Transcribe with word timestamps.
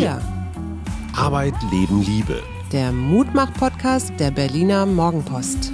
Wir. 0.00 0.18
Arbeit, 1.14 1.52
Leben, 1.70 2.00
Liebe. 2.00 2.42
Der 2.72 2.90
Mutmach-Podcast 2.90 4.14
der 4.18 4.30
Berliner 4.30 4.86
Morgenpost. 4.86 5.70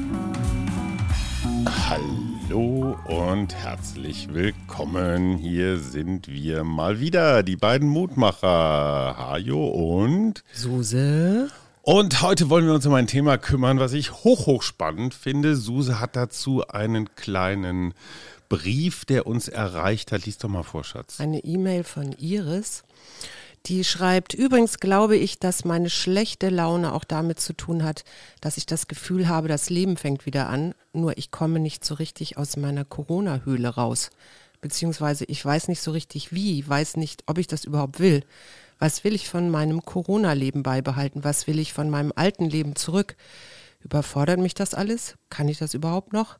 Hallo 1.88 2.97
und 3.04 3.54
herzlich 3.54 4.35
willkommen. 4.35 5.39
Hier 5.39 5.79
sind 5.79 6.26
wir 6.26 6.65
mal 6.65 6.99
wieder, 6.99 7.44
die 7.44 7.54
beiden 7.54 7.89
Mutmacher, 7.89 9.17
Hajo 9.17 9.65
und 9.69 10.43
Suse. 10.53 11.49
Und 11.83 12.21
heute 12.21 12.51
wollen 12.51 12.67
wir 12.67 12.74
uns 12.74 12.85
um 12.85 12.95
ein 12.95 13.06
Thema 13.06 13.38
kümmern, 13.38 13.79
was 13.79 13.93
ich 13.93 14.24
hoch, 14.24 14.47
hoch 14.47 14.65
spannend 14.65 15.15
finde. 15.15 15.54
Suse 15.54 16.01
hat 16.01 16.16
dazu 16.16 16.66
einen 16.66 17.15
kleinen 17.15 17.95
Brief, 18.49 19.05
der 19.05 19.29
uns 19.29 19.47
erreicht 19.47 20.11
hat. 20.11 20.27
Lies 20.27 20.38
doch 20.38 20.49
mal 20.49 20.65
vor, 20.65 20.83
Schatz. 20.83 21.21
Eine 21.21 21.45
E-Mail 21.45 21.85
von 21.85 22.11
Iris. 22.11 22.83
Die 23.66 23.83
schreibt, 23.83 24.33
übrigens 24.33 24.79
glaube 24.79 25.16
ich, 25.16 25.41
dass 25.41 25.65
meine 25.65 25.91
schlechte 25.91 26.51
Laune 26.51 26.93
auch 26.93 27.02
damit 27.02 27.41
zu 27.41 27.52
tun 27.52 27.83
hat, 27.83 28.05
dass 28.41 28.59
ich 28.59 28.66
das 28.66 28.87
Gefühl 28.87 29.27
habe, 29.27 29.48
das 29.48 29.70
Leben 29.70 29.97
fängt 29.97 30.24
wieder 30.24 30.48
an, 30.48 30.73
nur 30.93 31.19
ich 31.19 31.33
komme 31.33 31.59
nicht 31.59 31.84
so 31.84 31.95
richtig 31.95 32.38
aus 32.38 32.57
meiner 32.57 32.84
Corona-Höhle 32.84 33.69
raus. 33.69 34.10
Beziehungsweise 34.60 35.24
ich 35.24 35.45
weiß 35.45 35.66
nicht 35.66 35.80
so 35.80 35.91
richtig 35.91 36.33
wie, 36.33 36.66
weiß 36.66 36.97
nicht, 36.97 37.24
ob 37.27 37.38
ich 37.38 37.48
das 37.48 37.65
überhaupt 37.65 37.98
will. 37.98 38.23
Was 38.79 39.02
will 39.02 39.16
ich 39.16 39.29
von 39.29 39.51
meinem 39.51 39.85
Corona-Leben 39.85 40.62
beibehalten? 40.62 41.24
Was 41.24 41.48
will 41.48 41.59
ich 41.59 41.73
von 41.73 41.91
meinem 41.91 42.12
alten 42.15 42.45
Leben 42.45 42.77
zurück? 42.77 43.16
Überfordert 43.80 44.38
mich 44.38 44.55
das 44.55 44.74
alles? 44.74 45.16
Kann 45.29 45.48
ich 45.48 45.59
das 45.59 45.74
überhaupt 45.74 46.12
noch? 46.12 46.38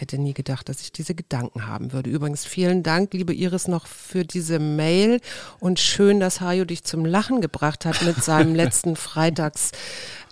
Hätte 0.00 0.16
nie 0.16 0.32
gedacht, 0.32 0.70
dass 0.70 0.80
ich 0.80 0.92
diese 0.92 1.14
Gedanken 1.14 1.66
haben 1.66 1.92
würde. 1.92 2.08
Übrigens 2.08 2.46
vielen 2.46 2.82
Dank, 2.82 3.12
liebe 3.12 3.34
Iris, 3.34 3.68
noch 3.68 3.86
für 3.86 4.24
diese 4.24 4.58
Mail 4.58 5.20
und 5.58 5.78
schön, 5.78 6.20
dass 6.20 6.40
Hajo 6.40 6.64
dich 6.64 6.84
zum 6.84 7.04
Lachen 7.04 7.42
gebracht 7.42 7.84
hat 7.84 8.00
mit 8.02 8.24
seinem 8.24 8.54
letzten 8.56 8.96
Freitags 8.96 9.72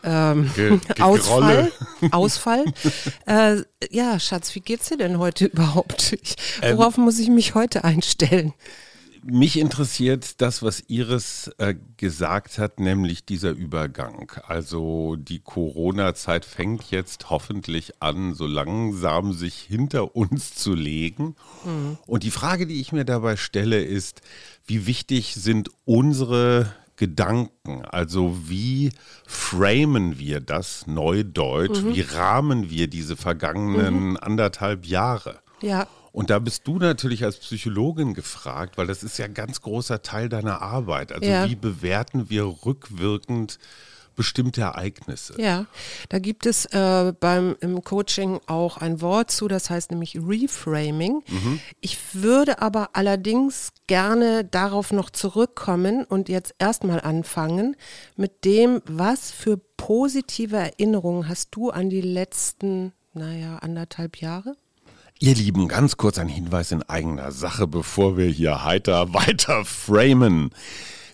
ähm, 0.02 0.50
Ge- 0.56 0.78
Ge- 0.78 1.02
Ausfall. 1.02 1.70
Gerolle. 2.00 2.12
Ausfall. 2.14 2.64
äh, 3.26 3.56
ja, 3.90 4.18
Schatz, 4.18 4.54
wie 4.54 4.60
geht's 4.60 4.88
dir 4.88 4.96
denn 4.96 5.18
heute 5.18 5.44
überhaupt? 5.46 6.14
Ich, 6.22 6.36
Ähm, 6.62 6.78
worauf 6.78 6.96
muss 6.96 7.18
ich 7.18 7.28
mich 7.28 7.54
heute 7.54 7.84
einstellen? 7.84 8.54
Mich 9.24 9.58
interessiert 9.58 10.40
das, 10.40 10.62
was 10.62 10.84
Iris 10.88 11.50
äh, 11.58 11.74
gesagt 11.96 12.58
hat, 12.58 12.80
nämlich 12.80 13.24
dieser 13.24 13.50
Übergang. 13.50 14.32
Also 14.46 15.16
die 15.16 15.40
Corona-Zeit 15.40 16.44
fängt 16.44 16.90
jetzt 16.90 17.30
hoffentlich 17.30 18.00
an, 18.00 18.34
so 18.34 18.46
langsam 18.46 19.32
sich 19.32 19.54
hinter 19.54 20.16
uns 20.16 20.54
zu 20.54 20.74
legen. 20.74 21.36
Und 22.06 22.22
die 22.22 22.30
Frage, 22.30 22.66
die 22.66 22.80
ich 22.80 22.92
mir 22.92 23.04
dabei 23.04 23.36
stelle, 23.36 23.82
ist, 23.82 24.22
wie 24.66 24.86
wichtig 24.86 25.34
sind 25.34 25.70
unsere 25.84 26.72
Gedanken? 26.98 27.84
Also 27.84 28.36
wie 28.46 28.90
framen 29.26 30.18
wir 30.18 30.40
das 30.40 30.86
Neudeutsch? 30.86 31.82
Wie 31.84 32.00
rahmen 32.00 32.70
wir 32.70 32.88
diese 32.88 33.16
vergangenen 33.16 34.16
anderthalb 34.16 34.84
Jahre? 34.84 35.38
Ja, 35.60 35.86
Und 36.12 36.30
da 36.30 36.38
bist 36.38 36.66
du 36.66 36.78
natürlich 36.78 37.24
als 37.24 37.38
Psychologin 37.38 38.14
gefragt, 38.14 38.78
weil 38.78 38.86
das 38.86 39.02
ist 39.02 39.18
ja 39.18 39.24
ein 39.26 39.34
ganz 39.34 39.60
großer 39.60 40.02
Teil 40.02 40.28
deiner 40.28 40.62
Arbeit. 40.62 41.12
Also 41.12 41.28
Ja. 41.28 41.48
wie 41.48 41.56
bewerten 41.56 42.30
wir 42.30 42.44
rückwirkend 42.64 43.58
bestimmte 44.18 44.62
Ereignisse? 44.62 45.40
Ja, 45.40 45.66
da 46.08 46.18
gibt 46.18 46.44
es 46.44 46.64
äh, 46.66 47.12
beim 47.20 47.54
im 47.60 47.84
Coaching 47.84 48.40
auch 48.48 48.76
ein 48.76 49.00
Wort 49.00 49.30
zu, 49.30 49.46
das 49.46 49.70
heißt 49.70 49.92
nämlich 49.92 50.16
Reframing. 50.16 51.22
Ich 51.80 51.96
würde 52.14 52.60
aber 52.60 52.90
allerdings 52.94 53.70
gerne 53.86 54.44
darauf 54.44 54.92
noch 54.92 55.10
zurückkommen 55.10 56.04
und 56.04 56.28
jetzt 56.28 56.52
erstmal 56.58 57.00
anfangen 57.00 57.76
mit 58.16 58.44
dem, 58.44 58.82
was 58.86 59.30
für 59.30 59.56
positive 59.76 60.56
Erinnerungen 60.56 61.28
hast 61.28 61.54
du 61.54 61.70
an 61.70 61.88
die 61.88 62.00
letzten, 62.00 62.92
naja, 63.14 63.58
anderthalb 63.58 64.16
Jahre? 64.16 64.56
Ihr 65.20 65.34
Lieben, 65.34 65.66
ganz 65.66 65.96
kurz 65.96 66.16
ein 66.18 66.28
Hinweis 66.28 66.70
in 66.70 66.84
eigener 66.84 67.32
Sache, 67.32 67.66
bevor 67.66 68.16
wir 68.16 68.26
hier 68.26 68.62
heiter 68.62 69.12
weiter 69.14 69.64
framen. 69.64 70.50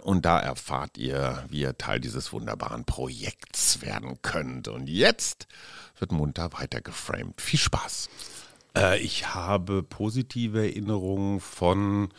Und 0.05 0.25
da 0.25 0.39
erfahrt 0.39 0.58
ihr, 0.97 1.45
wie 1.49 1.61
ihr 1.61 1.77
Teil 1.77 1.99
dieses 1.99 2.33
wunderbaren 2.33 2.85
Projekts 2.85 3.81
werden 3.81 4.19
könnt. 4.21 4.67
Und 4.67 4.87
jetzt 4.87 5.47
wird 5.97 6.11
munter 6.11 6.51
weiter 6.53 6.81
geframed. 6.81 7.41
Viel 7.41 7.59
Spaß. 7.59 8.09
Äh, 8.75 8.99
ich 8.99 9.33
habe 9.33 9.81
positive 9.83 10.61
Erinnerungen 10.61 11.39
von 11.39 12.09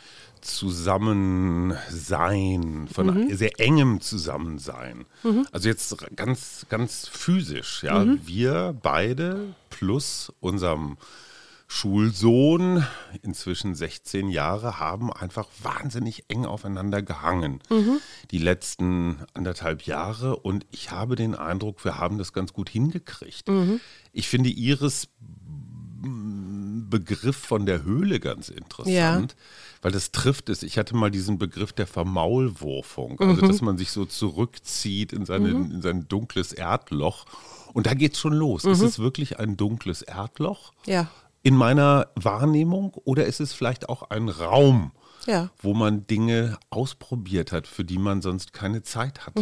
Zusammensein, 0.41 2.87
von 2.91 3.07
sehr 3.35 3.59
engem 3.59 4.01
Zusammensein. 4.01 5.05
Also 5.51 5.69
jetzt 5.69 5.95
ganz, 6.15 6.65
ganz 6.69 7.07
physisch, 7.07 7.83
ja. 7.83 8.01
Wir 8.25 8.75
beide 8.81 9.53
plus 9.69 10.33
unserem 10.39 10.97
Schulsohn, 11.73 12.85
inzwischen 13.21 13.75
16 13.75 14.27
Jahre, 14.27 14.77
haben 14.77 15.11
einfach 15.11 15.47
wahnsinnig 15.63 16.25
eng 16.27 16.45
aufeinander 16.45 17.01
gehangen. 17.01 17.59
Die 18.29 18.39
letzten 18.39 19.19
anderthalb 19.33 19.83
Jahre. 19.83 20.35
Und 20.35 20.65
ich 20.71 20.91
habe 20.91 21.15
den 21.15 21.33
Eindruck, 21.33 21.85
wir 21.85 21.97
haben 21.97 22.17
das 22.17 22.33
ganz 22.33 22.51
gut 22.51 22.69
hingekriegt. 22.69 23.49
Ich 24.11 24.27
finde 24.27 24.49
Iris 24.49 25.07
Begriff 26.89 27.37
von 27.37 27.65
der 27.65 27.83
Höhle 27.83 28.19
ganz 28.19 28.49
interessant, 28.49 29.37
weil 29.81 29.93
das 29.93 30.11
trifft 30.11 30.49
es. 30.49 30.63
Ich 30.63 30.77
hatte 30.77 30.93
mal 30.93 31.09
diesen 31.09 31.37
Begriff 31.37 31.71
der 31.71 31.87
Vermaulwurfung, 31.87 33.17
also 33.21 33.47
dass 33.47 33.61
man 33.61 33.77
sich 33.77 33.91
so 33.91 34.03
zurückzieht 34.03 35.13
in, 35.13 35.25
seine, 35.25 35.51
in 35.51 35.81
sein 35.81 36.05
dunkles 36.09 36.51
Erdloch. 36.51 37.25
Und 37.73 37.87
da 37.87 37.93
geht's 37.93 38.19
schon 38.19 38.33
los. 38.33 38.65
Ist 38.65 38.81
es 38.81 38.99
wirklich 38.99 39.39
ein 39.39 39.55
dunkles 39.55 40.01
Erdloch 40.01 40.73
Ja, 40.85 41.09
in 41.43 41.55
meiner 41.55 42.09
Wahrnehmung 42.15 42.93
oder 43.03 43.25
ist 43.25 43.39
es 43.39 43.53
vielleicht 43.53 43.89
auch 43.89 44.09
ein 44.09 44.29
Raum, 44.29 44.91
ja. 45.25 45.49
wo 45.61 45.73
man 45.73 46.05
Dinge 46.07 46.57
ausprobiert 46.69 47.51
hat, 47.51 47.67
für 47.67 47.83
die 47.83 47.97
man 47.97 48.21
sonst 48.21 48.53
keine 48.53 48.83
Zeit 48.83 49.25
hatte? 49.25 49.41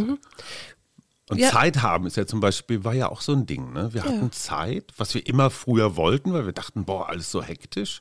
Und 1.28 1.38
Ja. 1.38 1.50
Zeit 1.50 1.82
haben 1.82 2.06
ist 2.06 2.16
ja 2.16 2.26
zum 2.26 2.40
Beispiel, 2.40 2.82
war 2.84 2.94
ja 2.94 3.08
auch 3.08 3.20
so 3.20 3.32
ein 3.32 3.46
Ding. 3.46 3.72
Ne? 3.72 3.94
Wir 3.94 4.02
hatten 4.04 4.32
Zeit, 4.32 4.92
was 4.96 5.14
wir 5.14 5.24
immer 5.26 5.50
früher 5.50 5.96
wollten, 5.96 6.32
weil 6.32 6.44
wir 6.46 6.52
dachten, 6.52 6.84
boah, 6.84 7.08
alles 7.08 7.30
so 7.30 7.40
hektisch. 7.42 8.00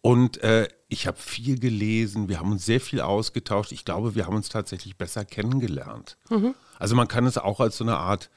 Und 0.00 0.42
äh, 0.42 0.68
ich 0.88 1.06
habe 1.06 1.18
viel 1.18 1.58
gelesen, 1.60 2.28
wir 2.28 2.40
haben 2.40 2.50
uns 2.50 2.64
sehr 2.64 2.80
viel 2.80 3.00
ausgetauscht. 3.00 3.72
Ich 3.72 3.84
glaube, 3.84 4.14
wir 4.14 4.26
haben 4.26 4.34
uns 4.36 4.48
tatsächlich 4.48 4.96
besser 4.96 5.24
kennengelernt. 5.24 6.16
Also 6.78 6.96
man 6.96 7.08
kann 7.08 7.26
es 7.26 7.36
auch 7.38 7.60
als 7.60 7.76
so 7.76 7.84
eine 7.84 7.96
Art 7.96 8.30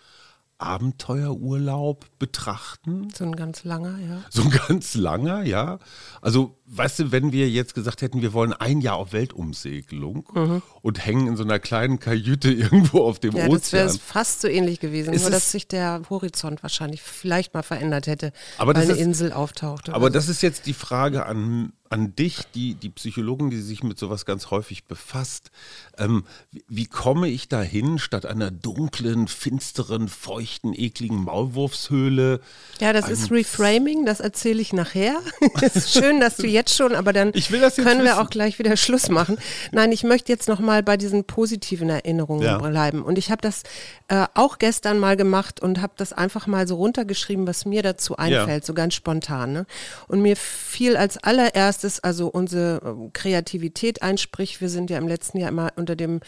Abenteuerurlaub 0.61 2.05
betrachten. 2.19 3.09
So 3.13 3.25
ein 3.25 3.35
ganz 3.35 3.63
langer, 3.63 3.97
ja. 3.99 4.21
So 4.29 4.43
ein 4.43 4.49
ganz 4.49 4.95
langer, 4.95 5.43
ja. 5.43 5.79
Also, 6.21 6.60
weißt 6.73 6.99
du, 6.99 7.11
wenn 7.11 7.31
wir 7.31 7.49
jetzt 7.49 7.73
gesagt 7.75 8.01
hätten, 8.01 8.21
wir 8.21 8.33
wollen 8.33 8.53
ein 8.53 8.81
Jahr 8.81 8.95
auf 8.95 9.13
Weltumsegelung 9.13 10.61
und 10.81 11.05
hängen 11.05 11.27
in 11.27 11.35
so 11.37 11.43
einer 11.43 11.59
kleinen 11.59 11.99
Kajüte 11.99 12.51
irgendwo 12.51 13.01
auf 13.03 13.19
dem 13.19 13.35
Ja, 13.35 13.47
das 13.49 13.73
wäre 13.73 13.85
Ozean. 13.87 13.99
fast 14.03 14.41
so 14.41 14.47
ähnlich 14.47 14.79
gewesen, 14.79 15.13
Es 15.13 15.23
nur 15.23 15.31
dass 15.31 15.51
sich 15.51 15.67
der 15.67 16.01
Horizont 16.09 16.63
wahrscheinlich 16.63 17.01
vielleicht 17.01 17.53
mal 17.53 17.63
verändert 17.63 18.07
hätte, 18.07 18.31
Aber 18.57 18.73
weil 18.75 18.83
eine 18.83 18.93
ist- 18.93 18.99
Insel 18.99 19.33
auftaucht. 19.33 19.89
oder 19.89 19.95
Aber 19.95 20.07
so. 20.07 20.13
das 20.13 20.29
ist 20.29 20.41
jetzt 20.41 20.65
die 20.65 20.73
Frage 20.73 21.25
an, 21.25 21.73
an 21.89 22.15
dich, 22.15 22.37
die, 22.55 22.75
die 22.75 22.89
Psychologin, 22.89 23.49
die 23.49 23.59
sich 23.59 23.83
mit 23.83 23.99
sowas 23.99 24.25
ganz 24.25 24.49
häufig 24.49 24.85
befasst. 24.85 25.51
Ähm, 25.97 26.23
wie, 26.51 26.63
wie 26.69 26.85
komme 26.85 27.27
ich 27.27 27.49
dahin, 27.49 27.99
statt 27.99 28.25
einer 28.25 28.49
dunklen, 28.49 29.27
finsteren, 29.27 30.07
feuchten, 30.07 30.73
ekligen 30.73 31.25
Maulwurfshöhle? 31.25 32.39
Ja, 32.79 32.93
das 32.93 33.09
ist 33.09 33.29
Reframing, 33.29 34.05
das 34.05 34.21
erzähle 34.21 34.61
ich 34.61 34.71
nachher. 34.71 35.19
Es 35.61 35.75
ist 35.75 35.91
schön, 35.93 36.19
dass 36.21 36.37
du 36.37 36.47
jetzt 36.47 36.60
schon, 36.69 36.93
aber 36.95 37.13
dann 37.13 37.31
jetzt 37.33 37.49
können 37.49 37.99
wir 38.03 38.11
wissen. 38.11 38.17
auch 38.19 38.29
gleich 38.29 38.59
wieder 38.59 38.77
Schluss 38.77 39.09
machen. 39.09 39.37
Nein, 39.71 39.91
ich 39.91 40.03
möchte 40.03 40.31
jetzt 40.31 40.47
noch 40.47 40.59
mal 40.59 40.83
bei 40.83 40.97
diesen 40.97 41.23
positiven 41.23 41.89
Erinnerungen 41.89 42.43
Ja. 42.43 42.57
bleiben. 42.57 43.01
Und 43.03 43.17
ich 43.17 43.31
habe 43.31 43.41
das 43.41 43.63
äh, 44.09 44.25
auch 44.33 44.59
gestern 44.59 44.99
mal 44.99 45.15
gemacht 45.17 45.61
und 45.61 45.81
habe 45.81 45.93
das 45.97 46.13
einfach 46.13 46.47
mal 46.47 46.67
so 46.67 46.75
runtergeschrieben, 46.75 47.47
was 47.47 47.65
mir 47.65 47.81
dazu 47.81 48.17
einfällt, 48.17 48.65
so 48.65 48.73
ganz 48.73 48.93
spontan. 48.93 49.53
Ne? 49.53 49.65
Und 50.07 50.21
mir 50.21 50.35
fiel 50.35 50.97
als 50.97 51.17
allererstes 51.17 51.99
also 52.03 52.27
unsere 52.27 52.81
ähm, 52.85 53.11
Kreativität 53.13 54.01
ein, 54.01 54.17
sprich, 54.17 54.61
wir 54.61 54.69
sind 54.69 54.89
ja 54.89 54.97
im 54.97 55.07
letzten 55.07 55.37
Jahr 55.39 55.49
immer 55.49 55.71
unter 55.75 55.95
dem 55.95 56.19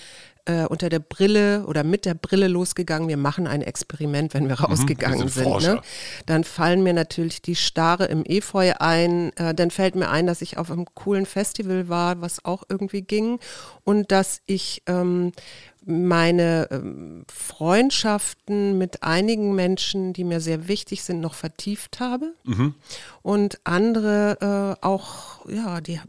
äh, 0.45 0.65
unter 0.65 0.89
der 0.89 0.99
Brille 0.99 1.65
oder 1.67 1.83
mit 1.83 2.05
der 2.05 2.13
Brille 2.15 2.47
losgegangen, 2.47 3.07
wir 3.07 3.17
machen 3.17 3.47
ein 3.47 3.61
Experiment, 3.61 4.33
wenn 4.33 4.47
wir 4.49 4.59
Mhm, 4.59 4.65
rausgegangen 4.65 5.19
wir 5.21 5.29
sind 5.29 5.61
sind. 5.61 5.75
Ne? 5.75 5.81
Dann 6.25 6.43
fallen 6.43 6.83
mir 6.83 6.93
natürlich 6.93 7.41
die 7.41 7.55
Starre 7.55 8.05
im 8.05 8.23
Efeu 8.25 8.73
ein. 8.79 9.31
Äh, 9.37 9.53
dann 9.53 9.71
fällt 9.71 9.95
mir 9.95 10.09
ein, 10.09 10.27
dass 10.27 10.41
ich 10.41 10.57
auf 10.57 10.69
einem 10.71 10.85
coolen 10.95 11.25
Festival 11.25 11.87
war, 11.89 12.21
was 12.21 12.43
auch 12.45 12.63
irgendwie 12.67 13.01
ging. 13.01 13.39
Und 13.83 14.11
dass 14.11 14.41
ich 14.45 14.83
ähm, 14.87 15.31
meine 15.85 16.67
ähm, 16.71 17.25
Freundschaften 17.31 18.77
mit 18.77 19.03
einigen 19.03 19.53
Menschen, 19.55 20.13
die 20.13 20.23
mir 20.23 20.39
sehr 20.39 20.67
wichtig 20.67 21.03
sind, 21.03 21.19
noch 21.19 21.33
vertieft 21.33 21.99
habe. 21.99 22.33
Und 23.21 23.59
andere 23.65 24.77
äh, 24.81 24.85
auch, 24.85 25.45
ja, 25.49 25.81
die, 25.81 25.99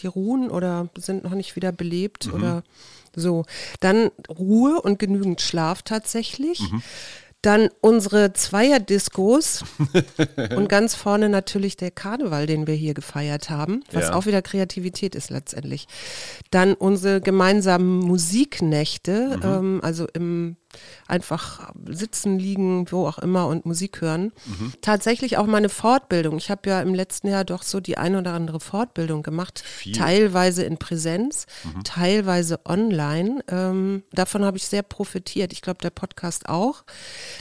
die 0.00 0.06
ruhen 0.06 0.50
oder 0.50 0.88
sind 0.98 1.24
noch 1.24 1.34
nicht 1.34 1.56
wieder 1.56 1.72
belebt 1.72 2.28
oder 2.32 2.62
so. 3.14 3.44
Dann 3.80 4.10
Ruhe 4.28 4.80
und 4.80 4.98
genügend 4.98 5.40
Schlaf 5.40 5.82
tatsächlich. 5.82 6.60
Dann 7.42 7.70
unsere 7.80 8.32
Zweierdiskos 8.34 9.64
und 10.56 10.68
ganz 10.68 10.94
vorne 10.94 11.28
natürlich 11.28 11.76
der 11.76 11.90
Karneval, 11.90 12.46
den 12.46 12.68
wir 12.68 12.74
hier 12.74 12.94
gefeiert 12.94 13.50
haben, 13.50 13.82
was 13.90 14.04
Ja. 14.10 14.14
auch 14.14 14.26
wieder 14.26 14.42
Kreativität 14.42 15.16
ist 15.16 15.28
letztendlich. 15.30 15.88
Dann 16.52 16.74
unsere 16.74 17.20
gemeinsamen 17.20 17.98
Musiknächte, 17.98 19.40
ähm, 19.42 19.80
also 19.82 20.06
im 20.14 20.56
einfach 21.06 21.72
sitzen, 21.86 22.38
liegen, 22.38 22.90
wo 22.90 23.06
auch 23.06 23.18
immer 23.18 23.46
und 23.46 23.66
Musik 23.66 24.00
hören. 24.00 24.32
Tatsächlich 24.80 25.36
auch 25.36 25.46
meine 25.46 25.68
Fortbildung. 25.68 26.36
Ich 26.38 26.50
habe 26.50 26.68
ja 26.68 26.80
im 26.80 26.94
letzten 26.94 27.28
Jahr 27.28 27.44
doch 27.44 27.62
so 27.62 27.80
die 27.80 27.98
ein 27.98 28.16
oder 28.16 28.32
andere 28.32 28.60
Fortbildung 28.60 29.22
gemacht, 29.22 29.62
Viel. 29.64 29.94
teilweise 29.94 30.64
in 30.64 30.78
Präsenz, 30.78 31.46
teilweise 31.84 32.60
online. 32.64 33.42
Ähm, 33.48 34.02
davon 34.12 34.44
habe 34.44 34.56
ich 34.56 34.66
sehr 34.66 34.82
profitiert. 34.82 35.52
Ich 35.52 35.62
glaube, 35.62 35.80
der 35.82 35.90
Podcast 35.90 36.48
auch. 36.48 36.84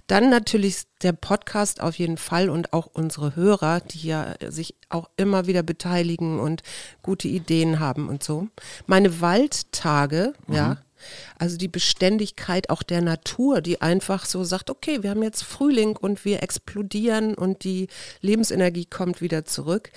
Dann 0.07 0.29
natürlich 0.29 0.83
der 1.03 1.13
Podcast 1.13 1.81
auf 1.81 1.97
jeden 1.97 2.17
Fall 2.17 2.49
und 2.49 2.73
auch 2.73 2.87
unsere 2.87 3.35
Hörer, 3.35 3.79
die 3.79 4.07
ja 4.07 4.35
sich 4.47 4.75
auch 4.89 5.09
immer 5.17 5.47
wieder 5.47 5.63
beteiligen 5.63 6.39
und 6.39 6.61
gute 7.01 7.27
Ideen 7.27 7.79
haben 7.79 8.09
und 8.09 8.23
so. 8.23 8.47
Meine 8.85 9.21
Waldtage, 9.21 10.33
ja. 10.47 10.77
Also 11.37 11.57
die 11.57 11.67
Beständigkeit 11.67 12.69
auch 12.69 12.83
der 12.83 13.01
Natur, 13.01 13.61
die 13.61 13.81
einfach 13.81 14.25
so 14.25 14.43
sagt, 14.43 14.69
okay, 14.69 15.03
wir 15.03 15.09
haben 15.09 15.23
jetzt 15.23 15.43
Frühling 15.43 15.95
und 15.95 16.25
wir 16.25 16.43
explodieren 16.43 17.35
und 17.35 17.63
die 17.63 17.87
Lebensenergie 18.21 18.85
kommt 18.85 19.21
wieder 19.21 19.45
zurück. 19.45 19.91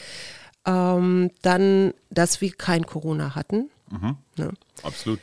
Ähm, 0.66 1.30
dann, 1.42 1.92
dass 2.10 2.40
wir 2.40 2.52
kein 2.52 2.86
Corona 2.86 3.34
hatten. 3.34 3.70
Ne? 4.36 4.52
Absolut. 4.82 5.20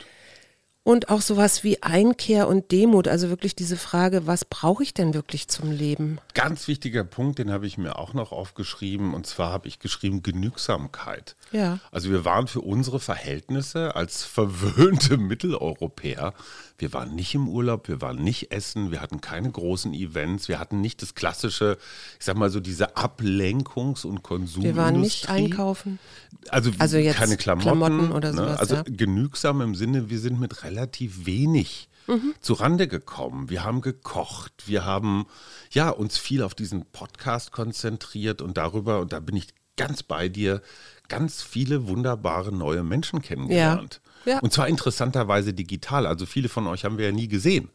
Und 0.84 1.10
auch 1.10 1.20
sowas 1.20 1.62
wie 1.62 1.80
Einkehr 1.80 2.48
und 2.48 2.72
Demut, 2.72 3.06
also 3.06 3.28
wirklich 3.28 3.54
diese 3.54 3.76
Frage, 3.76 4.26
was 4.26 4.44
brauche 4.44 4.82
ich 4.82 4.92
denn 4.92 5.14
wirklich 5.14 5.46
zum 5.46 5.70
Leben? 5.70 6.18
Ganz 6.34 6.66
wichtiger 6.66 7.04
Punkt, 7.04 7.38
den 7.38 7.52
habe 7.52 7.68
ich 7.68 7.78
mir 7.78 7.96
auch 8.00 8.14
noch 8.14 8.32
aufgeschrieben. 8.32 9.14
Und 9.14 9.24
zwar 9.24 9.52
habe 9.52 9.68
ich 9.68 9.78
geschrieben 9.78 10.24
Genügsamkeit. 10.24 11.36
Ja. 11.52 11.78
Also 11.92 12.10
wir 12.10 12.24
waren 12.24 12.48
für 12.48 12.62
unsere 12.62 12.98
Verhältnisse 12.98 13.94
als 13.94 14.24
verwöhnte 14.24 15.16
Mitteleuropäer, 15.18 16.34
wir 16.82 16.92
waren 16.92 17.14
nicht 17.14 17.32
im 17.36 17.48
Urlaub, 17.48 17.86
wir 17.86 18.00
waren 18.00 18.16
nicht 18.22 18.50
essen, 18.50 18.90
wir 18.90 19.00
hatten 19.00 19.20
keine 19.20 19.48
großen 19.48 19.94
Events, 19.94 20.48
wir 20.48 20.58
hatten 20.58 20.80
nicht 20.80 21.00
das 21.00 21.14
klassische, 21.14 21.78
ich 22.18 22.24
sag 22.24 22.36
mal 22.36 22.50
so 22.50 22.58
diese 22.58 22.96
Ablenkungs- 22.96 24.04
und 24.04 24.24
Konsumindustrie. 24.24 24.64
Wir 24.64 24.76
waren 24.76 25.00
nicht 25.00 25.28
einkaufen. 25.28 26.00
Also, 26.48 26.72
Also 26.80 26.96
keine 27.12 27.36
Klamotten, 27.36 27.62
Klamotten 27.62 28.10
oder 28.12 28.32
ne? 28.32 28.36
sowas, 28.36 28.58
Also 28.58 28.74
ja. 28.74 28.82
genügsam 28.84 29.60
im 29.60 29.76
Sinne, 29.76 30.10
wir 30.10 30.18
sind 30.18 30.40
mit 30.40 30.64
relativ 30.64 31.24
wenig 31.24 31.88
Mhm. 32.08 32.34
zurande 32.40 32.88
gekommen. 32.88 33.48
Wir 33.48 33.62
haben 33.62 33.80
gekocht, 33.80 34.64
wir 34.66 34.84
haben 34.84 35.26
ja 35.70 35.88
uns 35.88 36.18
viel 36.18 36.42
auf 36.42 36.52
diesen 36.56 36.84
Podcast 36.86 37.52
konzentriert 37.52 38.42
und 38.42 38.56
darüber, 38.56 38.98
und 38.98 39.12
da 39.12 39.20
bin 39.20 39.36
ich 39.36 39.54
ganz 39.76 40.02
bei 40.02 40.28
dir, 40.28 40.62
ganz 41.06 41.42
viele 41.42 41.86
wunderbare 41.86 42.50
neue 42.50 42.82
Menschen 42.82 43.22
kennengelernt. 43.22 44.00
Ja. 44.04 44.11
Und 44.40 44.52
zwar 44.52 44.68
interessanterweise 44.68 45.52
digital. 45.52 46.06
Also 46.06 46.26
viele 46.26 46.48
von 46.48 46.66
euch 46.66 46.84
haben 46.84 46.98
wir 46.98 47.06
ja 47.06 47.12
nie 47.12 47.28
gesehen. 47.28 47.70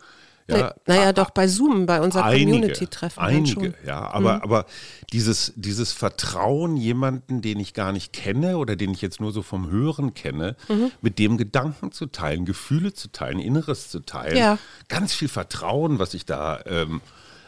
Ja, 0.50 0.58
Ja, 0.58 0.76
naja, 0.86 1.12
doch 1.12 1.32
bei 1.32 1.46
Zoom, 1.48 1.86
bei 1.86 2.00
unserer 2.00 2.32
Community-Treffen. 2.32 3.20
Einige, 3.22 3.52
schon. 3.54 3.64
Mhm. 3.64 3.74
ja. 3.86 4.00
Aber, 4.12 4.44
aber 4.44 4.66
dieses, 5.12 5.52
dieses 5.58 5.92
Vertrauen, 5.92 6.78
jemanden, 6.78 7.42
den 7.42 7.60
ich 7.60 7.74
gar 7.74 7.92
nicht 7.92 8.14
kenne 8.14 8.58
oder 8.58 8.78
den 8.78 8.92
ich 8.92 9.02
jetzt 9.02 9.20
nur 9.20 9.34
so 9.34 9.42
vom 9.42 9.70
Hören 9.70 10.14
kenne, 10.14 10.56
Mhm. 10.70 10.92
mit 11.02 11.20
dem 11.20 11.36
Gedanken 11.38 11.92
zu 11.92 12.06
teilen, 12.06 12.46
Gefühle 12.46 12.94
zu 12.94 13.12
teilen, 13.12 13.40
Inneres 13.40 13.90
zu 13.90 14.00
teilen. 14.00 14.38
Ja. 14.38 14.58
Ganz 14.88 15.14
viel 15.14 15.28
Vertrauen, 15.28 16.00
was 16.00 16.14
ich 16.14 16.26
da 16.26 16.62
ähm, 16.66 17.02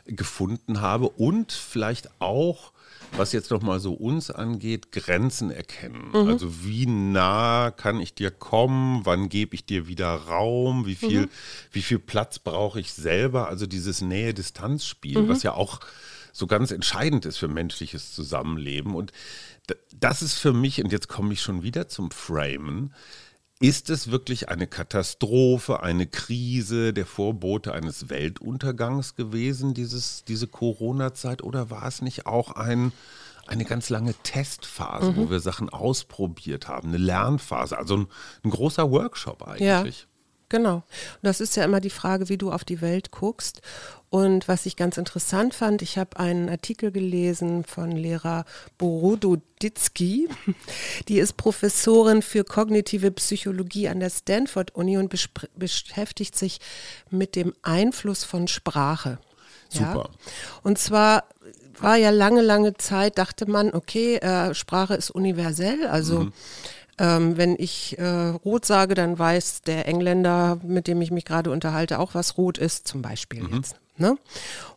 gefunden 0.05 0.81
habe 0.81 1.07
und 1.07 1.51
vielleicht 1.53 2.09
auch 2.19 2.73
was 3.17 3.31
jetzt 3.33 3.51
nochmal 3.51 3.79
so 3.79 3.93
uns 3.93 4.31
angeht, 4.31 4.91
Grenzen 4.91 5.51
erkennen. 5.51 6.09
Mhm. 6.13 6.27
Also 6.29 6.63
wie 6.63 6.85
nah 6.85 7.71
kann 7.71 7.99
ich 7.99 8.13
dir 8.13 8.31
kommen, 8.31 9.05
wann 9.05 9.29
gebe 9.29 9.55
ich 9.55 9.65
dir 9.65 9.87
wieder 9.87 10.07
Raum, 10.13 10.85
wie 10.85 10.95
viel, 10.95 11.21
Mhm. 11.21 11.29
wie 11.71 11.81
viel 11.81 11.99
Platz 11.99 12.39
brauche 12.39 12.79
ich 12.79 12.93
selber, 12.93 13.47
also 13.47 13.65
dieses 13.65 14.01
Nähe-Distanz-Spiel, 14.01 15.23
Mhm. 15.23 15.29
was 15.29 15.43
ja 15.43 15.53
auch 15.53 15.79
so 16.31 16.47
ganz 16.47 16.71
entscheidend 16.71 17.25
ist 17.25 17.37
für 17.37 17.47
menschliches 17.47 18.13
Zusammenleben. 18.13 18.95
Und 18.95 19.11
das 19.99 20.21
ist 20.21 20.35
für 20.35 20.53
mich, 20.53 20.83
und 20.83 20.91
jetzt 20.91 21.07
komme 21.09 21.33
ich 21.33 21.41
schon 21.41 21.63
wieder 21.63 21.87
zum 21.89 22.11
Framen, 22.11 22.93
ist 23.59 23.89
es 23.89 24.09
wirklich 24.09 24.49
eine 24.49 24.67
Katastrophe, 24.67 25.81
eine 25.83 26.07
Krise, 26.07 26.93
der 26.93 27.05
Vorbote 27.05 27.73
eines 27.73 28.09
Weltuntergangs 28.09 29.15
gewesen, 29.15 29.73
dieses, 29.73 30.23
diese 30.23 30.47
Corona-Zeit? 30.47 31.43
Oder 31.43 31.69
war 31.69 31.85
es 31.85 32.01
nicht 32.01 32.25
auch 32.25 32.51
ein, 32.51 32.93
eine 33.47 33.65
ganz 33.65 33.89
lange 33.89 34.13
Testphase, 34.23 35.11
Mhm. 35.11 35.15
wo 35.17 35.29
wir 35.29 35.41
Sachen 35.41 35.69
ausprobiert 35.69 36.67
haben, 36.69 36.89
eine 36.89 36.97
Lernphase, 36.97 37.77
also 37.77 37.97
ein, 37.97 38.07
ein 38.45 38.49
großer 38.49 38.89
Workshop 38.91 39.45
eigentlich? 39.45 40.07
Genau. 40.47 40.75
Und 40.77 40.83
das 41.21 41.41
ist 41.41 41.55
ja 41.57 41.63
immer 41.63 41.79
die 41.81 41.91
Frage, 41.91 42.27
wie 42.29 42.37
du 42.37 42.51
auf 42.51 42.63
die 42.63 42.81
Welt 42.81 43.11
guckst. 43.11 43.61
Und 44.09 44.47
was 44.47 44.65
ich 44.65 44.75
ganz 44.75 44.97
interessant 44.97 45.53
fand, 45.53 45.83
ich 45.83 45.97
habe 45.97 46.19
einen 46.19 46.49
Artikel 46.49 46.91
gelesen 46.91 47.63
von 47.63 47.91
Lehrer 47.91 48.45
Borododitzky. 48.79 50.27
Die 51.07 51.19
ist 51.19 51.37
Professorin 51.37 52.23
für 52.23 52.43
kognitive 52.43 53.11
Psychologie 53.11 53.87
an 53.87 53.99
der 53.99 54.09
Stanford 54.09 54.73
Uni 54.75 54.97
und 54.97 55.13
beschäftigt 55.55 56.35
sich 56.35 56.59
mit 57.11 57.35
dem 57.35 57.53
Einfluss 57.61 58.23
von 58.23 58.47
Sprache. 58.47 59.19
Super. 59.69 60.09
Und 60.63 60.79
zwar 60.79 61.25
war 61.79 61.95
ja 61.95 62.09
lange, 62.09 62.41
lange 62.41 62.73
Zeit, 62.73 63.19
dachte 63.19 63.49
man, 63.49 63.71
okay, 63.73 64.15
äh, 64.17 64.55
Sprache 64.55 64.95
ist 64.95 65.11
universell. 65.11 65.85
Also 65.87 66.29
ähm, 66.97 67.37
wenn 67.37 67.55
ich 67.57 67.97
äh, 67.97 68.29
rot 68.29 68.65
sage, 68.65 68.95
dann 68.95 69.17
weiß 69.17 69.61
der 69.61 69.87
Engländer, 69.87 70.59
mit 70.63 70.87
dem 70.87 71.01
ich 71.01 71.11
mich 71.11 71.25
gerade 71.25 71.51
unterhalte, 71.51 71.99
auch, 71.99 72.13
was 72.13 72.37
rot 72.37 72.57
ist, 72.57 72.87
zum 72.87 73.01
Beispiel 73.01 73.47
jetzt. 73.53 73.75
Ne? 73.99 74.17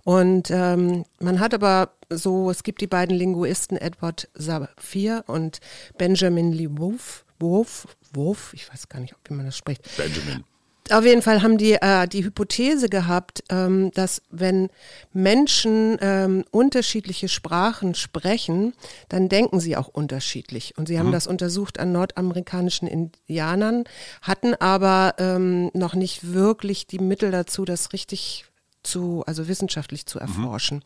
Und 0.05 0.51
ähm, 0.51 1.05
man 1.21 1.41
hat 1.41 1.55
aber 1.55 1.93
so, 2.11 2.51
es 2.51 2.63
gibt 2.63 2.81
die 2.81 2.87
beiden 2.87 3.17
Linguisten 3.17 3.77
Edward 3.77 4.29
Saphir 4.35 5.25
und 5.27 5.61
Benjamin 5.97 6.53
Lee 6.53 6.69
Wolf, 6.71 7.25
Wolf, 7.39 7.87
Wolf, 8.13 8.53
ich 8.55 8.71
weiß 8.71 8.89
gar 8.89 9.01
nicht, 9.01 9.15
wie 9.25 9.35
man 9.35 9.47
das 9.47 9.57
spricht. 9.57 9.97
Benjamin. 9.97 10.45
Auf 10.91 11.05
jeden 11.05 11.23
Fall 11.23 11.43
haben 11.43 11.59
die 11.59 11.75
äh, 11.75 12.09
die 12.09 12.25
Hypothese 12.25 12.89
gehabt, 12.89 13.45
ähm, 13.51 13.93
dass 13.93 14.21
wenn 14.31 14.69
Menschen 15.13 15.97
ähm, 16.01 16.45
unterschiedliche 16.51 17.29
Sprachen 17.29 17.95
sprechen, 17.95 18.75
dann 19.09 19.29
denken 19.29 19.61
sie 19.61 19.77
auch 19.77 19.89
unterschiedlich. 19.89 20.75
Und 20.77 20.89
sie 20.89 20.99
haben 20.99 21.13
das 21.13 21.29
untersucht 21.29 21.79
an 21.79 21.93
nordamerikanischen 21.93 22.89
Indianern, 22.89 23.85
hatten 24.23 24.55
aber 24.55 25.15
ähm, 25.19 25.71
noch 25.73 25.95
nicht 25.95 26.33
wirklich 26.33 26.89
die 26.89 26.99
Mittel 26.99 27.31
dazu, 27.31 27.65
das 27.65 27.93
richtig 27.93 28.45
zu, 28.83 29.23
also 29.27 29.49
wissenschaftlich 29.49 30.07
zu 30.07 30.19
erforschen. 30.19 30.83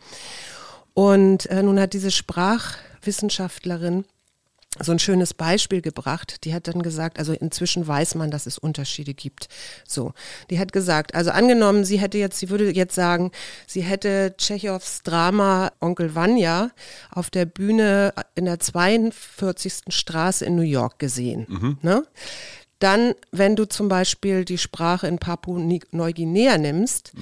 Und 0.94 1.46
äh, 1.46 1.62
nun 1.62 1.78
hat 1.78 1.92
diese 1.92 2.10
Sprachwissenschaftlerin 2.10 4.04
so 4.80 4.92
ein 4.92 4.98
schönes 4.98 5.34
Beispiel 5.34 5.80
gebracht. 5.80 6.44
Die 6.44 6.54
hat 6.54 6.68
dann 6.68 6.82
gesagt, 6.82 7.18
also 7.18 7.32
inzwischen 7.32 7.86
weiß 7.86 8.14
man, 8.14 8.30
dass 8.30 8.46
es 8.46 8.58
Unterschiede 8.58 9.14
gibt. 9.14 9.48
So, 9.86 10.12
die 10.50 10.58
hat 10.58 10.72
gesagt, 10.72 11.14
also 11.14 11.30
angenommen, 11.30 11.84
sie 11.84 11.98
hätte 11.98 12.18
jetzt, 12.18 12.38
sie 12.38 12.50
würde 12.50 12.70
jetzt 12.70 12.94
sagen, 12.94 13.30
sie 13.66 13.82
hätte 13.82 14.34
Tschechows 14.36 15.02
Drama 15.02 15.72
Onkel 15.80 16.14
Vanya 16.14 16.70
auf 17.10 17.30
der 17.30 17.46
Bühne 17.46 18.12
in 18.34 18.44
der 18.44 18.58
42. 18.58 19.84
Straße 19.88 20.44
in 20.44 20.56
New 20.56 20.62
York 20.62 20.98
gesehen. 20.98 21.46
Ne? 21.82 22.04
Dann, 22.78 23.14
wenn 23.32 23.56
du 23.56 23.66
zum 23.66 23.88
Beispiel 23.88 24.44
die 24.44 24.58
Sprache 24.58 25.06
in 25.06 25.18
Papua-Neuguinea 25.18 26.58
nimmst, 26.58 27.12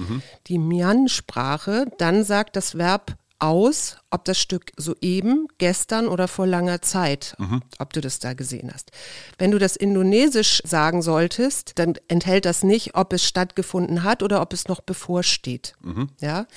die 0.47 0.57
Mian-Sprache, 0.57 1.85
dann 1.97 2.23
sagt 2.23 2.55
das 2.55 2.77
Verb 2.77 3.15
aus, 3.39 3.97
ob 4.11 4.23
das 4.25 4.39
Stück 4.39 4.71
soeben, 4.77 5.47
gestern 5.57 6.07
oder 6.07 6.27
vor 6.27 6.47
langer 6.47 6.81
Zeit, 6.81 7.35
ob 7.79 7.93
du 7.93 8.01
das 8.01 8.19
da 8.19 8.33
gesehen 8.33 8.71
hast. 8.73 8.91
Wenn 9.37 9.51
du 9.51 9.59
das 9.59 9.75
Indonesisch 9.75 10.61
sagen 10.65 11.01
solltest, 11.01 11.77
dann 11.77 11.95
enthält 12.07 12.45
das 12.45 12.63
nicht, 12.63 12.95
ob 12.95 13.13
es 13.13 13.25
stattgefunden 13.25 14.03
hat 14.03 14.23
oder 14.23 14.41
ob 14.41 14.53
es 14.53 14.67
noch 14.67 14.81
bevorsteht. 14.81 15.75
Ja? 16.19 16.47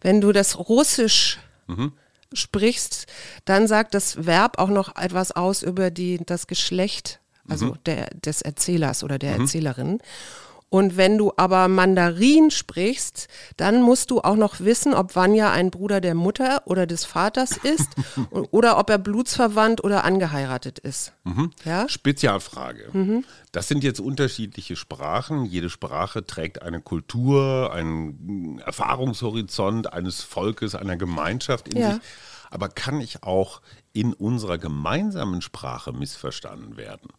Wenn 0.00 0.20
du 0.20 0.32
das 0.32 0.58
Russisch 0.58 1.38
sprichst, 2.32 3.06
dann 3.44 3.68
sagt 3.68 3.94
das 3.94 4.26
Verb 4.26 4.58
auch 4.58 4.70
noch 4.70 4.96
etwas 4.96 5.32
aus 5.32 5.62
über 5.62 5.90
die, 5.90 6.18
das 6.24 6.46
Geschlecht, 6.46 7.20
also 7.48 7.76
der, 7.86 8.10
des 8.10 8.42
Erzählers 8.42 9.04
oder 9.04 9.18
der 9.18 9.36
Erzählerin. 9.36 9.98
Und 10.70 10.96
wenn 10.96 11.18
du 11.18 11.32
aber 11.36 11.68
Mandarin 11.68 12.50
sprichst, 12.50 13.28
dann 13.56 13.80
musst 13.80 14.10
du 14.10 14.22
auch 14.22 14.34
noch 14.34 14.58
wissen, 14.58 14.92
ob 14.92 15.14
Vanya 15.14 15.52
ein 15.52 15.70
Bruder 15.70 16.00
der 16.00 16.16
Mutter 16.16 16.62
oder 16.64 16.84
des 16.88 17.04
Vaters 17.04 17.56
ist 17.62 17.90
oder 18.50 18.76
ob 18.78 18.90
er 18.90 18.98
blutsverwandt 18.98 19.84
oder 19.84 20.02
angeheiratet 20.02 20.80
ist. 20.80 21.12
Ja? 21.64 21.88
Spezialfrage. 21.88 23.22
Das 23.52 23.68
sind 23.68 23.84
jetzt 23.84 24.00
unterschiedliche 24.00 24.74
Sprachen. 24.74 25.44
Jede 25.44 25.70
Sprache 25.70 26.26
trägt 26.26 26.62
eine 26.62 26.80
Kultur, 26.80 27.72
einen 27.72 28.58
Erfahrungshorizont 28.58 29.92
eines 29.92 30.22
Volkes, 30.22 30.74
einer 30.74 30.96
Gemeinschaft 30.96 31.68
in 31.68 31.78
Ja. 31.78 31.92
sich. 31.92 32.02
Aber 32.50 32.68
kann 32.68 33.00
ich 33.00 33.22
auch 33.22 33.60
in 33.92 34.12
unserer 34.12 34.58
gemeinsamen 34.58 35.40
Sprache 35.40 35.92
missverstanden 35.92 36.76
werden? 36.76 37.10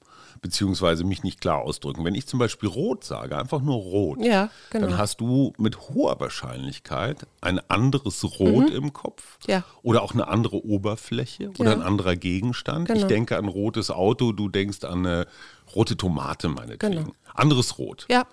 Beziehungsweise 0.41 1.03
mich 1.03 1.23
nicht 1.23 1.41
klar 1.41 1.59
ausdrücken. 1.59 2.03
Wenn 2.05 2.15
ich 2.15 2.27
zum 2.27 2.39
Beispiel 2.39 2.69
rot 2.69 3.03
sage, 3.03 3.37
einfach 3.37 3.61
nur 3.61 3.75
rot, 3.77 4.19
Ja, 4.23 4.49
genau. 4.69 4.87
dann 4.87 4.97
hast 4.97 5.19
du 5.21 5.53
mit 5.57 5.89
hoher 5.89 6.19
Wahrscheinlichkeit 6.19 7.25
ein 7.41 7.59
anderes 7.69 8.23
Rot 8.39 8.69
im 8.69 8.93
Kopf 8.93 9.37
Mhm. 9.47 9.51
Ja. 9.53 9.63
oder 9.83 10.01
auch 10.03 10.13
eine 10.13 10.27
andere 10.27 10.63
Oberfläche 10.65 11.49
oder 11.59 11.71
Ja. 11.71 11.77
ein 11.77 11.81
anderer 11.81 12.15
Gegenstand. 12.15 12.89
Ich 12.89 12.95
Genau. 12.95 13.07
denke 13.07 13.37
an 13.37 13.47
rotes 13.47 13.91
Auto, 13.91 14.31
du 14.31 14.49
denkst 14.49 14.83
an 14.83 15.05
eine 15.05 15.27
rote 15.75 15.97
Tomate 15.97 16.47
meinetwegen. 16.49 16.95
Genau. 17.05 17.11
Anderes 17.33 17.77
Rot. 17.77 18.05
Ja, 18.09 18.25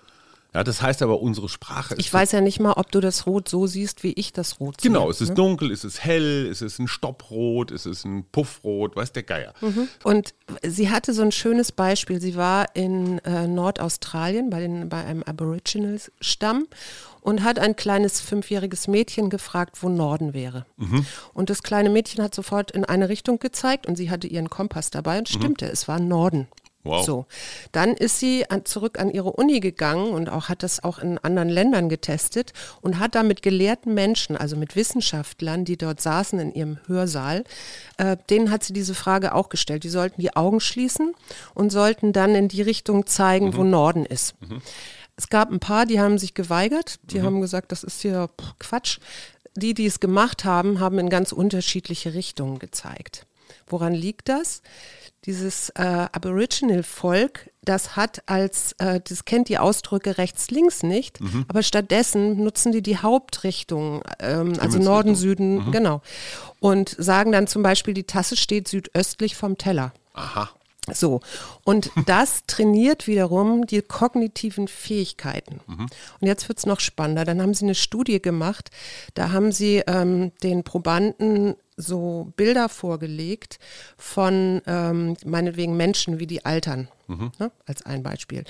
Ja, 0.53 0.63
das 0.63 0.81
heißt 0.81 1.01
aber, 1.01 1.19
unsere 1.19 1.49
Sprache 1.49 1.95
ist 1.95 1.99
ich 1.99 2.13
weiß 2.13 2.31
ja 2.31 2.41
nicht 2.41 2.59
mal, 2.59 2.73
ob 2.73 2.91
du 2.91 2.99
das 2.99 3.25
Rot 3.25 3.49
so 3.49 3.65
siehst, 3.65 4.03
wie 4.03 4.13
ich 4.13 4.33
das 4.33 4.59
Rot 4.59 4.81
sehe. 4.81 4.91
Genau, 4.91 5.09
es 5.09 5.19
ist 5.19 5.33
dunkel, 5.33 5.71
es 5.71 5.83
ist 5.83 6.03
hell, 6.03 6.47
es 6.47 6.61
ist 6.61 6.79
ein 6.79 6.87
Stopprot, 6.87 7.71
es 7.71 7.85
ist 7.85 8.05
ein 8.05 8.25
Puffrot, 8.31 8.95
weiß 8.95 9.13
der 9.13 9.23
Geier. 9.23 9.53
Und 10.03 10.35
sie 10.63 10.89
hatte 10.91 11.13
so 11.13 11.23
ein 11.23 11.31
schönes 11.31 11.71
Beispiel. 11.71 12.21
Sie 12.21 12.35
war 12.35 12.75
in 12.75 13.17
äh, 13.19 13.47
Nordaustralien 13.47 14.49
bei, 14.49 14.59
den, 14.59 14.89
bei 14.89 15.03
einem 15.03 15.23
Aboriginal-Stamm 15.23 16.67
und 17.21 17.43
hat 17.43 17.57
ein 17.57 17.75
kleines 17.75 18.21
fünfjähriges 18.21 18.87
Mädchen 18.87 19.29
gefragt, 19.29 19.77
wo 19.81 19.89
Norden 19.89 20.33
wäre. 20.33 20.65
Und 21.33 21.49
das 21.49 21.63
kleine 21.63 21.89
Mädchen 21.89 22.23
hat 22.23 22.35
sofort 22.35 22.69
in 22.71 22.85
eine 22.85 23.09
Richtung 23.09 23.39
gezeigt 23.39 23.87
und 23.87 23.95
sie 23.95 24.11
hatte 24.11 24.27
ihren 24.27 24.49
Kompass 24.49 24.91
dabei 24.91 25.17
und 25.19 25.29
stimmte, 25.29 25.65
es 25.65 25.87
war 25.87 25.99
Norden. 25.99 26.47
Wow. 26.85 27.05
So, 27.05 27.25
dann 27.71 27.93
ist 27.93 28.19
sie 28.19 28.49
an, 28.49 28.65
zurück 28.65 28.99
an 28.99 29.09
ihre 29.09 29.31
Uni 29.31 29.61
gegangen 29.61 30.11
und 30.11 30.29
auch 30.29 30.49
hat 30.49 30.63
das 30.63 30.83
auch 30.83 30.99
in 30.99 31.17
anderen 31.19 31.47
Ländern 31.47 31.87
getestet 31.87 32.51
und 32.81 32.99
hat 32.99 33.15
da 33.15 33.23
mit 33.23 33.41
gelehrten 33.41 33.93
Menschen, 33.93 34.35
also 34.35 34.57
mit 34.57 34.75
Wissenschaftlern, 34.75 35.63
die 35.63 35.77
dort 35.77 36.01
saßen 36.01 36.39
in 36.39 36.53
ihrem 36.53 36.79
Hörsaal, 36.87 37.45
äh, 37.97 38.17
denen 38.29 38.51
hat 38.51 38.63
sie 38.63 38.73
diese 38.73 38.95
Frage 38.95 39.33
auch 39.33 39.47
gestellt. 39.47 39.85
Die 39.85 39.89
sollten 39.89 40.19
die 40.19 40.35
Augen 40.35 40.59
schließen 40.59 41.13
und 41.53 41.71
sollten 41.71 42.11
dann 42.11 42.35
in 42.35 42.49
die 42.49 42.61
Richtung 42.61 43.05
zeigen, 43.05 43.55
wo 43.55 43.63
Norden 43.63 44.05
ist. 44.05 44.35
Es 45.15 45.29
gab 45.29 45.51
ein 45.51 45.59
paar, 45.59 45.85
die 45.85 46.01
haben 46.01 46.17
sich 46.17 46.33
geweigert, 46.33 46.99
die 47.03 47.21
haben 47.21 47.39
gesagt, 47.39 47.71
das 47.71 47.83
ist 47.83 48.01
hier 48.01 48.29
Quatsch. 48.59 48.99
Die, 49.55 49.75
die 49.75 49.85
es 49.85 49.99
gemacht 49.99 50.45
haben, 50.45 50.79
haben 50.79 50.97
in 50.97 51.09
ganz 51.09 51.31
unterschiedliche 51.31 52.15
Richtungen 52.15 52.57
gezeigt. 52.57 53.27
Woran 53.67 53.93
liegt 53.93 54.27
das? 54.27 54.63
Dieses 55.25 55.69
äh, 55.69 56.07
Aboriginal-Volk, 56.11 57.49
das 57.63 57.95
hat 57.95 58.23
als, 58.25 58.73
äh, 58.79 58.99
das 59.07 59.23
kennt 59.23 59.47
die 59.47 59.57
Ausdrücke 59.57 60.17
rechts-links 60.17 60.83
nicht, 60.83 61.19
aber 61.47 61.63
stattdessen 61.63 62.43
nutzen 62.43 62.73
die 62.73 62.81
die 62.81 62.97
Hauptrichtung, 62.97 64.03
ähm, 64.19 64.53
also. 64.59 64.79
Norden, 64.79 65.15
Süden, 65.15 65.71
genau. 65.71 66.01
Und 66.59 66.95
sagen 66.97 67.31
dann 67.31 67.47
zum 67.47 67.63
Beispiel, 67.63 67.93
die 67.93 68.03
Tasse 68.03 68.35
steht 68.35 68.67
südöstlich 68.67 69.35
vom 69.35 69.57
Teller. 69.57 69.93
Aha. 70.13 70.49
So, 70.91 71.21
und 71.63 71.91
das 72.05 72.43
trainiert 72.45 73.07
wiederum 73.07 73.65
die 73.65 73.81
kognitiven 73.81 74.67
Fähigkeiten. 74.67 75.61
Und 75.67 76.27
jetzt 76.27 76.49
wird's 76.49 76.65
noch 76.65 76.79
spannender. 76.79 77.23
Dann 77.23 77.41
haben 77.41 77.53
sie 77.53 77.65
eine 77.65 77.75
Studie 77.75 78.21
gemacht, 78.21 78.71
da 79.13 79.31
haben 79.31 79.51
sie 79.51 79.83
ähm, 79.87 80.31
den 80.43 80.63
Probanden 80.63 81.55
so 81.77 82.31
Bilder 82.35 82.69
vorgelegt 82.69 83.59
von 83.97 84.61
ähm, 84.67 85.15
meinetwegen 85.25 85.75
Menschen, 85.77 86.19
wie 86.19 86.27
die 86.27 86.45
altern, 86.45 86.87
ne, 87.39 87.51
als 87.65 87.85
ein 87.85 88.03
Beispiel. 88.03 88.43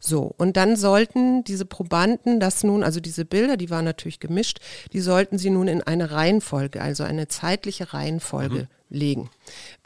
So, 0.00 0.34
und 0.36 0.56
dann 0.56 0.76
sollten 0.76 1.44
diese 1.44 1.64
Probanden 1.66 2.40
das 2.40 2.64
nun, 2.64 2.82
also 2.82 3.00
diese 3.00 3.24
Bilder, 3.24 3.56
die 3.56 3.70
waren 3.70 3.84
natürlich 3.84 4.20
gemischt, 4.20 4.60
die 4.92 5.00
sollten 5.00 5.38
sie 5.38 5.50
nun 5.50 5.68
in 5.68 5.82
eine 5.82 6.10
Reihenfolge, 6.10 6.80
also 6.80 7.04
eine 7.04 7.28
zeitliche 7.28 7.92
Reihenfolge 7.92 8.68
legen. 8.90 9.30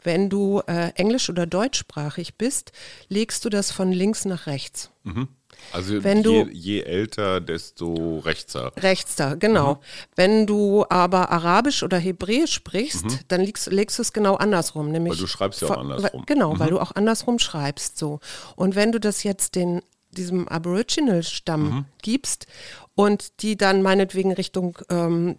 Wenn 0.03 0.29
du 0.29 0.61
äh, 0.67 0.89
englisch- 0.95 1.29
oder 1.29 1.45
deutschsprachig 1.45 2.35
bist, 2.35 2.71
legst 3.07 3.45
du 3.45 3.49
das 3.49 3.71
von 3.71 3.91
links 3.91 4.25
nach 4.25 4.47
rechts. 4.47 4.89
Also 5.71 6.03
Wenn 6.03 6.17
je, 6.19 6.23
du- 6.23 6.49
je 6.51 6.81
älter, 6.81 7.41
desto 7.41 8.19
rechtser. 8.19 8.71
Rechts 8.77 9.15
da, 9.15 9.35
genau. 9.35 9.79
Wenn 10.15 10.45
du 10.47 10.85
aber 10.89 11.31
Arabisch 11.31 11.83
oder 11.83 11.97
Hebräisch 11.97 12.53
sprichst, 12.53 13.05
dann 13.27 13.41
legst, 13.41 13.67
legst 13.71 13.97
du 13.97 14.01
es 14.01 14.13
genau 14.13 14.35
andersrum. 14.35 14.91
Nämlich 14.91 15.13
Weil 15.13 15.19
du 15.19 15.27
schreibst 15.27 15.61
ja 15.61 15.69
auch 15.69 15.77
andersrum. 15.77 16.21
Mhm. 16.21 16.25
Genau, 16.25 16.59
weil 16.59 16.69
du 16.69 16.79
auch 16.79 16.93
andersrum 16.95 17.39
schreibst. 17.39 17.97
So. 17.97 18.19
Und 18.55 18.75
wenn 18.75 18.91
du 18.91 18.99
das 18.99 19.23
jetzt 19.23 19.55
den, 19.55 19.81
diesem 20.11 20.47
Aboriginal-Stamm 20.47 21.63
Mhm. 21.69 21.85
gibst 22.01 22.47
und 22.97 23.41
die 23.41 23.57
dann 23.57 23.81
meinetwegen 23.81 24.31
Richtung 24.31 24.77
ähm, 24.89 25.35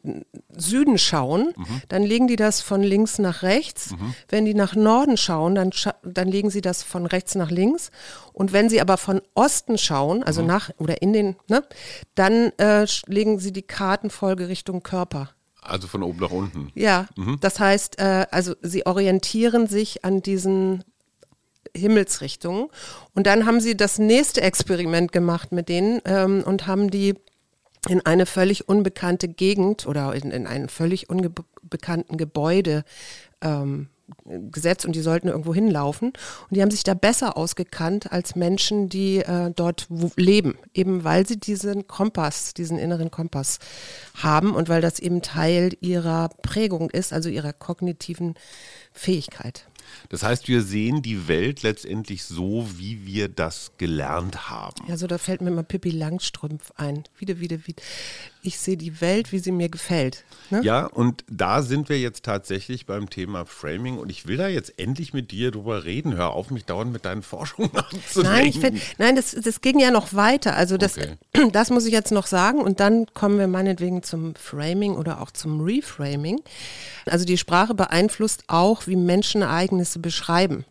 Süden 0.54 0.98
schauen, 0.98 1.54
Mhm. 1.56 1.82
dann 1.88 2.02
legen 2.02 2.26
die 2.28 2.36
das 2.36 2.60
von 2.60 2.82
links 2.82 3.18
nach 3.18 3.42
rechts. 3.42 3.94
Wenn 4.28 4.44
die 4.44 4.52
nach 4.52 4.74
Norden 4.74 5.16
schauen, 5.16 5.54
dann, 5.54 5.72
scha 5.72 5.94
dann 6.02 6.28
legen 6.28 6.50
sie 6.50 6.60
das 6.60 6.82
von 6.82 7.06
rechts 7.06 7.34
nach 7.34 7.50
links. 7.50 7.90
Und 8.36 8.52
wenn 8.52 8.68
sie 8.68 8.82
aber 8.82 8.98
von 8.98 9.22
Osten 9.34 9.78
schauen, 9.78 10.22
also 10.22 10.42
Mhm. 10.42 10.46
nach 10.46 10.70
oder 10.76 11.00
in 11.00 11.14
den, 11.14 11.36
ne, 11.48 11.62
dann 12.16 12.52
äh, 12.58 12.86
legen 13.06 13.38
sie 13.38 13.50
die 13.50 13.62
Kartenfolge 13.62 14.48
Richtung 14.48 14.82
Körper. 14.82 15.30
Also 15.62 15.88
von 15.88 16.02
oben 16.02 16.20
nach 16.20 16.30
unten. 16.30 16.70
Ja, 16.74 17.08
das 17.40 17.58
heißt, 17.58 17.98
äh, 17.98 18.26
also 18.30 18.54
sie 18.60 18.84
orientieren 18.84 19.66
sich 19.68 20.04
an 20.04 20.20
diesen 20.20 20.84
Himmelsrichtungen. 21.74 22.68
Und 23.14 23.26
dann 23.26 23.46
haben 23.46 23.60
sie 23.60 23.74
das 23.74 23.98
nächste 23.98 24.42
Experiment 24.42 25.12
gemacht 25.12 25.52
mit 25.52 25.70
denen 25.70 26.02
ähm, 26.04 26.44
und 26.44 26.66
haben 26.66 26.90
die 26.90 27.14
in 27.88 28.04
eine 28.04 28.26
völlig 28.26 28.68
unbekannte 28.68 29.28
Gegend 29.28 29.86
oder 29.86 30.14
in, 30.14 30.30
in 30.30 30.46
einen 30.46 30.68
völlig 30.68 31.08
unbekannten 31.08 32.18
Gebäude 32.18 32.84
ähm, 33.40 33.88
gesetzt 34.24 34.86
und 34.86 34.94
die 34.94 35.00
sollten 35.00 35.28
irgendwo 35.28 35.54
hinlaufen. 35.54 36.08
Und 36.08 36.56
die 36.56 36.62
haben 36.62 36.70
sich 36.70 36.84
da 36.84 36.94
besser 36.94 37.36
ausgekannt 37.36 38.12
als 38.12 38.36
Menschen, 38.36 38.88
die 38.88 39.18
äh, 39.18 39.50
dort 39.54 39.88
leben, 40.16 40.58
eben 40.74 41.04
weil 41.04 41.26
sie 41.26 41.38
diesen 41.38 41.86
Kompass, 41.86 42.54
diesen 42.54 42.78
inneren 42.78 43.10
Kompass 43.10 43.58
haben 44.14 44.54
und 44.54 44.68
weil 44.68 44.80
das 44.80 44.98
eben 44.98 45.22
Teil 45.22 45.76
ihrer 45.80 46.28
Prägung 46.42 46.90
ist, 46.90 47.12
also 47.12 47.28
ihrer 47.28 47.52
kognitiven 47.52 48.34
Fähigkeit. 48.92 49.66
Das 50.08 50.22
heißt, 50.22 50.48
wir 50.48 50.62
sehen 50.62 51.02
die 51.02 51.28
Welt 51.28 51.62
letztendlich 51.62 52.24
so, 52.24 52.66
wie 52.76 53.06
wir 53.06 53.28
das 53.28 53.72
gelernt 53.78 54.48
haben. 54.50 54.86
Ja, 54.88 54.96
so 54.96 55.06
da 55.06 55.18
fällt 55.18 55.40
mir 55.40 55.50
mal 55.50 55.64
Pippi 55.64 55.90
Langstrumpf 55.90 56.72
ein. 56.76 57.04
Wieder, 57.18 57.40
wieder, 57.40 57.66
wieder. 57.66 57.82
Ich 58.46 58.58
sehe 58.58 58.76
die 58.76 59.00
Welt, 59.00 59.32
wie 59.32 59.38
sie 59.38 59.52
mir 59.52 59.68
gefällt. 59.68 60.24
Ne? 60.50 60.60
Ja, 60.62 60.86
und 60.86 61.24
da 61.28 61.62
sind 61.62 61.88
wir 61.88 61.98
jetzt 61.98 62.24
tatsächlich 62.24 62.86
beim 62.86 63.10
Thema 63.10 63.44
Framing 63.44 63.98
und 63.98 64.10
ich 64.10 64.26
will 64.26 64.36
da 64.36 64.48
jetzt 64.48 64.78
endlich 64.78 65.12
mit 65.12 65.30
dir 65.30 65.50
drüber 65.50 65.84
reden. 65.84 66.14
Hör 66.14 66.30
auf, 66.30 66.50
mich 66.50 66.64
dauernd 66.64 66.92
mit 66.92 67.04
deinen 67.04 67.22
Forschungen 67.22 67.70
abzulenken. 67.74 68.22
Nein, 68.22 68.52
find, 68.52 68.82
nein, 68.98 69.16
das, 69.16 69.32
das 69.32 69.60
ging 69.60 69.78
ja 69.80 69.90
noch 69.90 70.14
weiter. 70.14 70.54
Also 70.54 70.76
das, 70.76 70.96
Okay. 70.96 71.16
das 71.52 71.70
muss 71.70 71.84
ich 71.84 71.92
jetzt 71.92 72.12
noch 72.12 72.26
sagen 72.26 72.60
und 72.60 72.80
dann 72.80 73.06
kommen 73.12 73.38
wir 73.38 73.48
meinetwegen 73.48 74.02
zum 74.02 74.34
Framing 74.34 74.96
oder 74.96 75.20
auch 75.20 75.30
zum 75.30 75.60
Reframing. 75.60 76.40
Also 77.06 77.24
die 77.24 77.38
Sprache 77.38 77.74
beeinflusst 77.74 78.44
auch, 78.46 78.86
wie 78.86 78.96
Menschen 78.96 79.42
Ereignisse 79.42 79.98
beschreiben 79.98 80.64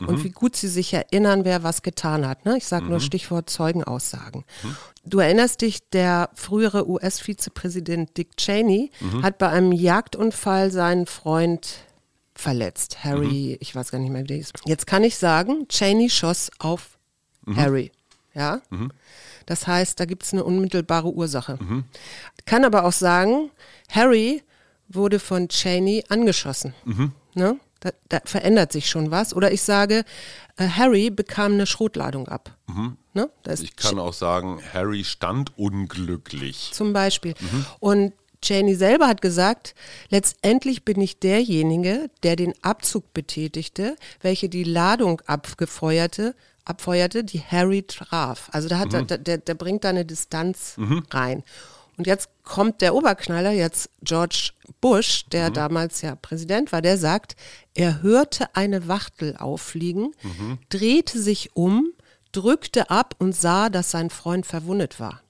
und 0.00 0.24
wie 0.24 0.30
gut 0.30 0.56
sie 0.56 0.68
sich 0.68 0.92
erinnern, 0.92 1.44
wer 1.44 1.62
was 1.62 1.82
getan 1.82 2.26
hat. 2.26 2.44
Ne? 2.44 2.56
Ich 2.58 2.66
sage 2.66 2.86
nur 2.86 3.00
Stichwort 3.00 3.50
Zeugenaussagen. 3.50 4.44
Du 5.06 5.20
erinnerst 5.20 5.60
dich, 5.60 5.88
der 5.90 6.30
frühere 6.34 6.88
US-Vizepräsident 6.88 8.16
Dick 8.16 8.36
Cheney 8.36 8.90
hat 9.22 9.38
bei 9.38 9.48
einem 9.48 9.72
Jagdunfall 9.72 10.70
seinen 10.70 11.06
Freund 11.06 11.84
verletzt. 12.34 13.04
Harry, 13.04 13.56
ich 13.60 13.74
weiß 13.74 13.90
gar 13.92 13.98
nicht 13.98 14.10
mehr, 14.10 14.22
wie 14.22 14.26
der 14.26 14.36
hieß. 14.38 14.52
Jetzt 14.64 14.86
kann 14.86 15.04
ich 15.04 15.16
sagen, 15.16 15.66
Cheney 15.68 16.10
schoss 16.10 16.50
auf 16.58 16.98
Harry. 17.54 17.92
Ja? 18.34 18.60
Das 19.46 19.66
heißt, 19.66 19.98
da 20.00 20.04
gibt 20.04 20.24
es 20.24 20.32
eine 20.32 20.44
unmittelbare 20.44 21.10
Ursache. 21.12 21.58
Kann 22.44 22.64
aber 22.64 22.84
auch 22.84 22.92
sagen, 22.92 23.50
Harry 23.90 24.42
wurde 24.88 25.18
von 25.18 25.48
Cheney 25.48 26.04
angeschossen. 26.08 26.74
Ne? 27.34 27.58
Da, 27.80 27.90
da 28.08 28.20
verändert 28.24 28.72
sich 28.72 28.88
schon 28.88 29.10
was. 29.10 29.34
Oder 29.34 29.52
ich 29.52 29.62
sage, 29.62 30.04
äh, 30.56 30.66
Harry 30.66 31.10
bekam 31.10 31.52
eine 31.52 31.66
Schrotladung 31.66 32.26
ab. 32.28 32.56
Ne? 33.12 33.30
Da 33.42 33.52
ist 33.52 33.62
Ich 33.62 33.76
kann 33.76 33.98
auch 33.98 34.14
sagen, 34.14 34.60
Harry 34.72 35.04
stand 35.04 35.56
unglücklich. 35.58 36.70
zum 36.72 36.92
Beispiel. 36.92 37.34
Und 37.80 38.12
Cheney 38.42 38.74
selber 38.74 39.08
hat 39.08 39.22
gesagt, 39.22 39.74
letztendlich 40.08 40.84
bin 40.84 41.00
ich 41.00 41.18
derjenige, 41.18 42.10
der 42.22 42.36
den 42.36 42.54
Abzug 42.62 43.12
betätigte, 43.12 43.96
welche 44.20 44.48
die 44.48 44.64
Ladung 44.64 45.20
abgefeuerte, 45.26 46.34
abfeuerte, 46.64 47.24
die 47.24 47.40
Harry 47.40 47.82
traf. 47.82 48.48
Also 48.52 48.68
da 48.68 48.78
hat 48.78 48.92
er, 48.92 49.02
der, 49.02 49.18
der, 49.18 49.38
der 49.38 49.54
bringt 49.54 49.84
da 49.84 49.90
eine 49.90 50.04
Distanz 50.04 50.76
rein. 51.10 51.42
Und 51.96 52.06
jetzt 52.06 52.28
kommt 52.44 52.82
der 52.82 52.94
Oberknaller, 52.94 53.52
jetzt 53.52 53.90
George 54.02 54.50
Bush, 54.80 55.24
der 55.32 55.50
damals 55.50 56.02
ja 56.02 56.14
Präsident 56.14 56.70
war, 56.72 56.82
der 56.82 56.98
sagt, 56.98 57.36
er 57.74 58.02
hörte 58.02 58.54
eine 58.54 58.86
Wachtel 58.86 59.36
auffliegen, 59.36 60.12
drehte 60.68 61.20
sich 61.20 61.56
um, 61.56 61.92
drückte 62.32 62.90
ab 62.90 63.14
und 63.18 63.34
sah, 63.34 63.70
dass 63.70 63.90
sein 63.90 64.10
Freund 64.10 64.44
verwundet 64.44 65.00
war. 65.00 65.22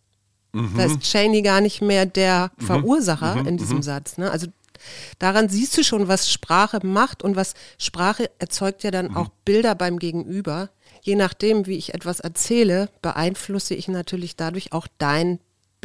Da 0.77 0.85
ist 0.85 1.01
Cheney 1.01 1.43
gar 1.43 1.61
nicht 1.61 1.83
mehr 1.83 2.07
der 2.07 2.51
Verursacher 2.59 3.47
in 3.47 3.59
diesem 3.59 3.83
Satz. 3.83 4.17
Ne? 4.17 4.31
Also 4.31 4.47
daran 5.19 5.49
siehst 5.49 5.77
du 5.77 5.85
schon, 5.85 6.09
was 6.09 6.31
Sprache 6.33 6.81
macht 6.83 7.23
und 7.23 7.37
was 7.37 7.55
Sprache 7.79 8.31
erzeugt 8.39 8.83
ja 8.83 8.91
dann 8.91 9.15
auch 9.15 9.29
Bilder 9.45 9.75
beim 9.75 9.99
Gegenüber. 9.99 10.71
Je 11.03 11.15
nachdem, 11.15 11.67
wie 11.67 11.77
ich 11.77 11.95
etwas 11.95 12.21
erzähle, 12.21 12.89
beeinflusse 13.03 13.75
ich 13.75 13.87
natürlich 13.89 14.35
dadurch 14.35 14.73
auch 14.73 14.89
dein 14.99 15.39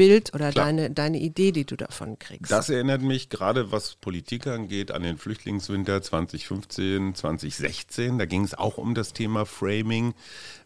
Bild 0.07 0.33
oder 0.33 0.51
Klar. 0.51 0.65
deine, 0.65 0.89
deine 0.91 1.19
Idee, 1.19 1.51
die 1.51 1.65
du 1.65 1.75
davon 1.75 2.17
kriegst. 2.17 2.51
Das 2.51 2.69
erinnert 2.69 3.01
mich 3.01 3.29
gerade, 3.29 3.71
was 3.71 3.95
Politik 3.95 4.47
angeht, 4.47 4.91
an 4.91 5.03
den 5.03 5.17
Flüchtlingswinter 5.17 6.01
2015, 6.01 7.13
2016. 7.15 8.17
Da 8.17 8.25
ging 8.25 8.43
es 8.43 8.53
auch 8.53 8.77
um 8.77 8.95
das 8.95 9.13
Thema 9.13 9.45
Framing. 9.45 10.13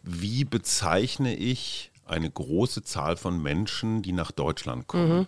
Wie 0.02 0.44
bezeichne 0.44 1.34
ich 1.36 1.90
eine 2.06 2.30
große 2.30 2.82
Zahl 2.82 3.16
von 3.16 3.42
Menschen, 3.42 4.02
die 4.02 4.12
nach 4.12 4.30
Deutschland 4.32 4.86
kommen? 4.86 5.26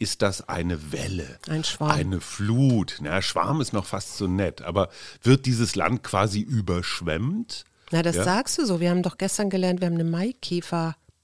Ist 0.00 0.22
das 0.22 0.48
eine 0.48 0.90
Welle? 0.92 1.38
Ein 1.48 1.62
Schwarm. 1.62 1.92
Eine 1.92 2.20
Flut? 2.20 2.96
Na, 3.00 3.22
Schwarm 3.22 3.60
ist 3.60 3.72
noch 3.72 3.86
fast 3.86 4.16
so 4.16 4.26
nett, 4.26 4.62
aber 4.62 4.88
wird 5.22 5.46
dieses 5.46 5.76
Land 5.76 6.02
quasi 6.02 6.40
überschwemmt? 6.40 7.64
Na, 7.92 8.02
das 8.02 8.16
Ja. 8.16 8.24
sagst 8.24 8.58
du 8.58 8.64
so. 8.66 8.80
Wir 8.80 8.90
haben 8.90 9.02
doch 9.04 9.18
gestern 9.18 9.50
gelernt, 9.50 9.80
wir 9.80 9.86
haben 9.86 9.94
eine 9.94 10.02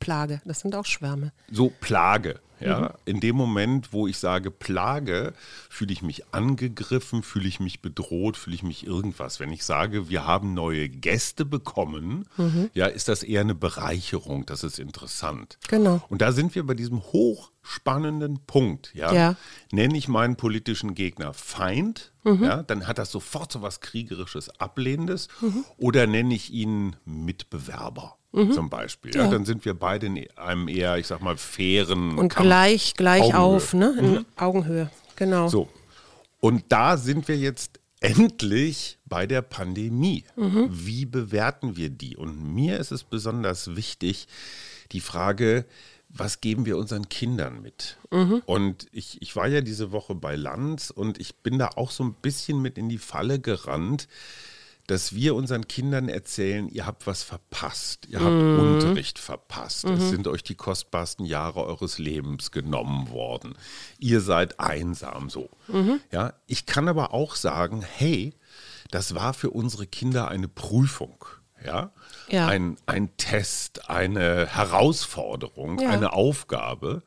Maikäferplage. 0.00 0.40
Das 0.45 0.61
sind 0.61 0.75
auch 0.75 0.87
Schwärme. 0.87 1.33
so 1.50 1.71
Plage. 1.80 2.40
Ja, 2.62 2.78
Mhm. 2.80 2.88
in 3.07 3.21
dem 3.21 3.37
Moment, 3.37 3.95
wo 3.95 4.07
ich 4.07 4.19
sage 4.19 4.50
Plage, 4.50 5.33
fühle 5.71 5.95
ich 5.95 6.02
mich 6.02 6.25
angegriffen, 6.35 7.23
fühle 7.23 7.49
ich 7.49 7.59
mich 7.59 7.80
bedroht, 7.80 8.37
fühle 8.37 8.54
ich 8.54 8.62
mich 8.62 8.87
irgendwas. 8.87 9.40
Wenn 9.40 9.50
ich 9.50 9.64
sage, 9.64 10.11
wir 10.11 10.26
haben 10.26 10.52
neue 10.52 10.90
Gäste 10.90 11.47
bekommen, 11.47 12.26
Mhm. 12.37 12.69
ja, 12.75 12.85
ist 12.85 13.09
das 13.09 13.23
eher 13.23 13.40
eine 13.40 13.54
Bereicherung. 13.54 14.45
Das 14.45 14.62
ist 14.62 14.78
interessant. 14.78 15.57
Genau. 15.69 16.02
Und 16.11 16.21
da 16.21 16.33
sind 16.33 16.54
wir 16.54 16.66
bei 16.66 16.75
diesem 16.75 17.02
hochspannenden 17.02 18.40
Punkt. 18.47 18.92
Ja, 18.95 19.11
Ja. 19.11 19.37
nenne 19.73 19.97
ich 19.97 20.07
meinen 20.09 20.37
politischen 20.37 20.95
Gegner 20.95 21.33
Feind, 21.33 22.12
Mhm. 22.25 22.45
ja, 22.45 22.62
dann 22.62 22.87
hat 22.87 22.99
das 22.99 23.11
sofort 23.11 23.50
so 23.52 23.62
was 23.62 23.80
kriegerisches, 23.80 24.50
ablehnendes. 24.61 25.28
Oder 25.78 26.07
nenne 26.07 26.35
ich 26.35 26.50
ihn 26.52 26.97
Mitbewerber. 27.07 28.16
Zum 28.32 28.70
Beispiel. 28.70 29.14
Ja. 29.14 29.22
Mhm. 29.22 29.26
Ja. 29.26 29.32
Dann 29.32 29.44
sind 29.44 29.64
wir 29.64 29.75
beide 29.75 30.06
in 30.06 30.26
einem 30.37 30.68
eher, 30.68 30.96
ich 30.99 31.06
sag 31.08 31.20
mal, 31.20 31.37
fairen 31.37 32.16
Und 32.16 32.28
Kampf. 32.28 32.46
gleich, 32.46 32.94
gleich 32.94 33.22
Augenhöhe. 33.34 33.40
auf, 33.40 33.75
ne? 33.75 33.94
In 33.99 34.26
Augenhöhe. 34.37 34.90
Genau. 35.16 35.49
So. 35.49 35.68
Und 36.38 36.64
da 36.68 36.96
sind 36.96 37.26
wir 37.28 37.37
jetzt 37.37 37.80
endlich 38.00 38.99
bei 39.04 39.26
der 39.26 39.42
Pandemie. 39.42 40.25
Mhm. 40.37 40.68
Wie 40.70 41.06
bewerten 41.06 41.76
wir 41.76 41.90
die? 41.90 42.16
Und 42.16 42.54
mir 42.54 42.78
ist 42.78 42.93
es 42.93 43.04
besonders 43.04 43.76
wichtig, 43.76 44.26
die 44.93 45.00
Frage, 45.00 45.66
was 46.08 46.40
geben 46.40 46.66
wir 46.66 46.76
unseren 46.76 47.08
Kindern 47.08 47.60
mit? 47.62 47.99
Mhm. 48.10 48.43
Und 48.47 48.86
ich, 48.90 49.21
ich 49.23 49.36
war 49.36 49.47
ja 49.49 49.60
diese 49.60 49.93
Woche 49.93 50.14
bei 50.14 50.34
Lanz 50.34 50.90
und 50.90 51.19
ich 51.21 51.36
bin 51.36 51.58
da 51.58 51.71
auch 51.76 51.90
so 51.90 52.02
ein 52.04 52.14
bisschen 52.14 52.60
mit 52.62 52.78
in 52.78 52.88
die 52.88 52.99
Falle 52.99 53.38
gerannt, 53.38 54.08
dass 54.91 55.15
wir 55.15 55.35
unseren 55.37 55.69
Kindern 55.69 56.09
erzählen, 56.09 56.69
ihr 56.69 56.85
habt 56.87 57.07
was 57.07 57.23
verpasst, 57.23 58.07
ihr 58.09 58.19
habt 58.21 58.31
Mhm. 58.31 58.59
Unterricht 58.59 59.19
verpasst, 59.19 59.85
es 59.85 60.11
sind 60.11 60.26
euch 60.26 60.43
die 60.43 60.55
kostbarsten 60.57 61.25
Jahre 61.25 61.65
eures 61.65 61.99
Lebens 61.99 62.50
genommen 62.50 63.11
worden, 63.11 63.55
ihr 63.99 64.21
seid 64.21 64.59
einsam 64.59 65.31
so. 65.31 65.49
Mhm. 65.69 66.00
Ja, 66.11 66.33
ich 66.47 66.67
kann 66.67 66.89
aber 66.89 67.15
auch 67.15 67.37
sagen, 67.37 67.83
hey, 67.83 68.35
das 68.91 69.15
war 69.15 69.33
für 69.35 69.50
unsere 69.50 69.87
Kinder 69.87 70.29
eine 70.29 70.49
Prüfung. 70.49 71.25
Ja? 71.65 71.93
Ja. 72.29 72.47
Ein, 72.49 72.76
ein 72.87 73.17
Test, 73.17 73.89
eine 73.91 74.47
Herausforderung, 74.47 75.79
Ja. 75.79 75.91
eine 75.91 76.13
Aufgabe, 76.15 77.03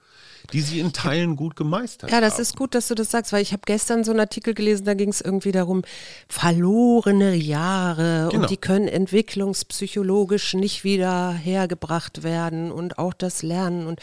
die 0.52 0.62
sie 0.62 0.80
in 0.80 0.92
Teilen 0.94 1.36
gut 1.36 1.56
gemeistert 1.56 2.12
Ja, 2.12 2.20
das 2.22 2.34
haben. 2.34 2.42
ist 2.42 2.56
gut, 2.58 2.76
dass 2.76 2.88
du 2.90 2.96
das 2.96 3.10
sagst, 3.12 3.32
weil 3.34 3.42
ich 3.42 3.54
habe 3.54 3.62
gestern 3.66 4.04
so 4.04 4.12
einen 4.12 4.20
Artikel 4.20 4.54
gelesen, 4.54 4.86
da 4.86 4.94
ging 4.94 5.10
es 5.10 5.22
irgendwie 5.22 5.52
darum, 5.52 5.84
verlorene 6.28 7.36
Jahre 7.36 8.28
Genau. 8.30 8.44
und 8.44 8.50
die 8.50 8.58
können 8.58 8.88
entwicklungspsychologisch 8.88 10.54
nicht 10.56 10.84
wieder 10.84 11.32
hergebracht 11.32 12.24
werden 12.24 12.72
und 12.72 12.98
auch 13.00 13.14
das 13.14 13.42
Lernen 13.44 13.88
und 13.88 14.00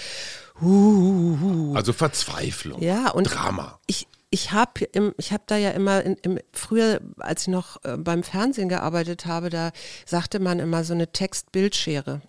uh, 0.63 1.75
Also 1.75 1.93
Verzweiflung, 1.93 2.83
ja 2.83 3.11
und 3.11 3.25
Drama. 3.25 3.79
Ich 3.87 4.07
ich 4.31 4.53
habe 4.53 4.89
ich 5.19 5.33
habe 5.33 5.43
da 5.47 5.57
ja 5.57 5.71
immer 5.71 6.03
in, 6.03 6.17
im, 6.23 6.39
früher, 6.53 7.01
als 7.19 7.43
ich 7.43 7.49
noch 7.49 7.83
äh, 7.85 7.97
beim 7.97 8.23
Fernsehen 8.23 8.69
gearbeitet 8.69 9.27
habe, 9.27 9.51
da 9.51 9.73
sagte 10.07 10.39
man 10.39 10.61
immer 10.61 10.85
so 10.85 10.95
eine 10.95 11.11
Text-Bildschere. 11.11 12.23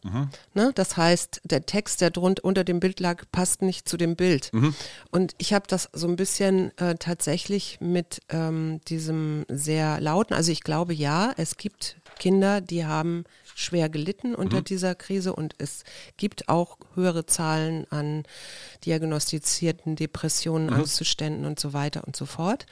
Ne? 0.55 0.71
Das 0.73 0.97
heißt, 0.97 1.41
der 1.43 1.65
Text, 1.67 2.01
der 2.01 2.09
drunter 2.09 2.43
unter 2.43 2.63
dem 2.63 2.79
Bild 2.79 2.99
lag, 2.99 3.23
passt 3.31 3.61
nicht 3.61 3.87
zu 3.87 3.97
dem 3.97 4.15
Bild. 4.15 4.51
Und 5.11 5.35
ich 5.37 5.53
habe 5.53 5.65
das 5.67 5.89
so 5.93 6.07
ein 6.07 6.15
bisschen 6.15 6.75
äh, 6.79 6.95
tatsächlich 6.95 7.77
mit 7.81 8.21
ähm, 8.29 8.81
diesem 8.87 9.45
sehr 9.47 10.01
lauten, 10.01 10.33
also 10.33 10.51
ich 10.51 10.61
glaube 10.63 10.93
ja, 10.93 11.33
es 11.37 11.57
gibt 11.57 11.97
Kinder, 12.19 12.61
die 12.61 12.85
haben 12.85 13.23
schwer 13.55 13.89
gelitten 13.89 14.35
unter 14.35 14.61
dieser 14.61 14.95
Krise 14.95 15.33
und 15.33 15.55
es 15.57 15.83
gibt 16.17 16.49
auch 16.49 16.77
höhere 16.95 17.25
Zahlen 17.25 17.85
an 17.89 18.23
diagnostizierten 18.85 19.95
Depressionen, 19.95 20.69
Angstzuständen 20.69 21.45
und 21.45 21.59
so 21.59 21.73
weiter 21.73 22.03
und 22.05 22.15
so 22.15 22.25
fort. 22.25 22.65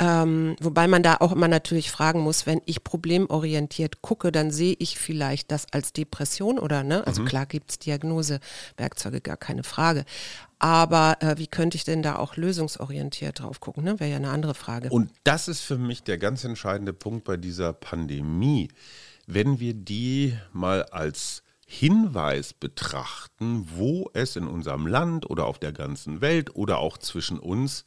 Ähm, 0.00 0.56
wobei 0.60 0.88
man 0.88 1.02
da 1.02 1.18
auch 1.20 1.30
immer 1.30 1.46
natürlich 1.46 1.90
fragen 1.90 2.20
muss, 2.20 2.46
wenn 2.46 2.62
ich 2.64 2.82
problemorientiert 2.82 4.00
gucke, 4.00 4.32
dann 4.32 4.50
sehe 4.50 4.74
ich 4.78 4.98
vielleicht 4.98 5.52
das 5.52 5.66
als 5.72 5.92
Depression 5.92 6.58
oder 6.58 6.82
ne? 6.82 7.06
Also 7.06 7.22
klar 7.24 7.44
gibt 7.44 7.70
es 7.70 7.78
Diagnosewerkzeuge, 7.78 9.20
gar 9.20 9.36
keine 9.36 9.62
Frage. 9.62 10.06
Aber 10.58 11.18
äh, 11.20 11.36
wie 11.36 11.46
könnte 11.46 11.76
ich 11.76 11.84
denn 11.84 12.02
da 12.02 12.16
auch 12.16 12.36
lösungsorientiert 12.36 13.40
drauf 13.40 13.60
gucken? 13.60 13.84
Ne? 13.84 14.00
Wäre 14.00 14.10
ja 14.10 14.16
eine 14.16 14.30
andere 14.30 14.54
Frage. 14.54 14.88
Und 14.88 15.10
das 15.24 15.48
ist 15.48 15.60
für 15.60 15.76
mich 15.76 16.02
der 16.02 16.16
ganz 16.16 16.44
entscheidende 16.44 16.94
Punkt 16.94 17.24
bei 17.24 17.36
dieser 17.36 17.74
Pandemie. 17.74 18.68
Wenn 19.26 19.60
wir 19.60 19.74
die 19.74 20.36
mal 20.52 20.82
als 20.84 21.42
Hinweis 21.66 22.54
betrachten, 22.54 23.68
wo 23.76 24.10
es 24.14 24.36
in 24.36 24.46
unserem 24.46 24.86
Land 24.86 25.28
oder 25.28 25.44
auf 25.44 25.58
der 25.58 25.72
ganzen 25.72 26.20
Welt 26.22 26.56
oder 26.56 26.78
auch 26.78 26.96
zwischen 26.96 27.38
uns 27.38 27.84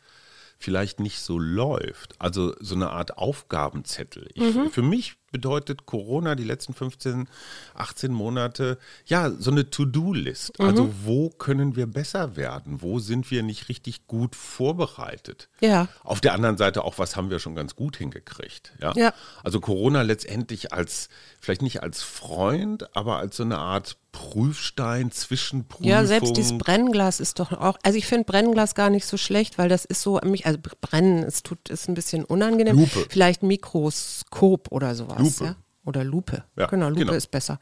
vielleicht 0.63 0.99
nicht 0.99 1.19
so 1.19 1.37
läuft. 1.37 2.15
Also 2.19 2.55
so 2.59 2.75
eine 2.75 2.89
Art 2.91 3.17
Aufgabenzettel. 3.17 4.29
Ich, 4.33 4.43
Für 4.71 4.81
mich 4.81 5.17
bedeutet 5.33 5.85
Corona 5.85 6.35
die 6.35 6.45
letzten 6.45 6.73
15, 6.73 7.27
18 7.75 8.13
Monate, 8.13 8.77
ja, 9.05 9.29
so 9.29 9.51
eine 9.51 9.69
To-Do-List. 9.69 10.61
Also 10.61 10.89
wo 11.03 11.29
können 11.29 11.75
wir 11.75 11.87
besser 11.87 12.37
werden? 12.37 12.81
Wo 12.81 12.99
sind 12.99 13.29
wir 13.31 13.43
nicht 13.43 13.67
richtig 13.67 14.07
gut 14.07 14.37
vorbereitet? 14.37 15.49
Ja. 15.59 15.89
Auf 16.05 16.21
der 16.21 16.33
anderen 16.33 16.55
Seite 16.55 16.85
auch, 16.85 16.97
was 16.97 17.17
haben 17.17 17.29
wir 17.29 17.39
schon 17.39 17.55
ganz 17.55 17.75
gut 17.75 17.97
hingekriegt? 17.97 18.71
Ja. 18.81 18.93
Ja. 18.95 19.13
Also 19.43 19.59
Corona 19.59 20.03
letztendlich 20.03 20.71
als, 20.71 21.09
vielleicht 21.41 21.63
nicht 21.63 21.83
als 21.83 22.01
Freund, 22.01 22.95
aber 22.95 23.17
als 23.17 23.35
so 23.35 23.43
eine 23.43 23.57
Art 23.57 23.97
Prüfstein, 24.13 25.11
Zwischenprüfung. 25.11 25.87
Ja, 25.87 26.05
selbst 26.05 26.37
dieses 26.37 26.55
Brennglas 26.59 27.19
ist 27.19 27.39
doch 27.39 27.51
auch, 27.51 27.79
also 27.81 27.97
ich 27.97 28.05
finde 28.05 28.25
Brennglas 28.25 28.75
gar 28.75 28.91
nicht 28.91 29.05
so 29.05 29.17
schlecht, 29.17 29.57
weil 29.57 29.69
das 29.69 29.85
ist 29.85 30.03
so, 30.03 30.19
mich, 30.23 30.45
also 30.45 30.59
Brennen, 30.81 31.23
es 31.23 31.41
tut, 31.41 31.67
ist 31.69 31.89
ein 31.89 31.95
bisschen 31.95 32.23
unangenehm. 32.23 32.77
Lupe. 32.77 33.07
Vielleicht 33.09 33.41
Mikroskop 33.41 34.71
oder 34.71 34.93
sowas. 34.93 35.17
Lupe. 35.23 35.45
Ja? 35.45 35.55
Oder 35.85 36.03
Lupe. 36.03 36.43
Ja, 36.57 36.67
genau, 36.67 36.89
Lupe 36.89 37.01
genau. 37.01 37.13
ist 37.13 37.31
besser. 37.31 37.59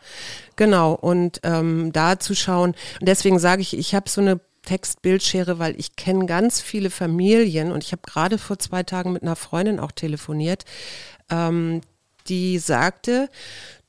Genau, 0.55 0.93
und 0.93 1.39
ähm, 1.43 1.91
da 1.91 2.19
zu 2.19 2.35
schauen, 2.35 2.75
und 2.99 3.07
deswegen 3.07 3.39
sage 3.39 3.61
ich, 3.61 3.77
ich 3.77 3.95
habe 3.95 4.09
so 4.09 4.21
eine 4.21 4.39
Textbildschere, 4.63 5.57
weil 5.57 5.79
ich 5.79 5.95
kenne 5.95 6.27
ganz 6.27 6.61
viele 6.61 6.91
Familien 6.91 7.71
und 7.71 7.83
ich 7.83 7.91
habe 7.91 8.03
gerade 8.05 8.37
vor 8.37 8.59
zwei 8.59 8.83
Tagen 8.83 9.11
mit 9.11 9.23
einer 9.23 9.35
Freundin 9.35 9.79
auch 9.79 9.91
telefoniert, 9.91 10.65
ähm, 11.31 11.81
die 12.27 12.59
sagte, 12.59 13.29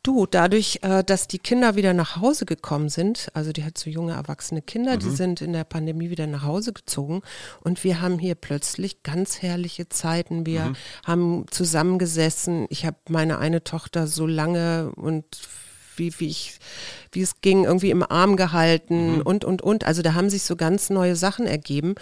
Du, 0.04 0.26
dadurch, 0.26 0.80
äh, 0.82 1.04
dass 1.04 1.28
die 1.28 1.38
Kinder 1.38 1.76
wieder 1.76 1.94
nach 1.94 2.16
Hause 2.16 2.44
gekommen 2.44 2.88
sind, 2.88 3.28
also 3.34 3.52
die 3.52 3.62
hat 3.62 3.78
so 3.78 3.88
junge 3.88 4.14
erwachsene 4.14 4.60
Kinder, 4.60 4.96
mhm. 4.96 4.98
die 4.98 5.10
sind 5.10 5.40
in 5.40 5.52
der 5.52 5.62
Pandemie 5.62 6.10
wieder 6.10 6.26
nach 6.26 6.42
Hause 6.42 6.72
gezogen 6.72 7.22
und 7.60 7.84
wir 7.84 8.00
haben 8.00 8.18
hier 8.18 8.34
plötzlich 8.34 9.04
ganz 9.04 9.42
herrliche 9.42 9.88
Zeiten. 9.88 10.44
Wir 10.44 10.66
mhm. 10.66 10.76
haben 11.04 11.46
zusammengesessen. 11.50 12.66
Ich 12.68 12.84
habe 12.84 12.96
meine 13.08 13.38
eine 13.38 13.62
Tochter 13.62 14.08
so 14.08 14.26
lange 14.26 14.90
und 14.96 15.24
wie, 15.96 16.12
wie 16.18 16.28
ich, 16.28 16.58
wie 17.12 17.22
es 17.22 17.40
ging, 17.40 17.64
irgendwie 17.64 17.90
im 17.90 18.02
Arm 18.02 18.34
gehalten 18.34 19.16
mhm. 19.16 19.22
und, 19.22 19.44
und, 19.44 19.62
und. 19.62 19.84
Also 19.84 20.02
da 20.02 20.14
haben 20.14 20.30
sich 20.30 20.42
so 20.42 20.56
ganz 20.56 20.90
neue 20.90 21.14
Sachen 21.14 21.46
ergeben 21.46 21.94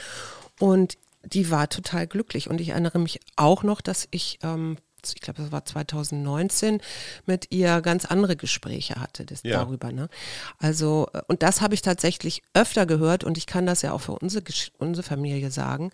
und 0.59 0.97
die 1.25 1.51
war 1.51 1.69
total 1.69 2.07
glücklich. 2.07 2.49
Und 2.49 2.63
ich 2.63 2.71
erinnere 2.71 2.99
mich 2.99 3.21
auch 3.37 3.63
noch, 3.63 3.83
dass 3.83 4.09
ich 4.11 4.39
ähm, 4.43 4.79
ich 5.05 5.21
glaube, 5.21 5.43
das 5.43 5.53
war 5.53 5.65
2019, 5.65 6.81
mit 7.27 7.51
ihr 7.51 7.81
ganz 7.81 8.05
andere 8.05 8.37
Gespräche 8.37 8.97
hatte 8.97 9.25
das 9.25 9.43
ja. 9.43 9.59
darüber. 9.59 9.93
Ne? 9.93 10.09
Also, 10.59 11.09
äh, 11.13 11.23
und 11.29 11.43
das 11.43 11.61
habe 11.61 11.75
ich 11.75 11.83
tatsächlich 11.83 12.43
öfter 12.55 12.87
gehört 12.87 13.25
und 13.25 13.39
ich 13.39 13.47
kann 13.47 13.67
das 13.67 13.83
ja 13.83 13.93
auch 13.93 14.01
für 14.01 14.13
unsere, 14.13 14.45
unsere 14.79 15.07
Familie 15.07 15.51
sagen. 15.51 15.91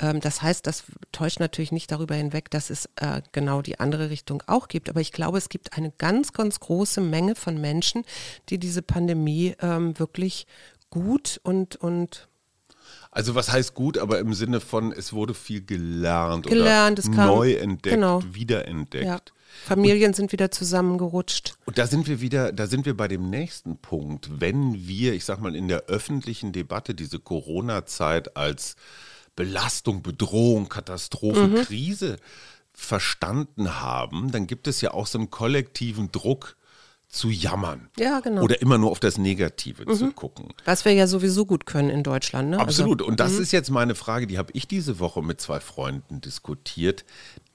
Ähm, 0.00 0.20
das 0.20 0.42
heißt, 0.42 0.66
das 0.66 0.84
täuscht 1.12 1.40
natürlich 1.40 1.72
nicht 1.72 1.90
darüber 1.90 2.14
hinweg, 2.14 2.50
dass 2.50 2.70
es 2.70 2.88
äh, 2.96 3.22
genau 3.32 3.62
die 3.62 3.80
andere 3.80 4.10
Richtung 4.10 4.42
auch 4.46 4.68
gibt. 4.68 4.88
Aber 4.88 5.00
ich 5.00 5.12
glaube, 5.12 5.38
es 5.38 5.48
gibt 5.48 5.76
eine 5.76 5.90
ganz, 5.90 6.32
ganz 6.32 6.60
große 6.60 7.00
Menge 7.00 7.34
von 7.34 7.60
Menschen, 7.60 8.04
die 8.48 8.58
diese 8.58 8.82
Pandemie 8.82 9.54
ähm, 9.60 9.98
wirklich 9.98 10.46
gut 10.90 11.40
und, 11.42 11.76
und 11.76 12.28
also 13.14 13.36
was 13.36 13.50
heißt 13.50 13.74
gut, 13.74 13.96
aber 13.96 14.18
im 14.18 14.34
Sinne 14.34 14.60
von, 14.60 14.92
es 14.92 15.12
wurde 15.12 15.34
viel 15.34 15.64
gelernt, 15.64 16.46
gelernt 16.46 16.98
oder 17.08 17.26
neu 17.26 17.52
entdeckt, 17.52 17.94
genau. 17.94 18.20
wiederentdeckt. 18.32 19.06
Ja. 19.06 19.20
Familien 19.66 20.08
und, 20.08 20.16
sind 20.16 20.32
wieder 20.32 20.50
zusammengerutscht. 20.50 21.56
Und 21.64 21.78
da 21.78 21.86
sind 21.86 22.08
wir 22.08 22.20
wieder, 22.20 22.50
da 22.50 22.66
sind 22.66 22.86
wir 22.86 22.96
bei 22.96 23.06
dem 23.06 23.30
nächsten 23.30 23.78
Punkt. 23.78 24.28
Wenn 24.40 24.74
wir, 24.88 25.14
ich 25.14 25.24
sag 25.24 25.40
mal, 25.40 25.54
in 25.54 25.68
der 25.68 25.84
öffentlichen 25.84 26.52
Debatte 26.52 26.96
diese 26.96 27.20
Corona-Zeit 27.20 28.36
als 28.36 28.74
Belastung, 29.36 30.02
Bedrohung, 30.02 30.68
Katastrophe, 30.68 31.46
mhm. 31.46 31.54
Krise 31.62 32.16
verstanden 32.72 33.80
haben, 33.80 34.32
dann 34.32 34.48
gibt 34.48 34.66
es 34.66 34.80
ja 34.80 34.92
auch 34.92 35.06
so 35.06 35.18
einen 35.18 35.30
kollektiven 35.30 36.10
Druck, 36.10 36.56
zu 37.14 37.30
jammern. 37.30 37.88
Ja, 37.98 38.20
genau. 38.20 38.42
Oder 38.42 38.60
immer 38.60 38.76
nur 38.76 38.90
auf 38.90 39.00
das 39.00 39.18
Negative 39.18 39.84
mhm. 39.86 39.94
zu 39.94 40.12
gucken. 40.12 40.48
Was 40.64 40.84
wir 40.84 40.92
ja 40.92 41.06
sowieso 41.06 41.46
gut 41.46 41.64
können 41.64 41.88
in 41.88 42.02
Deutschland. 42.02 42.50
Ne? 42.50 42.58
Absolut. 42.58 43.00
Also, 43.00 43.10
und 43.10 43.20
das 43.20 43.32
mhm. 43.32 43.42
ist 43.42 43.52
jetzt 43.52 43.70
meine 43.70 43.94
Frage, 43.94 44.26
die 44.26 44.36
habe 44.36 44.50
ich 44.52 44.66
diese 44.66 44.98
Woche 44.98 45.22
mit 45.22 45.40
zwei 45.40 45.60
Freunden 45.60 46.20
diskutiert. 46.20 47.04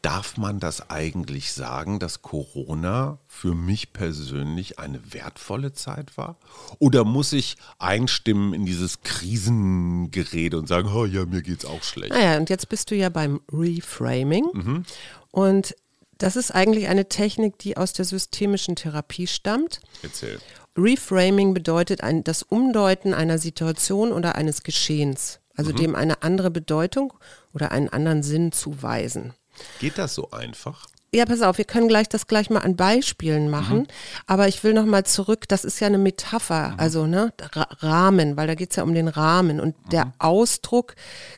Darf 0.01 0.37
man 0.37 0.61
das 0.61 0.89
eigentlich 0.89 1.51
sagen, 1.51 1.99
dass 1.99 2.21
Corona 2.21 3.19
für 3.27 3.53
mich 3.53 3.91
persönlich 3.91 4.79
eine 4.79 5.01
wertvolle 5.13 5.73
Zeit 5.73 6.17
war? 6.17 6.37
Oder 6.79 7.03
muss 7.03 7.33
ich 7.33 7.57
einstimmen 7.79 8.53
in 8.53 8.65
dieses 8.65 9.01
Krisengerede 9.01 10.57
und 10.57 10.69
sagen, 10.69 10.89
oh 10.95 11.05
ja, 11.05 11.25
mir 11.25 11.41
geht's 11.41 11.65
auch 11.65 11.83
schlecht? 11.83 12.13
Naja, 12.13 12.37
und 12.37 12.49
jetzt 12.49 12.69
bist 12.69 12.91
du 12.91 12.95
ja 12.95 13.09
beim 13.09 13.41
Reframing. 13.51 14.45
Mhm. 14.53 14.83
Und 15.31 15.75
das 16.19 16.35
ist 16.35 16.51
eigentlich 16.51 16.87
eine 16.87 17.09
Technik, 17.09 17.57
die 17.57 17.77
aus 17.77 17.93
der 17.93 18.05
systemischen 18.05 18.75
Therapie 18.75 19.25
stammt. 19.25 19.79
Erzähl. 20.03 20.39
Reframing 20.77 21.53
bedeutet 21.53 22.03
ein, 22.03 22.23
das 22.23 22.43
Umdeuten 22.43 23.13
einer 23.13 23.39
Situation 23.39 24.11
oder 24.11 24.35
eines 24.35 24.63
Geschehens, 24.63 25.39
also 25.55 25.71
mhm. 25.71 25.77
dem 25.77 25.95
eine 25.95 26.21
andere 26.21 26.51
Bedeutung 26.51 27.13
oder 27.53 27.71
einen 27.71 27.89
anderen 27.89 28.21
Sinn 28.21 28.51
zuweisen. 28.51 29.33
Geht 29.79 29.97
das 29.97 30.13
so 30.13 30.29
einfach? 30.31 30.87
Ja, 31.11 31.25
pass 31.25 31.41
auf, 31.41 31.57
wir 31.57 31.65
können 31.65 31.87
gleich 31.87 32.07
das 32.07 32.27
gleich 32.27 32.49
mal 32.49 32.59
an 32.59 32.75
Beispielen 32.75 33.49
machen. 33.49 33.79
Mhm. 33.79 33.87
Aber 34.27 34.47
ich 34.47 34.63
will 34.63 34.73
noch 34.73 34.85
mal 34.85 35.05
zurück, 35.05 35.47
das 35.47 35.65
ist 35.65 35.79
ja 35.79 35.87
eine 35.87 35.97
Metapher, 35.97 36.69
mhm. 36.69 36.79
also 36.79 37.07
ne, 37.07 37.33
Rahmen, 37.55 38.37
weil 38.37 38.47
da 38.47 38.55
geht 38.55 38.71
es 38.71 38.75
ja 38.75 38.83
um 38.83 38.93
den 38.93 39.07
Rahmen. 39.07 39.59
Und 39.59 39.75
mhm. 39.85 39.89
der 39.89 40.13
Ausdruck 40.19 40.95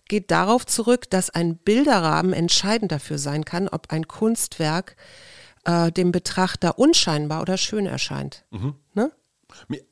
geht 0.08 0.30
darauf 0.30 0.66
zurück, 0.66 1.10
dass 1.10 1.30
ein 1.30 1.56
Bilderrahmen 1.56 2.34
entscheidend 2.34 2.92
dafür 2.92 3.18
sein 3.18 3.46
kann, 3.46 3.70
ob 3.70 3.92
ein 3.92 4.08
Kunstwerk 4.08 4.98
äh, 5.64 5.92
dem 5.92 6.12
Betrachter 6.12 6.78
unscheinbar 6.78 7.42
oder 7.42 7.58
schön 7.58 7.86
erscheint. 7.86 8.44
Mhm. 8.52 8.76
Ne? 8.94 9.12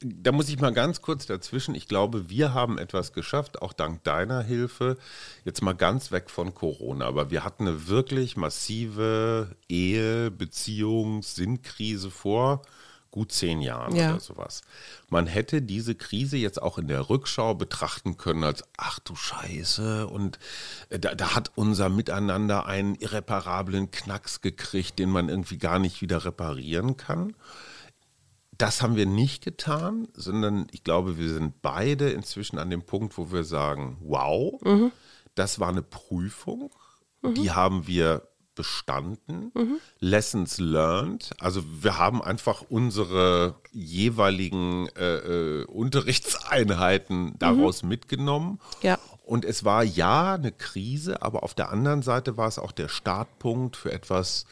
Da 0.01 0.31
muss 0.31 0.49
ich 0.49 0.59
mal 0.59 0.73
ganz 0.73 1.01
kurz 1.01 1.25
dazwischen. 1.25 1.75
Ich 1.75 1.87
glaube, 1.87 2.29
wir 2.29 2.53
haben 2.53 2.77
etwas 2.77 3.13
geschafft, 3.13 3.61
auch 3.61 3.73
dank 3.73 4.03
deiner 4.03 4.41
Hilfe. 4.41 4.97
Jetzt 5.45 5.61
mal 5.61 5.75
ganz 5.75 6.11
weg 6.11 6.29
von 6.29 6.53
Corona. 6.53 7.05
Aber 7.05 7.31
wir 7.31 7.43
hatten 7.43 7.67
eine 7.67 7.87
wirklich 7.87 8.37
massive 8.37 9.55
Ehe, 9.67 10.31
Beziehungs, 10.31 11.35
Sinnkrise 11.35 12.11
vor 12.11 12.61
gut 13.11 13.31
zehn 13.31 13.61
Jahren 13.61 13.95
ja. 13.95 14.11
oder 14.11 14.19
sowas. 14.19 14.61
Man 15.09 15.25
hätte 15.27 15.61
diese 15.61 15.95
Krise 15.95 16.37
jetzt 16.37 16.61
auch 16.61 16.77
in 16.77 16.87
der 16.87 17.09
Rückschau 17.09 17.55
betrachten 17.55 18.17
können 18.17 18.43
als, 18.43 18.63
ach 18.77 18.99
du 18.99 19.15
Scheiße, 19.15 20.07
und 20.07 20.37
äh, 20.89 20.99
da, 20.99 21.15
da, 21.15 21.35
hat 21.35 21.51
unser 21.55 21.89
Miteinander 21.89 22.65
einen 22.65 22.95
irreparablen 22.95 23.91
Knacks 23.91 24.41
gekriegt, 24.41 24.99
den 24.99 25.09
man 25.09 25.29
irgendwie 25.29 25.57
gar 25.57 25.79
nicht 25.79 26.01
wieder 26.01 26.25
reparieren 26.25 26.97
kann 26.97 27.33
das 28.59 28.81
haben 28.81 28.97
wir 28.97 29.05
nicht 29.05 29.43
getan, 29.43 30.09
sondern 30.13 30.67
ich 30.71 30.83
glaube, 30.83 31.17
wir 31.17 31.29
sind 31.29 31.61
beide 31.61 32.09
inzwischen 32.09 32.59
an 32.59 32.69
dem 32.69 32.83
Punkt, 32.83 33.17
wo 33.17 33.31
wir 33.31 33.45
sagen, 33.45 33.97
wow, 34.01 34.61
mhm. 34.61 34.91
das 35.33 35.59
war 35.61 35.69
eine 35.69 35.81
Prüfung, 35.81 36.69
mhm. 37.21 37.35
die 37.35 37.51
haben 37.51 37.87
wir 37.87 38.27
bestanden, 38.55 39.53
mhm. 39.55 39.79
Lessons 39.99 40.57
learned. 40.57 41.31
Also 41.39 41.63
wir 41.81 41.97
haben 41.97 42.21
einfach 42.21 42.65
unsere 42.67 43.55
jeweiligen 43.71 44.89
äh, 44.97 45.61
äh, 45.61 45.65
Unterrichtseinheiten 45.65 47.39
daraus 47.39 47.83
mhm. 47.83 47.89
mitgenommen. 47.89 48.59
Ja. 48.81 48.99
Und 49.23 49.45
es 49.45 49.63
war 49.63 49.85
ja 49.85 50.33
eine 50.33 50.51
Krise, 50.51 51.21
aber 51.21 51.43
auf 51.43 51.53
der 51.53 51.69
anderen 51.69 52.01
Seite 52.01 52.35
war 52.35 52.49
es 52.49 52.59
auch 52.59 52.73
der 52.73 52.89
Startpunkt 52.89 53.77
für 53.77 53.93
etwas 53.93 54.45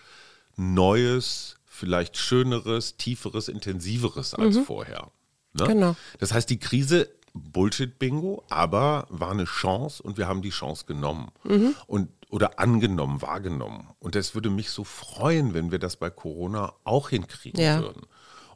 Neues, 0.56 1.57
vielleicht 1.78 2.18
schöneres, 2.18 2.98
tieferes, 2.98 3.48
intensiveres 3.48 4.34
als 4.34 4.58
mhm. 4.58 4.64
vorher. 4.66 5.12
Ne? 5.54 5.68
Genau. 5.68 5.96
Das 6.20 6.34
heißt, 6.34 6.50
die 6.50 6.60
Krise 6.60 7.10
Bullshit-Bingo, 7.34 8.44
aber 8.50 9.06
war 9.10 9.32
eine 9.32 9.46
Chance 9.46 10.02
und 10.02 10.18
wir 10.18 10.28
haben 10.28 10.42
die 10.42 10.50
Chance 10.50 10.86
genommen. 10.86 11.30
Mhm. 11.44 11.76
Und 11.86 12.10
oder 12.30 12.60
angenommen, 12.60 13.22
wahrgenommen. 13.22 13.88
Und 14.00 14.16
das 14.16 14.36
würde 14.36 14.50
mich 14.50 14.70
so 14.70 14.84
freuen, 14.84 15.54
wenn 15.54 15.72
wir 15.72 15.80
das 15.80 15.96
bei 15.96 16.10
Corona 16.10 16.74
auch 16.84 17.10
hinkriegen 17.10 17.62
ja. 17.62 17.80
würden 17.80 18.02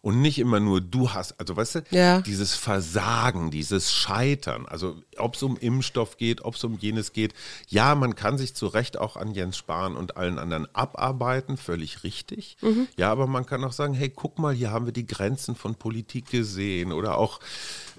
und 0.01 0.19
nicht 0.21 0.39
immer 0.39 0.59
nur 0.59 0.81
du 0.81 1.11
hast, 1.11 1.39
also 1.39 1.55
weißt 1.55 1.75
du, 1.75 1.81
ja. 1.91 2.21
dieses 2.21 2.55
Versagen, 2.55 3.51
dieses 3.51 3.93
Scheitern, 3.93 4.65
also 4.65 4.95
ob 5.17 5.35
es 5.35 5.43
um 5.43 5.57
Impfstoff 5.57 6.17
geht, 6.17 6.43
ob 6.43 6.55
es 6.55 6.63
um 6.63 6.77
jenes 6.79 7.13
geht, 7.13 7.33
ja, 7.67 7.93
man 7.93 8.15
kann 8.15 8.37
sich 8.39 8.55
zu 8.55 8.65
Recht 8.65 8.97
auch 8.97 9.15
an 9.15 9.31
Jens 9.31 9.57
Spahn 9.57 9.95
und 9.95 10.17
allen 10.17 10.39
anderen 10.39 10.67
abarbeiten, 10.73 11.55
völlig 11.57 12.03
richtig. 12.03 12.57
Mhm. 12.61 12.87
Ja, 12.97 13.11
aber 13.11 13.27
man 13.27 13.45
kann 13.45 13.63
auch 13.63 13.73
sagen, 13.73 13.93
hey, 13.93 14.09
guck 14.09 14.39
mal, 14.39 14.53
hier 14.53 14.71
haben 14.71 14.85
wir 14.85 14.93
die 14.93 15.05
Grenzen 15.05 15.55
von 15.55 15.75
Politik 15.75 16.31
gesehen 16.31 16.93
oder 16.93 17.17
auch 17.17 17.39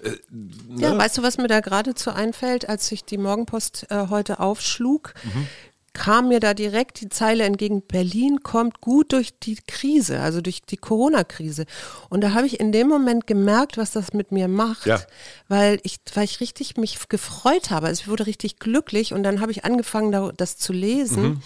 äh, 0.03 0.09
ne? 0.29 0.81
ja, 0.81 0.97
weißt 0.97 1.17
du, 1.17 1.23
was 1.23 1.37
mir 1.37 1.47
da 1.47 1.61
geradezu 1.61 2.11
einfällt, 2.11 2.67
als 2.67 2.91
ich 2.91 3.05
die 3.05 3.17
Morgenpost 3.17 3.87
äh, 3.89 4.07
heute 4.09 4.41
aufschlug? 4.41 5.13
Mhm 5.23 5.47
kam 5.93 6.29
mir 6.29 6.39
da 6.39 6.53
direkt 6.55 7.01
die 7.01 7.09
Zeile 7.09 7.43
entgegen, 7.43 7.83
Berlin 7.83 8.41
kommt 8.41 8.81
gut 8.81 9.13
durch 9.13 9.37
die 9.37 9.57
Krise, 9.67 10.19
also 10.19 10.41
durch 10.41 10.63
die 10.63 10.77
Corona-Krise. 10.77 11.65
Und 12.09 12.21
da 12.21 12.33
habe 12.33 12.47
ich 12.47 12.59
in 12.59 12.71
dem 12.71 12.87
Moment 12.87 13.27
gemerkt, 13.27 13.77
was 13.77 13.91
das 13.91 14.11
mit 14.11 14.31
mir 14.31 14.47
macht, 14.47 14.87
ja. 14.87 14.99
weil, 15.47 15.79
ich, 15.83 15.97
weil 16.15 16.23
ich 16.23 16.39
richtig 16.39 16.77
mich 16.77 17.07
gefreut 17.09 17.69
habe. 17.69 17.87
Also 17.87 18.01
ich 18.01 18.07
wurde 18.07 18.25
richtig 18.25 18.57
glücklich 18.57 19.13
und 19.13 19.21
dann 19.21 19.39
habe 19.39 19.51
ich 19.51 19.65
angefangen, 19.65 20.33
das 20.35 20.57
zu 20.57 20.73
lesen. 20.73 21.23
Mhm. 21.23 21.41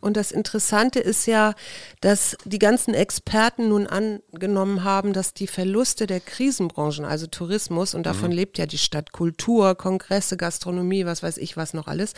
Und 0.00 0.16
das 0.16 0.32
Interessante 0.32 0.98
ist 0.98 1.26
ja, 1.26 1.54
dass 2.00 2.36
die 2.44 2.58
ganzen 2.58 2.94
Experten 2.94 3.68
nun 3.68 3.86
angenommen 3.86 4.82
haben, 4.82 5.12
dass 5.12 5.32
die 5.32 5.46
Verluste 5.46 6.08
der 6.08 6.18
Krisenbranchen, 6.18 7.04
also 7.04 7.28
Tourismus, 7.28 7.94
und 7.94 8.04
davon 8.04 8.30
mhm. 8.30 8.36
lebt 8.36 8.58
ja 8.58 8.66
die 8.66 8.78
Stadt, 8.78 9.12
Kultur, 9.12 9.76
Kongresse, 9.76 10.36
Gastronomie, 10.36 11.06
was 11.06 11.22
weiß 11.22 11.36
ich, 11.36 11.56
was 11.56 11.72
noch 11.72 11.86
alles, 11.86 12.14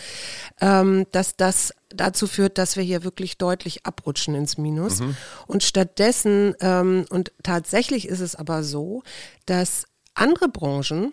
ähm, 0.62 1.06
dass 1.12 1.36
das 1.36 1.73
dazu 1.90 2.26
führt, 2.26 2.58
dass 2.58 2.76
wir 2.76 2.82
hier 2.82 3.04
wirklich 3.04 3.38
deutlich 3.38 3.86
abrutschen 3.86 4.34
ins 4.34 4.58
Minus. 4.58 5.00
Mhm. 5.00 5.16
Und 5.46 5.62
stattdessen, 5.62 6.54
ähm, 6.60 7.04
und 7.10 7.32
tatsächlich 7.42 8.08
ist 8.08 8.20
es 8.20 8.34
aber 8.34 8.62
so, 8.62 9.02
dass 9.46 9.84
andere 10.14 10.48
Branchen 10.48 11.12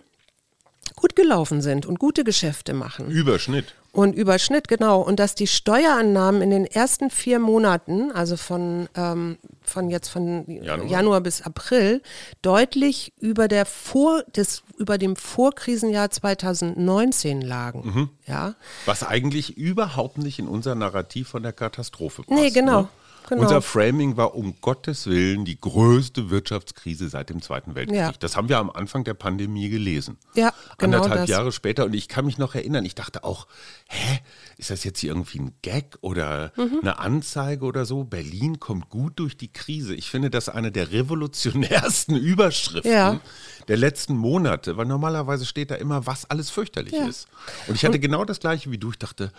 gut 0.95 1.15
gelaufen 1.15 1.61
sind 1.61 1.85
und 1.85 1.99
gute 1.99 2.23
Geschäfte 2.23 2.73
machen. 2.73 3.09
Überschnitt. 3.09 3.75
Und 3.93 4.15
Überschnitt, 4.15 4.69
genau. 4.69 5.01
Und 5.01 5.19
dass 5.19 5.35
die 5.35 5.47
Steuerannahmen 5.47 6.41
in 6.41 6.49
den 6.49 6.65
ersten 6.65 7.09
vier 7.09 7.39
Monaten, 7.39 8.11
also 8.11 8.37
von, 8.37 8.87
ähm, 8.95 9.37
von 9.61 9.89
jetzt 9.89 10.07
von 10.07 10.49
Januar. 10.49 10.87
Januar. 10.87 11.21
bis 11.21 11.41
April, 11.41 12.01
deutlich 12.41 13.11
über, 13.19 13.49
der 13.49 13.65
Vor, 13.65 14.23
des, 14.35 14.63
über 14.77 14.97
dem 14.97 15.17
Vorkrisenjahr 15.17 16.09
2019 16.09 17.41
lagen. 17.41 17.81
Mhm. 17.83 18.09
Ja? 18.25 18.55
Was 18.85 19.03
eigentlich 19.05 19.57
überhaupt 19.57 20.17
nicht 20.17 20.39
in 20.39 20.47
unser 20.47 20.73
Narrativ 20.73 21.27
von 21.27 21.43
der 21.43 21.53
Katastrophe 21.53 22.23
passt. 22.23 22.41
Nee, 22.41 22.49
genau. 22.51 22.83
Ne? 22.83 22.89
Genau. 23.29 23.41
Unser 23.43 23.61
Framing 23.61 24.17
war 24.17 24.35
um 24.35 24.55
Gottes 24.61 25.07
Willen 25.07 25.45
die 25.45 25.59
größte 25.59 26.29
Wirtschaftskrise 26.29 27.09
seit 27.09 27.29
dem 27.29 27.41
Zweiten 27.41 27.75
Weltkrieg. 27.75 27.97
Ja. 27.97 28.11
Das 28.19 28.35
haben 28.35 28.49
wir 28.49 28.57
am 28.57 28.69
Anfang 28.69 29.03
der 29.03 29.13
Pandemie 29.13 29.69
gelesen. 29.69 30.17
Ja, 30.35 30.53
genau 30.77 30.97
Anderthalb 30.97 31.21
das. 31.21 31.29
Jahre 31.29 31.51
später. 31.51 31.85
Und 31.85 31.93
ich 31.93 32.07
kann 32.07 32.25
mich 32.25 32.37
noch 32.37 32.55
erinnern, 32.55 32.85
ich 32.85 32.95
dachte 32.95 33.23
auch, 33.23 33.47
hä, 33.87 34.19
ist 34.57 34.69
das 34.69 34.83
jetzt 34.83 34.99
hier 34.99 35.11
irgendwie 35.11 35.39
ein 35.39 35.53
Gag 35.61 35.97
oder 36.01 36.51
Mhm. 36.57 36.79
eine 36.81 36.99
Anzeige 36.99 37.65
oder 37.65 37.85
so? 37.85 38.03
Berlin 38.03 38.59
kommt 38.59 38.89
gut 38.89 39.19
durch 39.19 39.37
die 39.37 39.51
Krise. 39.51 39.95
Ich 39.95 40.09
finde 40.09 40.29
das 40.29 40.49
eine 40.49 40.71
der 40.71 40.91
revolutionärsten 40.91 42.15
Überschriften 42.17 42.91
Ja. 42.91 43.19
der 43.67 43.77
letzten 43.77 44.15
Monate, 44.15 44.77
weil 44.77 44.85
normalerweise 44.85 45.45
steht 45.45 45.71
da 45.71 45.75
immer, 45.75 46.05
was 46.05 46.29
alles 46.29 46.49
fürchterlich 46.49 46.93
Ja. 46.93 47.07
ist. 47.07 47.27
Und 47.67 47.75
ich 47.75 47.85
hatte 47.85 47.99
genau 47.99 48.25
das 48.25 48.39
gleiche 48.39 48.71
wie 48.71 48.77
du. 48.77 48.91
Ich 48.91 48.97
dachte, 48.99 49.31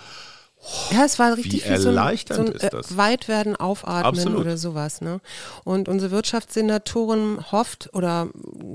Ja, 0.92 1.04
es 1.04 1.18
war 1.18 1.36
richtig 1.36 1.68
wie, 1.68 1.76
so 1.76 1.90
ein, 1.90 2.16
so 2.28 2.34
ein 2.34 2.52
ist 2.52 2.72
das. 2.72 2.92
äh, 2.92 2.96
Weitwerden, 2.96 3.56
Aufatmen 3.56 4.04
Absolut. 4.04 4.40
oder 4.40 4.56
sowas. 4.56 5.00
Ne? 5.00 5.20
Und 5.64 5.88
unsere 5.88 6.12
Wirtschaftssenatorin 6.12 7.50
hofft 7.50 7.90
oder 7.92 8.28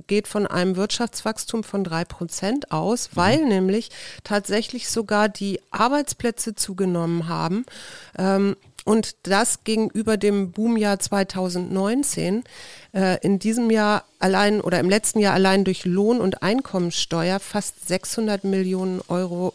geht 0.07 0.27
von 0.27 0.47
einem 0.47 0.75
Wirtschaftswachstum 0.75 1.63
von 1.63 1.85
drei 1.85 2.03
Prozent 2.03 2.71
aus, 2.71 3.11
weil 3.13 3.45
nämlich 3.45 3.89
tatsächlich 4.25 4.89
sogar 4.89 5.29
die 5.29 5.61
Arbeitsplätze 5.71 6.55
zugenommen 6.55 7.29
haben. 7.29 7.65
Ähm, 8.17 8.57
und 8.83 9.15
das 9.23 9.65
gegenüber 9.65 10.15
dem 10.15 10.51
Boomjahr 10.51 10.99
2019 10.99 12.43
äh, 12.93 13.17
in 13.21 13.37
diesem 13.37 13.69
Jahr 13.69 14.05
allein 14.19 14.61
oder 14.61 14.79
im 14.79 14.89
letzten 14.89 15.19
Jahr 15.19 15.33
allein 15.33 15.65
durch 15.65 15.83
Lohn- 15.83 16.21
und 16.21 16.41
Einkommensteuer 16.41 17.39
fast 17.39 17.87
600 17.87 18.45
Millionen 18.45 19.01
Euro 19.09 19.53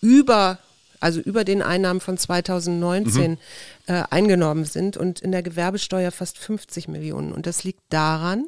über, 0.00 0.58
also 1.02 1.20
über 1.20 1.44
den 1.44 1.62
Einnahmen 1.62 2.00
von 2.00 2.16
2019 2.16 3.38
äh, 3.86 4.02
eingenommen 4.10 4.64
sind 4.64 4.96
und 4.96 5.20
in 5.20 5.32
der 5.32 5.42
Gewerbesteuer 5.42 6.10
fast 6.10 6.38
50 6.38 6.88
Millionen. 6.88 7.32
Und 7.32 7.46
das 7.46 7.64
liegt 7.64 7.82
daran, 7.88 8.46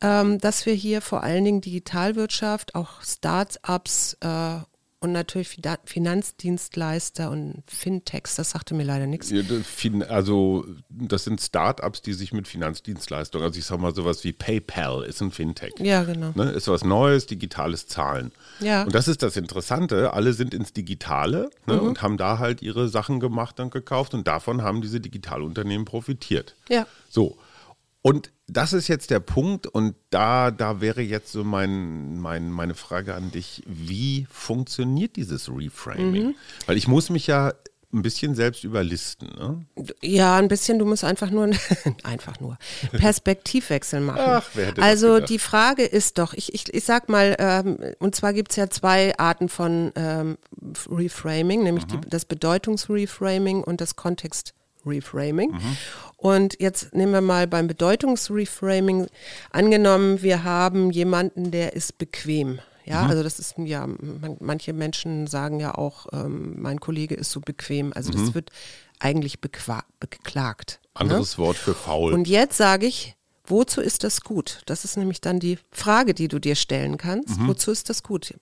ähm, 0.00 0.38
dass 0.38 0.66
wir 0.66 0.74
hier 0.74 1.00
vor 1.00 1.22
allen 1.22 1.44
Dingen 1.44 1.60
Digitalwirtschaft, 1.60 2.74
auch 2.74 3.02
Start-ups 3.02 4.16
äh, 4.20 4.58
und 5.00 5.12
natürlich 5.12 5.58
Finanzdienstleister 5.84 7.30
und 7.30 7.62
Fintechs, 7.66 8.36
das 8.36 8.50
sagte 8.50 8.74
mir 8.74 8.84
leider 8.84 9.06
nichts. 9.06 9.32
Also 10.08 10.64
das 10.88 11.24
sind 11.24 11.40
Start-ups, 11.40 12.02
die 12.02 12.12
sich 12.14 12.32
mit 12.32 12.48
Finanzdienstleistungen, 12.48 13.46
also 13.46 13.58
ich 13.58 13.64
sag 13.66 13.78
mal 13.78 13.94
sowas 13.94 14.24
wie 14.24 14.32
PayPal 14.32 15.04
ist 15.04 15.20
ein 15.20 15.30
Fintech. 15.30 15.74
Ja, 15.78 16.04
genau. 16.04 16.32
Ne, 16.34 16.50
ist 16.50 16.68
was 16.68 16.84
Neues, 16.84 17.26
digitales 17.26 17.86
Zahlen. 17.86 18.32
Ja. 18.60 18.84
Und 18.84 18.94
das 18.94 19.06
ist 19.08 19.22
das 19.22 19.36
Interessante, 19.36 20.12
alle 20.12 20.32
sind 20.32 20.54
ins 20.54 20.72
Digitale 20.72 21.50
ne, 21.66 21.74
Mhm. 21.74 21.80
und 21.80 22.02
haben 22.02 22.16
da 22.16 22.38
halt 22.38 22.62
ihre 22.62 22.88
Sachen 22.88 23.20
gemacht 23.20 23.60
und 23.60 23.70
gekauft 23.70 24.14
und 24.14 24.26
davon 24.26 24.62
haben 24.62 24.80
diese 24.82 25.00
Digitalunternehmen 25.00 25.84
profitiert. 25.84 26.56
Ja. 26.68 26.86
So. 27.08 27.36
Und 28.02 28.30
das 28.46 28.72
ist 28.72 28.86
jetzt 28.86 29.10
der 29.10 29.18
Punkt 29.20 29.66
und 29.66 29.96
da, 30.10 30.52
da 30.52 30.80
wäre 30.80 31.00
jetzt 31.02 31.32
so 31.32 31.42
mein, 31.42 32.18
mein, 32.20 32.50
meine 32.50 32.74
Frage 32.74 33.14
an 33.14 33.32
dich, 33.32 33.62
wie 33.66 34.26
funktioniert 34.30 35.16
dieses 35.16 35.48
Reframing? 35.48 36.26
Mhm. 36.28 36.34
Weil 36.66 36.76
ich 36.76 36.86
muss 36.86 37.10
mich 37.10 37.26
ja 37.26 37.52
ein 37.92 38.02
bisschen 38.02 38.34
selbst 38.34 38.62
überlisten. 38.62 39.28
Ne? 39.38 39.66
Ja, 40.02 40.36
ein 40.36 40.48
bisschen, 40.48 40.78
du 40.78 40.84
musst 40.84 41.02
einfach 41.02 41.30
nur, 41.30 41.50
einfach 42.04 42.38
nur, 42.40 42.58
Perspektivwechsel 42.92 44.00
machen. 44.00 44.20
Ach, 44.24 44.48
wer 44.54 44.66
hätte 44.66 44.82
also 44.82 45.18
die 45.18 45.38
Frage 45.38 45.84
ist 45.84 46.18
doch, 46.18 46.34
ich, 46.34 46.52
ich, 46.54 46.72
ich 46.74 46.84
sag 46.84 47.08
mal, 47.08 47.34
ähm, 47.38 47.78
und 47.98 48.14
zwar 48.14 48.32
gibt 48.32 48.50
es 48.50 48.56
ja 48.56 48.68
zwei 48.70 49.16
Arten 49.18 49.48
von 49.48 49.92
ähm, 49.96 50.36
Reframing, 50.90 51.62
nämlich 51.62 51.86
Mhm. 51.86 52.02
die, 52.02 52.08
das 52.10 52.24
Bedeutungsreframing 52.24 53.64
und 53.64 53.80
das 53.80 53.96
Kontext-Reframing. 53.96 55.52
Mhm. 55.52 55.76
Und 56.16 56.56
jetzt 56.60 56.94
nehmen 56.94 57.12
wir 57.12 57.20
mal 57.20 57.46
beim 57.46 57.66
Bedeutungsreframing, 57.66 59.06
angenommen, 59.50 60.22
wir 60.22 60.44
haben 60.44 60.90
jemanden, 60.90 61.50
der 61.50 61.74
ist 61.74 61.98
bequem. 61.98 62.58
Ja, 62.84 63.02
Mhm. 63.02 63.10
also 63.10 63.22
das 63.22 63.38
ist 63.38 63.54
ja, 63.58 63.86
man, 63.86 64.36
manche 64.40 64.72
Menschen 64.72 65.26
sagen 65.26 65.58
ja 65.60 65.74
auch, 65.74 66.06
ähm, 66.12 66.54
mein 66.60 66.78
Kollege 66.80 67.14
ist 67.16 67.32
so 67.32 67.40
bequem. 67.40 67.92
Also 67.94 68.12
Mhm. 68.12 68.24
das 68.26 68.34
wird 68.34 68.50
eigentlich 69.00 69.40
beklagt. 69.40 70.80
ne? 70.94 71.00
Anderes 71.00 71.36
Wort 71.36 71.56
für 71.56 71.74
faul. 71.74 72.12
Und 72.14 72.26
jetzt 72.28 72.56
sage 72.56 72.86
ich, 72.86 73.16
wozu 73.44 73.80
ist 73.80 74.04
das 74.04 74.22
gut? 74.22 74.62
Das 74.66 74.84
ist 74.84 74.96
nämlich 74.96 75.20
dann 75.20 75.40
die 75.40 75.58
Frage, 75.70 76.14
die 76.14 76.28
du 76.28 76.38
dir 76.38 76.54
stellen 76.54 76.96
kannst. 76.96 77.38
Mhm. 77.38 77.48
Wozu 77.48 77.70
ist 77.72 77.90
das 77.90 78.02
gut? 78.02 78.34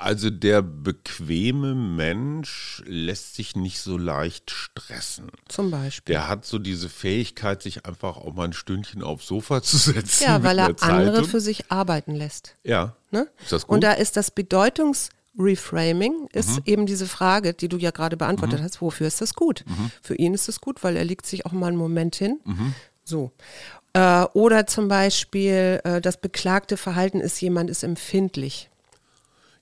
Also 0.00 0.30
der 0.30 0.62
bequeme 0.62 1.74
Mensch 1.74 2.82
lässt 2.86 3.34
sich 3.34 3.56
nicht 3.56 3.80
so 3.80 3.96
leicht 3.98 4.50
stressen. 4.50 5.30
Zum 5.48 5.70
Beispiel. 5.70 6.14
Der 6.14 6.28
hat 6.28 6.44
so 6.44 6.58
diese 6.58 6.88
Fähigkeit, 6.88 7.62
sich 7.62 7.84
einfach 7.86 8.16
auch 8.16 8.32
mal 8.34 8.44
ein 8.44 8.52
Stündchen 8.52 9.02
aufs 9.02 9.26
Sofa 9.26 9.62
zu 9.62 9.76
setzen. 9.76 10.24
ja, 10.24 10.42
weil 10.42 10.58
er 10.58 10.66
andere 10.80 11.14
Zeitung. 11.16 11.28
für 11.30 11.40
sich 11.40 11.70
arbeiten 11.70 12.14
lässt. 12.14 12.54
Ja. 12.64 12.94
Ne? 13.10 13.26
Ist 13.42 13.52
das 13.52 13.66
gut? 13.66 13.74
Und 13.74 13.84
da 13.84 13.92
ist 13.92 14.16
das 14.16 14.30
Bedeutungs-Reframing, 14.30 16.28
ist 16.32 16.50
Mhm. 16.56 16.62
eben 16.64 16.86
diese 16.86 17.06
Frage, 17.06 17.54
die 17.54 17.68
du 17.68 17.76
ja 17.76 17.90
gerade 17.90 18.16
beantwortet 18.16 18.60
hast, 18.62 18.80
wofür 18.80 19.06
ist 19.06 19.20
das 19.20 19.34
gut? 19.34 19.64
Mhm. 19.66 19.90
Für 20.02 20.14
ihn 20.14 20.34
ist 20.34 20.48
es 20.48 20.60
gut, 20.60 20.82
weil 20.84 20.96
er 20.96 21.04
legt 21.04 21.26
sich 21.26 21.46
auch 21.46 21.52
mal 21.52 21.68
einen 21.68 21.76
Moment 21.76 22.16
hin. 22.16 22.40
So. 23.04 23.32
Äh, 23.94 24.24
oder 24.34 24.66
zum 24.66 24.88
Beispiel, 24.88 25.80
äh, 25.84 26.00
das 26.00 26.20
beklagte 26.20 26.76
Verhalten 26.76 27.20
ist, 27.20 27.40
jemand 27.40 27.70
ist 27.70 27.82
empfindlich. 27.82 28.68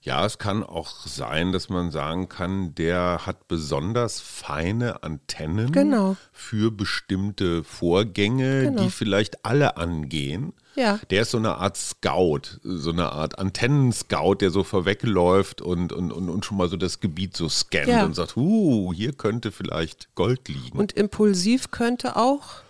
Ja, 0.01 0.25
es 0.25 0.37
kann 0.37 0.63
auch 0.63 0.89
sein, 1.05 1.51
dass 1.51 1.67
man 1.69 1.91
sagen 1.91 2.29
kann, 2.29 2.73
der 2.75 3.25
hat 3.25 3.47
besonders 3.49 4.21
feine 4.21 5.03
Antennen 5.03 5.71
Genau. 5.71 6.15
für 6.31 6.71
bestimmte 6.71 7.63
Vorgänge, 7.63 8.63
Genau. 8.63 8.83
die 8.83 8.89
vielleicht 8.89 9.43
alle 9.43 9.75
angehen. 9.75 10.53
Ja. 10.75 10.99
Der 11.09 11.23
ist 11.23 11.31
so 11.31 11.37
eine 11.39 11.55
Art 11.57 11.75
Scout, 11.75 12.59
so 12.63 12.91
eine 12.91 13.11
Art 13.11 13.39
Antennenscout, 13.39 14.35
der 14.35 14.51
so 14.51 14.63
vorwegläuft 14.63 15.61
und, 15.61 15.91
und, 15.91 16.11
und, 16.13 16.29
und 16.29 16.45
schon 16.45 16.57
mal 16.57 16.69
so 16.69 16.77
das 16.77 16.99
Gebiet 16.99 17.35
so 17.35 17.49
scannt 17.49 17.87
Ja. 17.87 18.05
und 18.05 18.13
sagt, 18.15 18.37
uh, 18.37 18.93
hier 18.93 19.11
könnte 19.13 19.51
vielleicht 19.51 20.13
Gold 20.15 20.47
liegen. 20.47 20.77
Und 20.77 20.93
impulsiv 20.93 21.71
könnte 21.71 22.15
auch, 22.15 22.61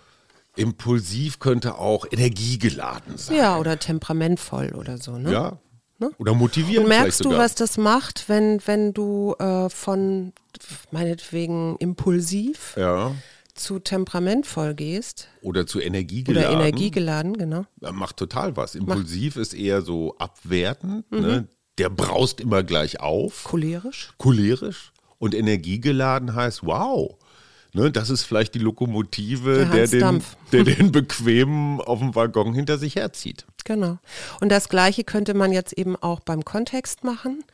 Impulsiv 0.56 1.38
könnte 1.38 1.76
auch 1.78 2.04
energiegeladen 2.10 3.16
sein. 3.16 3.36
ja, 3.36 3.58
oder 3.58 3.78
temperamentvoll 3.78 4.72
oder 4.74 4.98
so. 4.98 5.16
Ne? 5.18 5.30
Ja. 5.32 5.58
Ne? 5.98 6.10
Oder 6.18 6.34
motivierend 6.34 6.84
Und 6.84 6.88
merkst 6.88 7.24
du, 7.24 7.30
was 7.30 7.54
das 7.56 7.76
macht, 7.76 8.28
wenn, 8.28 8.60
wenn 8.66 8.94
du 8.94 9.34
äh, 9.38 9.68
von 9.68 10.32
meinetwegen 10.92 11.76
impulsiv 11.78 12.74
Ja. 12.76 13.12
zu 13.54 13.80
temperamentvoll 13.80 14.74
gehst? 14.74 15.28
Oder 15.42 15.66
zu 15.66 15.80
energiegeladen. 15.80 16.50
Oder 16.50 16.60
energiegeladen, 16.60 17.36
genau. 17.36 17.64
Macht 17.92 18.16
total 18.16 18.56
was. 18.56 18.74
Impulsiv 18.76 19.36
ist 19.36 19.54
eher 19.54 19.82
so 19.82 20.14
abwertend. 20.18 21.10
Ne? 21.10 21.48
Der 21.78 21.90
braust 21.90 22.40
immer 22.40 22.62
gleich 22.62 23.00
auf. 23.00 23.44
Cholerisch? 23.44 24.12
Cholerisch. 24.18 24.92
Und 25.18 25.34
energiegeladen 25.34 26.34
heißt, 26.34 26.64
wow. 26.64 27.16
Ne, 27.74 27.90
das 27.90 28.08
ist 28.08 28.22
vielleicht 28.24 28.54
die 28.54 28.60
Lokomotive, 28.60 29.66
Der 29.70 29.86
der, 29.86 30.12
den, 30.12 30.22
der 30.52 30.64
den 30.64 30.90
Bequemen 30.90 31.80
auf 31.82 31.98
dem 31.98 32.14
Waggon 32.14 32.54
hinter 32.54 32.78
sich 32.78 32.96
herzieht. 32.96 33.44
Genau. 33.68 33.98
Und 34.40 34.48
das 34.50 34.70
Gleiche 34.70 35.04
könnte 35.04 35.34
man 35.34 35.52
jetzt 35.52 35.74
eben 35.74 35.94
auch 35.94 36.20
beim 36.20 36.42
Kontext 36.42 37.04
machen. 37.04 37.44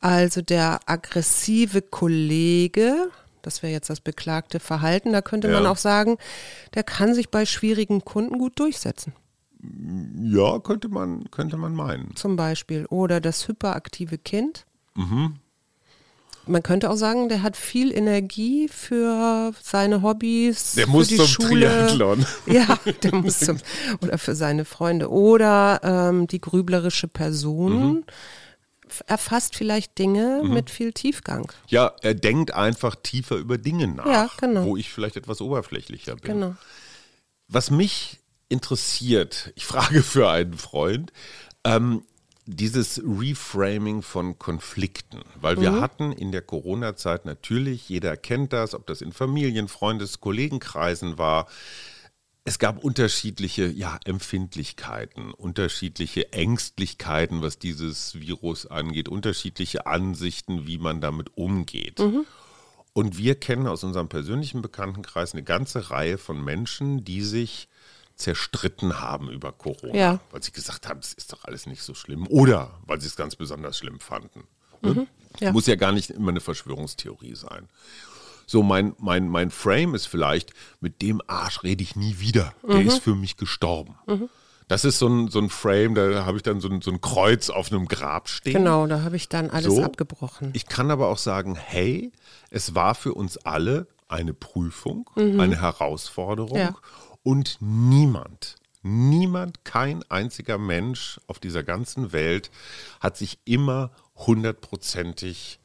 Also 0.00 0.40
der 0.40 0.80
aggressive 0.86 1.82
Kollege, 1.82 3.10
das 3.42 3.62
wäre 3.62 3.70
jetzt 3.72 3.90
das 3.90 4.00
beklagte 4.00 4.58
Verhalten, 4.58 5.12
da 5.12 5.20
könnte 5.20 5.48
man 5.48 5.64
Ja. 5.64 5.70
auch 5.70 5.76
sagen, 5.76 6.16
der 6.72 6.82
kann 6.82 7.12
sich 7.14 7.28
bei 7.28 7.44
schwierigen 7.44 8.02
Kunden 8.06 8.38
gut 8.38 8.58
durchsetzen, 8.58 9.12
Ja, 10.22 10.58
könnte 10.60 10.88
man, 10.88 11.30
könnte 11.30 11.58
man 11.58 11.74
meinen. 11.74 12.16
zum 12.16 12.36
Beispiel. 12.36 12.86
Oder 12.86 13.20
das 13.20 13.46
hyperaktive 13.46 14.16
Kind. 14.16 14.64
Man 16.50 16.62
könnte 16.62 16.90
auch 16.90 16.96
sagen, 16.96 17.28
der 17.28 17.42
hat 17.42 17.56
viel 17.56 17.92
Energie 17.96 18.68
für 18.68 19.52
seine 19.62 20.02
Hobbys, 20.02 20.72
Der 20.74 20.86
für 20.86 20.90
muss 20.90 21.08
die 21.08 21.16
zum 21.16 21.26
Schule. 21.26 21.66
Triathlon. 21.68 22.26
Ja, 22.46 22.78
der 23.02 23.14
muss 23.14 23.38
zum, 23.40 23.58
oder 24.02 24.18
für 24.18 24.34
seine 24.34 24.64
Freunde. 24.64 25.10
Oder 25.10 25.80
ähm, 25.82 26.26
die 26.26 26.40
grüblerische 26.40 27.08
Person 27.08 27.70
Mhm. 27.70 28.04
erfasst 29.06 29.54
vielleicht 29.56 29.98
Dinge 29.98 30.42
mit 30.44 30.68
viel 30.70 30.92
Tiefgang. 30.92 31.52
Ja, 31.68 31.92
er 32.02 32.14
denkt 32.14 32.52
einfach 32.52 32.96
tiefer 32.96 33.36
über 33.36 33.56
Dinge 33.56 33.86
nach, 33.86 34.06
Ja, 34.06 34.30
genau. 34.40 34.64
wo 34.64 34.76
ich 34.76 34.90
vielleicht 34.90 35.16
etwas 35.16 35.40
oberflächlicher 35.40 36.16
bin. 36.16 36.32
Genau. 36.34 36.56
Was 37.46 37.70
mich 37.70 38.18
interessiert, 38.48 39.52
ich 39.54 39.64
frage 39.66 40.02
für 40.02 40.28
einen 40.28 40.54
Freund, 40.54 41.12
ähm, 41.64 42.02
dieses 42.56 43.00
Reframing 43.04 44.02
von 44.02 44.38
Konflikten, 44.38 45.20
weil 45.40 45.60
wir 45.60 45.80
hatten 45.80 46.12
in 46.12 46.32
der 46.32 46.42
Corona-Zeit 46.42 47.24
natürlich, 47.24 47.88
jeder 47.88 48.16
kennt 48.16 48.52
das, 48.52 48.74
ob 48.74 48.86
das 48.86 49.00
in 49.00 49.12
Familien, 49.12 49.68
Freundes-, 49.68 50.20
Kollegenkreisen 50.20 51.16
war, 51.18 51.46
es 52.44 52.58
gab 52.58 52.82
unterschiedliche 52.82 53.66
ja, 53.66 53.98
Empfindlichkeiten, 54.04 55.30
unterschiedliche 55.32 56.32
Ängstlichkeiten, 56.32 57.42
was 57.42 57.58
dieses 57.58 58.18
Virus 58.18 58.66
angeht, 58.66 59.08
unterschiedliche 59.08 59.86
Ansichten, 59.86 60.66
wie 60.66 60.78
man 60.78 61.00
damit 61.00 61.36
umgeht. 61.36 62.00
Und 62.92 63.18
wir 63.18 63.34
kennen 63.36 63.66
aus 63.66 63.84
unserem 63.84 64.08
persönlichen 64.08 64.62
Bekanntenkreis 64.62 65.32
eine 65.32 65.44
ganze 65.44 65.90
Reihe 65.90 66.18
von 66.18 66.42
Menschen, 66.42 67.04
die 67.04 67.22
sich 67.22 67.68
zerstritten 68.20 69.00
haben 69.00 69.30
über 69.30 69.50
Corona, 69.52 69.94
Ja. 69.94 70.20
weil 70.30 70.42
sie 70.42 70.52
gesagt 70.52 70.88
haben, 70.88 71.00
es 71.00 71.12
ist 71.12 71.32
doch 71.32 71.44
alles 71.44 71.66
nicht 71.66 71.82
so 71.82 71.94
schlimm 71.94 72.26
oder 72.28 72.70
weil 72.86 73.00
sie 73.00 73.06
es 73.06 73.16
ganz 73.16 73.34
besonders 73.36 73.78
schlimm 73.78 73.98
fanden. 74.00 74.44
Ne? 74.82 75.06
ja. 75.40 75.52
Muss 75.52 75.66
ja 75.66 75.74
gar 75.76 75.92
nicht 75.92 76.10
immer 76.10 76.30
eine 76.30 76.40
Verschwörungstheorie 76.40 77.34
sein. 77.34 77.68
So, 78.46 78.62
mein, 78.62 78.94
mein, 78.98 79.28
mein 79.28 79.50
Frame 79.50 79.94
ist 79.94 80.06
vielleicht, 80.06 80.52
mit 80.80 81.02
dem 81.02 81.20
Arsch 81.26 81.62
rede 81.62 81.82
ich 81.82 81.96
nie 81.96 82.18
wieder. 82.18 82.52
Der 82.66 82.76
Mhm. 82.80 82.88
ist 82.88 83.02
für 83.02 83.14
mich 83.14 83.36
gestorben. 83.36 83.94
Das 84.68 84.84
ist 84.84 84.98
so 84.98 85.08
ein, 85.08 85.28
so 85.28 85.38
ein 85.40 85.50
Frame, 85.50 85.94
da 85.94 86.24
habe 86.24 86.36
ich 86.36 86.42
dann 86.42 86.60
so 86.60 86.68
ein, 86.68 86.80
so 86.80 86.90
ein 86.90 87.00
Kreuz 87.00 87.50
auf 87.50 87.70
einem 87.72 87.86
Grab 87.86 88.28
stehen. 88.28 88.52
Genau, 88.54 88.86
da 88.86 89.02
habe 89.02 89.16
ich 89.16 89.28
dann 89.28 89.50
alles 89.50 89.74
So. 89.74 89.82
abgebrochen. 89.84 90.50
Ich 90.52 90.66
kann 90.66 90.90
aber 90.90 91.08
auch 91.08 91.18
sagen, 91.18 91.54
hey, 91.56 92.10
es 92.50 92.74
war 92.74 92.94
für 92.94 93.14
uns 93.14 93.36
alle 93.38 93.86
eine 94.08 94.32
Prüfung, 94.34 95.08
eine 95.14 95.60
Herausforderung 95.60 96.52
Mhm. 96.58 96.64
Ja. 96.64 96.74
Und 97.22 97.58
niemand, 97.60 98.56
niemand, 98.82 99.64
kein 99.64 100.02
einziger 100.10 100.58
Mensch 100.58 101.20
auf 101.26 101.38
dieser 101.38 101.62
ganzen 101.62 102.12
Welt 102.12 102.50
hat 103.00 103.16
sich 103.16 103.38
immer 103.44 103.90
hundertprozentig 104.16 105.60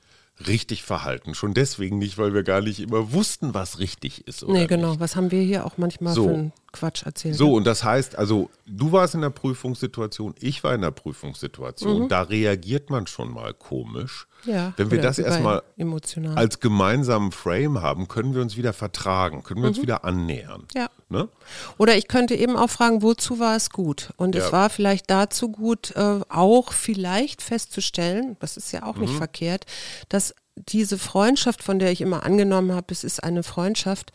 richtig 0.48 0.84
verhalten. 0.84 1.34
Schon 1.34 1.54
deswegen 1.54 1.98
nicht, 1.98 2.18
weil 2.18 2.34
wir 2.34 2.44
gar 2.44 2.62
nicht 2.62 2.80
immer 2.80 3.14
wussten, 3.14 3.54
was 3.54 3.80
richtig 3.80 4.28
ist. 4.28 4.44
Oder 4.44 4.54
nee, 4.54 4.68
genau. 4.68 4.90
Nicht. 4.90 5.00
Was 5.00 5.16
haben 5.16 5.32
wir 5.32 5.42
hier 5.42 5.66
auch 5.66 5.78
manchmal 5.78 6.14
So. 6.14 6.28
für 6.28 6.34
einen 6.34 6.54
Quatsch 6.74 7.04
erzählt? 7.04 7.36
So, 7.36 7.54
und 7.54 7.66
das 7.66 7.84
heißt, 7.84 8.18
also 8.18 8.50
du 8.66 8.92
warst 8.92 9.16
in 9.16 9.22
der 9.22 9.30
Prüfungssituation, 9.30 10.36
ich 10.40 10.64
war 10.64 10.76
in 10.76 10.82
der 10.82 10.92
Prüfungssituation. 10.92 12.10
Da 12.10 12.24
reagiert 12.24 12.90
man 12.90 13.08
schon 13.08 13.32
mal 13.34 13.54
komisch. 13.54 14.28
Mhm. 14.46 14.54
ja, 14.54 14.74
Wenn 14.78 14.92
wir 14.92 15.02
das 15.02 15.20
erstmal 15.20 15.64
emotional. 15.78 16.38
als 16.38 16.60
gemeinsamen 16.60 17.32
Frame 17.32 17.82
haben, 17.82 18.08
können 18.08 18.34
wir 18.36 18.42
uns 18.42 18.58
wieder 18.58 18.74
vertragen, 18.74 19.44
können 19.44 19.62
wir 19.62 19.70
uns 19.70 19.82
wieder 19.82 20.04
annähern. 20.06 20.62
Mhm. 20.74 20.80
Ja. 20.82 20.90
Ne? 21.10 21.30
Oder 21.78 21.96
ich 21.98 22.08
könnte 22.08 22.36
eben 22.36 22.56
auch 22.58 22.70
fragen, 22.70 23.02
wozu 23.02 23.40
war 23.40 23.56
es 23.56 23.70
gut? 23.70 24.10
Und 24.18 24.36
Ja. 24.36 24.46
es 24.46 24.52
war 24.52 24.70
vielleicht 24.70 25.10
dazu 25.10 25.50
gut, 25.52 25.92
äh, 25.96 26.20
auch 26.30 26.74
vielleicht 26.74 27.42
festzustellen, 27.42 28.38
das 28.40 28.58
ist 28.58 28.72
ja 28.72 28.84
auch 28.84 28.96
Mhm. 28.96 29.02
nicht 29.02 29.14
verkehrt, 29.16 29.66
dass 30.10 30.34
diese 30.56 30.98
Freundschaft, 30.98 31.62
von 31.64 31.80
der 31.80 31.92
ich 31.92 32.00
immer 32.02 32.24
angenommen 32.26 32.72
habe, 32.74 32.88
es 32.92 33.04
ist 33.04 33.24
eine 33.24 33.44
Freundschaft, 33.44 34.12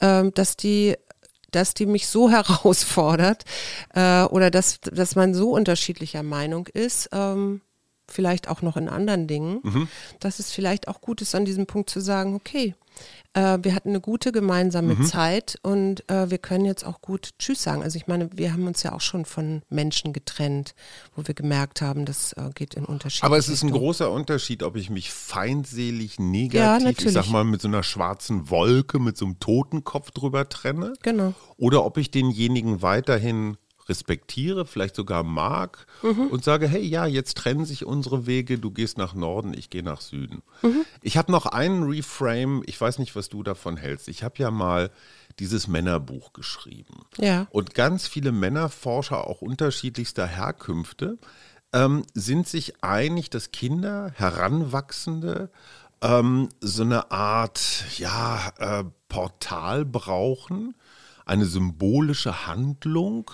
ähm, 0.00 0.32
dass 0.34 0.56
die 0.56 0.96
dass 1.52 1.74
die 1.74 1.86
mich 1.86 2.06
so 2.06 2.30
herausfordert 2.30 3.44
äh, 3.94 4.22
oder 4.22 4.52
dass, 4.52 4.80
dass 4.82 5.16
man 5.16 5.34
so 5.34 5.50
unterschiedlicher 5.50 6.22
Meinung 6.22 6.68
ist, 6.68 7.08
ähm, 7.10 7.60
vielleicht 8.12 8.48
auch 8.48 8.62
noch 8.62 8.76
in 8.76 8.88
anderen 8.88 9.26
Dingen, 9.26 9.60
Mhm. 9.62 9.88
dass 10.20 10.38
es 10.38 10.52
vielleicht 10.52 10.88
auch 10.88 11.00
gut 11.00 11.20
ist, 11.22 11.34
an 11.34 11.44
diesem 11.44 11.66
Punkt 11.66 11.90
zu 11.90 12.00
sagen, 12.00 12.34
okay, 12.34 12.74
äh, 13.34 13.58
wir 13.62 13.74
hatten 13.74 13.90
eine 13.90 14.00
gute 14.00 14.32
gemeinsame 14.32 14.94
Mhm. 14.96 15.04
Zeit 15.04 15.56
und 15.62 16.08
äh, 16.10 16.28
wir 16.30 16.38
können 16.38 16.64
jetzt 16.64 16.84
auch 16.84 17.00
gut 17.00 17.30
Tschüss 17.38 17.62
sagen. 17.62 17.82
Also 17.82 17.96
ich 17.96 18.08
meine, 18.08 18.28
wir 18.36 18.52
haben 18.52 18.66
uns 18.66 18.82
ja 18.82 18.92
auch 18.92 19.00
schon 19.00 19.24
von 19.24 19.62
Menschen 19.70 20.12
getrennt, 20.12 20.74
wo 21.14 21.26
wir 21.26 21.34
gemerkt 21.34 21.80
haben, 21.80 22.04
das 22.04 22.32
äh, 22.32 22.50
geht 22.54 22.74
in 22.74 22.84
unterschiedliche 22.84 23.26
Aber 23.26 23.38
es 23.38 23.48
ist 23.48 23.62
ein 23.62 23.70
großer 23.70 24.10
Unterschied, 24.10 24.64
ob 24.64 24.74
ich 24.76 24.90
mich 24.90 25.10
feindselig, 25.12 26.16
Ja, 26.18 26.24
negativ, 26.24 26.78
ich 26.78 26.84
natürlich. 26.84 27.12
sag 27.14 27.28
mal 27.30 27.44
mit 27.44 27.60
so 27.62 27.68
einer 27.68 27.84
schwarzen 27.84 28.50
Wolke, 28.50 28.98
mit 28.98 29.16
so 29.16 29.24
einem 29.26 29.38
Totenkopf 29.38 30.10
drüber 30.10 30.48
trenne. 30.48 30.94
Genau. 31.02 31.32
Oder 31.56 31.84
ob 31.84 31.96
ich 31.98 32.10
denjenigen 32.10 32.82
weiterhin 32.82 33.56
respektiere, 33.90 34.64
vielleicht 34.64 34.94
sogar 34.96 35.22
mag 35.22 35.86
Mhm. 36.02 36.28
und 36.28 36.42
sage, 36.44 36.66
hey, 36.66 36.82
ja, 36.82 37.04
jetzt 37.04 37.36
trennen 37.36 37.66
sich 37.66 37.84
unsere 37.84 38.26
Wege, 38.26 38.58
du 38.58 38.70
gehst 38.70 38.96
nach 38.96 39.12
Norden, 39.12 39.52
ich 39.52 39.68
gehe 39.68 39.82
nach 39.82 40.00
Süden. 40.00 40.42
Mhm. 40.62 40.86
Ich 41.02 41.18
habe 41.18 41.30
noch 41.30 41.44
einen 41.44 41.82
Reframe, 41.82 42.62
ich 42.64 42.80
weiß 42.80 42.98
nicht, 43.00 43.14
was 43.16 43.28
du 43.28 43.42
davon 43.42 43.76
hältst. 43.76 44.08
Ich 44.08 44.22
habe 44.22 44.36
ja 44.38 44.50
mal 44.50 44.90
dieses 45.38 45.68
Männerbuch 45.68 46.32
geschrieben. 46.32 47.02
Ja. 47.18 47.46
Und 47.50 47.74
ganz 47.74 48.06
viele 48.06 48.32
Männerforscher, 48.32 49.26
auch 49.26 49.42
unterschiedlichster 49.42 50.26
Herkünfte, 50.26 51.18
ähm, 51.72 52.04
sind 52.14 52.48
sich 52.48 52.82
einig, 52.82 53.30
dass 53.30 53.52
Kinder, 53.52 54.12
Heranwachsende, 54.14 55.50
ähm, 56.02 56.48
so 56.60 56.82
eine 56.82 57.10
Art 57.10 57.84
ja, 57.98 58.52
äh, 58.58 58.84
Portal 59.08 59.84
brauchen, 59.84 60.74
eine 61.30 61.46
symbolische 61.46 62.46
Handlung, 62.48 63.30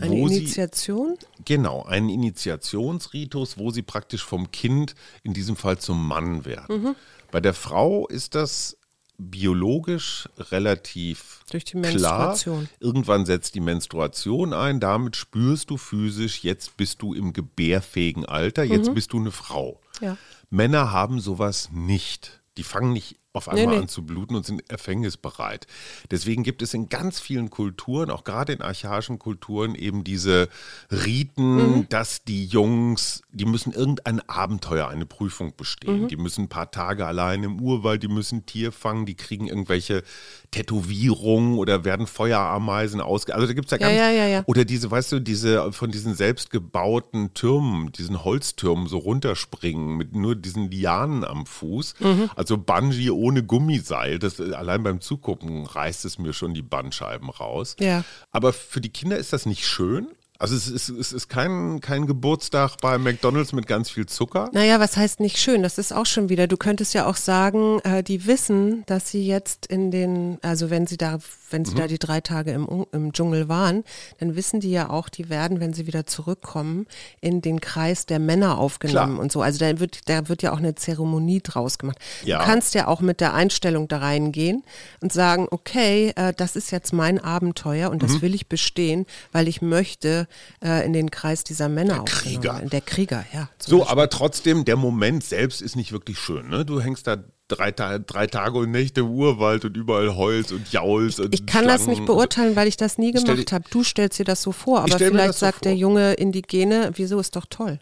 Eine 0.00 0.12
wo 0.12 0.28
sie 0.28 0.38
Initiation? 0.38 1.18
Genau, 1.44 1.82
einen 1.82 2.08
Initiationsritus, 2.08 3.58
wo 3.58 3.70
sie 3.70 3.82
praktisch 3.82 4.24
vom 4.24 4.52
Kind 4.52 4.94
in 5.24 5.34
diesem 5.34 5.56
Fall 5.56 5.78
zum 5.78 6.06
Mann 6.06 6.44
werden. 6.44 6.82
Mhm. 6.82 6.96
Bei 7.32 7.40
der 7.40 7.54
Frau 7.54 8.06
ist 8.06 8.36
das 8.36 8.76
biologisch 9.18 10.28
relativ 10.38 11.40
Durch 11.50 11.64
die 11.64 11.72
klar. 11.72 11.92
Menstruation. 11.92 12.68
Irgendwann 12.78 13.26
setzt 13.26 13.54
die 13.56 13.60
Menstruation 13.60 14.54
ein, 14.54 14.78
damit 14.78 15.16
spürst 15.16 15.70
du 15.70 15.76
physisch, 15.76 16.44
jetzt 16.44 16.76
bist 16.76 17.02
du 17.02 17.14
im 17.14 17.32
gebärfähigen 17.32 18.24
Alter, 18.24 18.62
jetzt 18.62 18.94
bist 18.94 19.12
du 19.12 19.18
eine 19.18 19.32
Frau. 19.32 19.80
Mhm. 20.00 20.06
Ja. 20.06 20.16
Männer 20.50 20.92
haben 20.92 21.20
sowas 21.20 21.70
nicht. 21.72 22.40
Die 22.56 22.62
fangen 22.62 22.92
nicht 22.92 23.16
auf 23.32 23.48
einmal 23.48 23.66
Nee, 23.66 23.72
nee. 23.76 23.78
an 23.82 23.88
zu 23.88 24.04
bluten 24.04 24.34
und 24.34 24.44
sind 24.44 24.68
erfängnisbereit. 24.70 25.66
Deswegen 26.10 26.42
gibt 26.42 26.62
es 26.62 26.74
in 26.74 26.88
ganz 26.88 27.20
vielen 27.20 27.48
Kulturen, 27.50 28.10
auch 28.10 28.24
gerade 28.24 28.52
in 28.52 28.60
archaischen 28.60 29.18
Kulturen, 29.20 29.74
eben 29.76 30.02
diese 30.02 30.48
Riten, 30.90 31.56
Mhm. 31.78 31.88
dass 31.88 32.24
die 32.24 32.44
Jungs, 32.46 33.22
die 33.30 33.44
müssen 33.44 33.72
irgendein 33.72 34.20
Abenteuer, 34.28 34.88
eine 34.88 35.06
Prüfung 35.06 35.48
Mhm. 35.48 35.56
bestehen. 35.56 36.08
Die 36.08 36.16
müssen 36.16 36.44
ein 36.44 36.48
paar 36.48 36.70
Tage 36.72 37.06
allein 37.06 37.44
im 37.44 37.60
Urwald, 37.60 38.02
die 38.02 38.08
müssen 38.08 38.46
Tier 38.46 38.72
fangen, 38.72 39.06
die 39.06 39.14
kriegen 39.14 39.46
irgendwelche 39.46 40.02
Tätowierungen 40.50 41.56
oder 41.58 41.84
werden 41.84 42.06
Feuerameisen 42.06 43.00
ausge... 43.00 43.34
Also 43.34 43.46
da 43.46 43.52
gibt 43.52 43.66
es 43.72 43.78
ja 43.78 43.78
Ja, 43.78 43.86
ganz... 43.88 43.98
ja, 43.98 44.10
ja, 44.10 44.26
ja. 44.26 44.42
Oder 44.46 44.64
diese, 44.64 44.90
weißt 44.90 45.12
du, 45.12 45.20
diese 45.20 45.72
von 45.72 45.90
diesen 45.90 46.14
selbstgebauten 46.14 47.32
Türmen, 47.34 47.92
diesen 47.92 48.24
Holztürmen 48.24 48.86
so 48.88 48.98
runterspringen 48.98 49.96
mit 49.96 50.14
nur 50.14 50.34
diesen 50.34 50.70
Lianen 50.70 51.24
am 51.24 51.46
Fuß. 51.46 51.94
Mhm. 52.00 52.30
Also 52.36 52.58
Bungee 52.58 53.10
ohne 53.20 53.42
Gummiseil. 53.42 54.18
Das, 54.18 54.40
äh, 54.40 54.52
allein 54.54 54.82
beim 54.82 55.00
Zugucken 55.00 55.66
reißt 55.66 56.04
es 56.04 56.18
mir 56.18 56.32
schon 56.32 56.54
die 56.54 56.62
Bandscheiben 56.62 57.28
raus. 57.28 57.76
Ja. 57.78 58.04
Aber 58.32 58.52
für 58.52 58.80
die 58.80 58.88
Kinder 58.88 59.18
ist 59.18 59.32
das 59.32 59.46
nicht 59.46 59.66
schön. 59.66 60.08
Also 60.40 60.56
es 60.56 60.68
ist, 60.68 60.88
es 60.88 61.12
ist 61.12 61.28
kein, 61.28 61.80
kein 61.82 62.06
Geburtstag 62.06 62.78
bei 62.80 62.96
McDonalds 62.96 63.52
mit 63.52 63.66
ganz 63.66 63.90
viel 63.90 64.06
Zucker. 64.06 64.48
Naja, 64.54 64.80
was 64.80 64.96
heißt 64.96 65.20
nicht 65.20 65.36
schön? 65.36 65.62
Das 65.62 65.76
ist 65.76 65.92
auch 65.92 66.06
schon 66.06 66.30
wieder. 66.30 66.46
Du 66.46 66.56
könntest 66.56 66.94
ja 66.94 67.04
auch 67.04 67.16
sagen, 67.16 67.78
äh, 67.80 68.02
die 68.02 68.26
wissen, 68.26 68.82
dass 68.86 69.10
sie 69.10 69.26
jetzt 69.26 69.66
in 69.66 69.90
den, 69.90 70.38
also 70.40 70.70
wenn 70.70 70.86
sie 70.86 70.96
da, 70.96 71.18
wenn 71.50 71.60
Mhm. 71.60 71.66
sie 71.66 71.74
da 71.74 71.86
die 71.88 71.98
drei 71.98 72.22
Tage 72.22 72.52
im, 72.52 72.86
im 72.92 73.12
Dschungel 73.12 73.50
waren, 73.50 73.84
dann 74.18 74.34
wissen 74.34 74.60
die 74.60 74.70
ja 74.70 74.88
auch, 74.88 75.10
die 75.10 75.28
werden, 75.28 75.60
wenn 75.60 75.74
sie 75.74 75.86
wieder 75.86 76.06
zurückkommen, 76.06 76.86
in 77.20 77.42
den 77.42 77.60
Kreis 77.60 78.06
der 78.06 78.18
Männer 78.18 78.56
aufgenommen 78.56 79.12
Klar. 79.16 79.22
und 79.22 79.30
so. 79.30 79.42
Also 79.42 79.58
da 79.58 79.78
wird, 79.78 80.08
da 80.08 80.28
wird 80.30 80.42
ja 80.42 80.52
auch 80.54 80.58
eine 80.58 80.74
Zeremonie 80.74 81.42
draus 81.42 81.76
gemacht. 81.76 81.98
Ja. 82.24 82.38
Du 82.38 82.44
kannst 82.46 82.72
ja 82.74 82.86
auch 82.88 83.02
mit 83.02 83.20
der 83.20 83.34
Einstellung 83.34 83.88
da 83.88 83.98
reingehen 83.98 84.64
und 85.02 85.12
sagen, 85.12 85.48
okay, 85.50 86.14
äh, 86.16 86.32
das 86.34 86.56
ist 86.56 86.70
jetzt 86.70 86.94
mein 86.94 87.18
Abenteuer 87.22 87.90
und 87.90 88.02
das 88.02 88.12
Mhm. 88.12 88.22
will 88.22 88.34
ich 88.34 88.46
bestehen, 88.46 89.04
weil 89.32 89.46
ich 89.46 89.60
möchte 89.60 90.28
äh, 90.64 90.84
in 90.84 90.92
den 90.92 91.10
Kreis 91.10 91.44
dieser 91.44 91.68
Männer 91.68 92.02
aufgenommen 92.02 92.40
Krieger. 92.42 92.68
Der 92.70 92.80
Krieger, 92.80 93.24
ja. 93.32 93.48
So, 93.58 93.78
Beispiel. 93.78 93.92
aber 93.92 94.08
trotzdem, 94.10 94.64
der 94.64 94.76
Moment 94.76 95.24
selbst 95.24 95.62
ist 95.62 95.76
nicht 95.76 95.92
wirklich 95.92 96.18
schön. 96.18 96.48
Ne? 96.48 96.64
Du 96.64 96.80
hängst 96.80 97.06
da 97.06 97.16
drei, 97.48 97.70
drei 97.72 98.26
Tage 98.26 98.58
und 98.58 98.70
Nächte 98.70 99.00
im 99.00 99.10
Urwald 99.10 99.64
und 99.64 99.76
überall 99.76 100.14
Holz 100.14 100.52
und 100.52 100.70
Jaulst 100.72 101.20
und 101.20 101.34
Ich 101.34 101.46
kann 101.46 101.64
das 101.66 101.82
Schlangen 101.82 101.90
nicht 101.90 102.00
und 102.00 102.06
so. 102.06 102.14
beurteilen, 102.14 102.56
weil 102.56 102.68
ich 102.68 102.76
das 102.76 102.96
nie 102.98 103.12
gemacht 103.12 103.52
habe. 103.52 103.64
Du 103.70 103.82
stellst 103.82 104.18
dir 104.18 104.24
das 104.24 104.42
so 104.42 104.52
vor, 104.52 104.80
aber 104.80 104.98
vielleicht 104.98 105.30
das 105.30 105.40
so 105.40 105.46
sagt 105.46 105.64
der 105.64 105.74
junge 105.74 106.14
Indigene, 106.14 106.92
wieso 106.94 107.18
ist 107.18 107.36
doch 107.36 107.46
toll. 107.50 107.80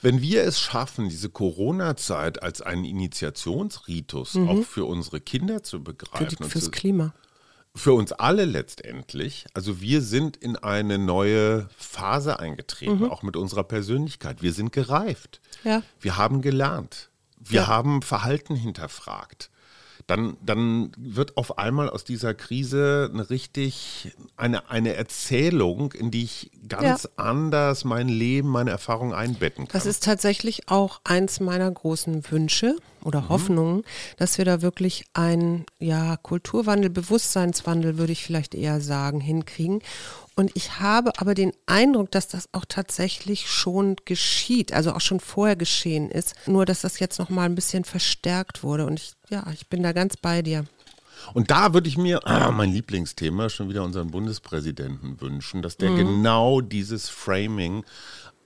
Wenn 0.00 0.20
wir 0.20 0.42
es 0.42 0.58
schaffen, 0.58 1.08
diese 1.08 1.28
Corona-Zeit 1.28 2.42
als 2.42 2.60
einen 2.60 2.84
Initiationsritus 2.84 4.36
auch 4.36 4.62
für 4.64 4.84
unsere 4.84 5.20
Kinder 5.20 5.62
zu 5.62 5.78
Mhm. 5.78 5.84
Für 5.84 5.92
begreifen, 5.92 6.28
die, 6.30 6.42
und 6.42 6.50
fürs 6.50 6.70
Klima. 6.72 7.14
Für 7.74 7.94
uns 7.94 8.12
alle 8.12 8.44
letztendlich, 8.44 9.46
also 9.54 9.80
wir 9.80 10.02
sind 10.02 10.36
in 10.36 10.56
eine 10.56 10.98
neue 10.98 11.68
Phase 11.76 12.38
eingetreten, 12.38 13.04
auch 13.10 13.22
mit 13.22 13.36
unserer 13.36 13.64
Persönlichkeit. 13.64 14.42
Wir 14.42 14.52
sind 14.52 14.72
gereift. 14.72 15.40
Mhm. 15.64 15.70
Ja. 15.70 15.82
Wir 16.00 16.16
haben 16.18 16.42
gelernt. 16.42 17.10
Wir 17.38 17.62
Ja. 17.62 17.66
haben 17.68 18.02
Verhalten 18.02 18.54
hinterfragt. 18.54 19.50
Dann, 20.06 20.36
dann 20.44 20.92
wird 20.96 21.36
auf 21.36 21.58
einmal 21.58 21.88
aus 21.88 22.04
dieser 22.04 22.34
Krise 22.34 23.10
eine 23.12 23.30
richtig, 23.30 24.12
eine, 24.36 24.70
eine 24.70 24.94
Erzählung, 24.94 25.92
in 25.92 26.10
die 26.10 26.24
ich 26.24 26.50
ganz 26.68 27.04
Ja. 27.04 27.10
anders 27.16 27.84
mein 27.84 28.08
Leben, 28.08 28.48
meine 28.48 28.70
Erfahrung 28.70 29.14
einbetten 29.14 29.68
kann. 29.68 29.72
Das 29.72 29.86
ist 29.86 30.04
tatsächlich 30.04 30.68
auch 30.68 31.00
eins 31.04 31.40
meiner 31.40 31.70
großen 31.70 32.30
Wünsche, 32.30 32.76
oder 33.04 33.28
Hoffnungen, 33.28 33.84
dass 34.16 34.38
wir 34.38 34.44
da 34.44 34.62
wirklich 34.62 35.04
einen 35.12 35.66
ja, 35.78 36.16
Kulturwandel, 36.16 36.90
Bewusstseinswandel, 36.90 37.98
würde 37.98 38.12
ich 38.12 38.24
vielleicht 38.24 38.54
eher 38.54 38.80
sagen, 38.80 39.20
hinkriegen. 39.20 39.82
Und 40.34 40.50
ich 40.54 40.80
habe 40.80 41.12
aber 41.18 41.34
den 41.34 41.52
Eindruck, 41.66 42.10
dass 42.10 42.28
das 42.28 42.48
auch 42.52 42.64
tatsächlich 42.66 43.50
schon 43.50 43.96
geschieht, 44.04 44.72
also 44.72 44.92
auch 44.92 45.00
schon 45.00 45.20
vorher 45.20 45.56
geschehen 45.56 46.10
ist, 46.10 46.34
nur 46.46 46.64
dass 46.64 46.80
das 46.80 46.98
jetzt 47.00 47.18
noch 47.18 47.28
mal 47.28 47.44
ein 47.44 47.54
bisschen 47.54 47.84
verstärkt 47.84 48.62
wurde. 48.62 48.86
Und 48.86 48.98
ich, 48.98 49.12
ja, 49.28 49.44
ich 49.52 49.68
bin 49.68 49.82
da 49.82 49.92
ganz 49.92 50.16
bei 50.16 50.42
dir. 50.42 50.64
Und 51.34 51.50
da 51.50 51.74
würde 51.74 51.88
ich 51.88 51.98
mir, 51.98 52.26
ah, 52.26 52.50
mein 52.50 52.72
Lieblingsthema, 52.72 53.48
schon 53.48 53.68
wieder 53.68 53.84
unseren 53.84 54.10
Bundespräsidenten 54.10 55.20
wünschen, 55.20 55.62
dass 55.62 55.76
der 55.76 55.90
mhm. 55.90 55.96
genau 55.96 56.60
dieses 56.60 57.08
Framing 57.08 57.84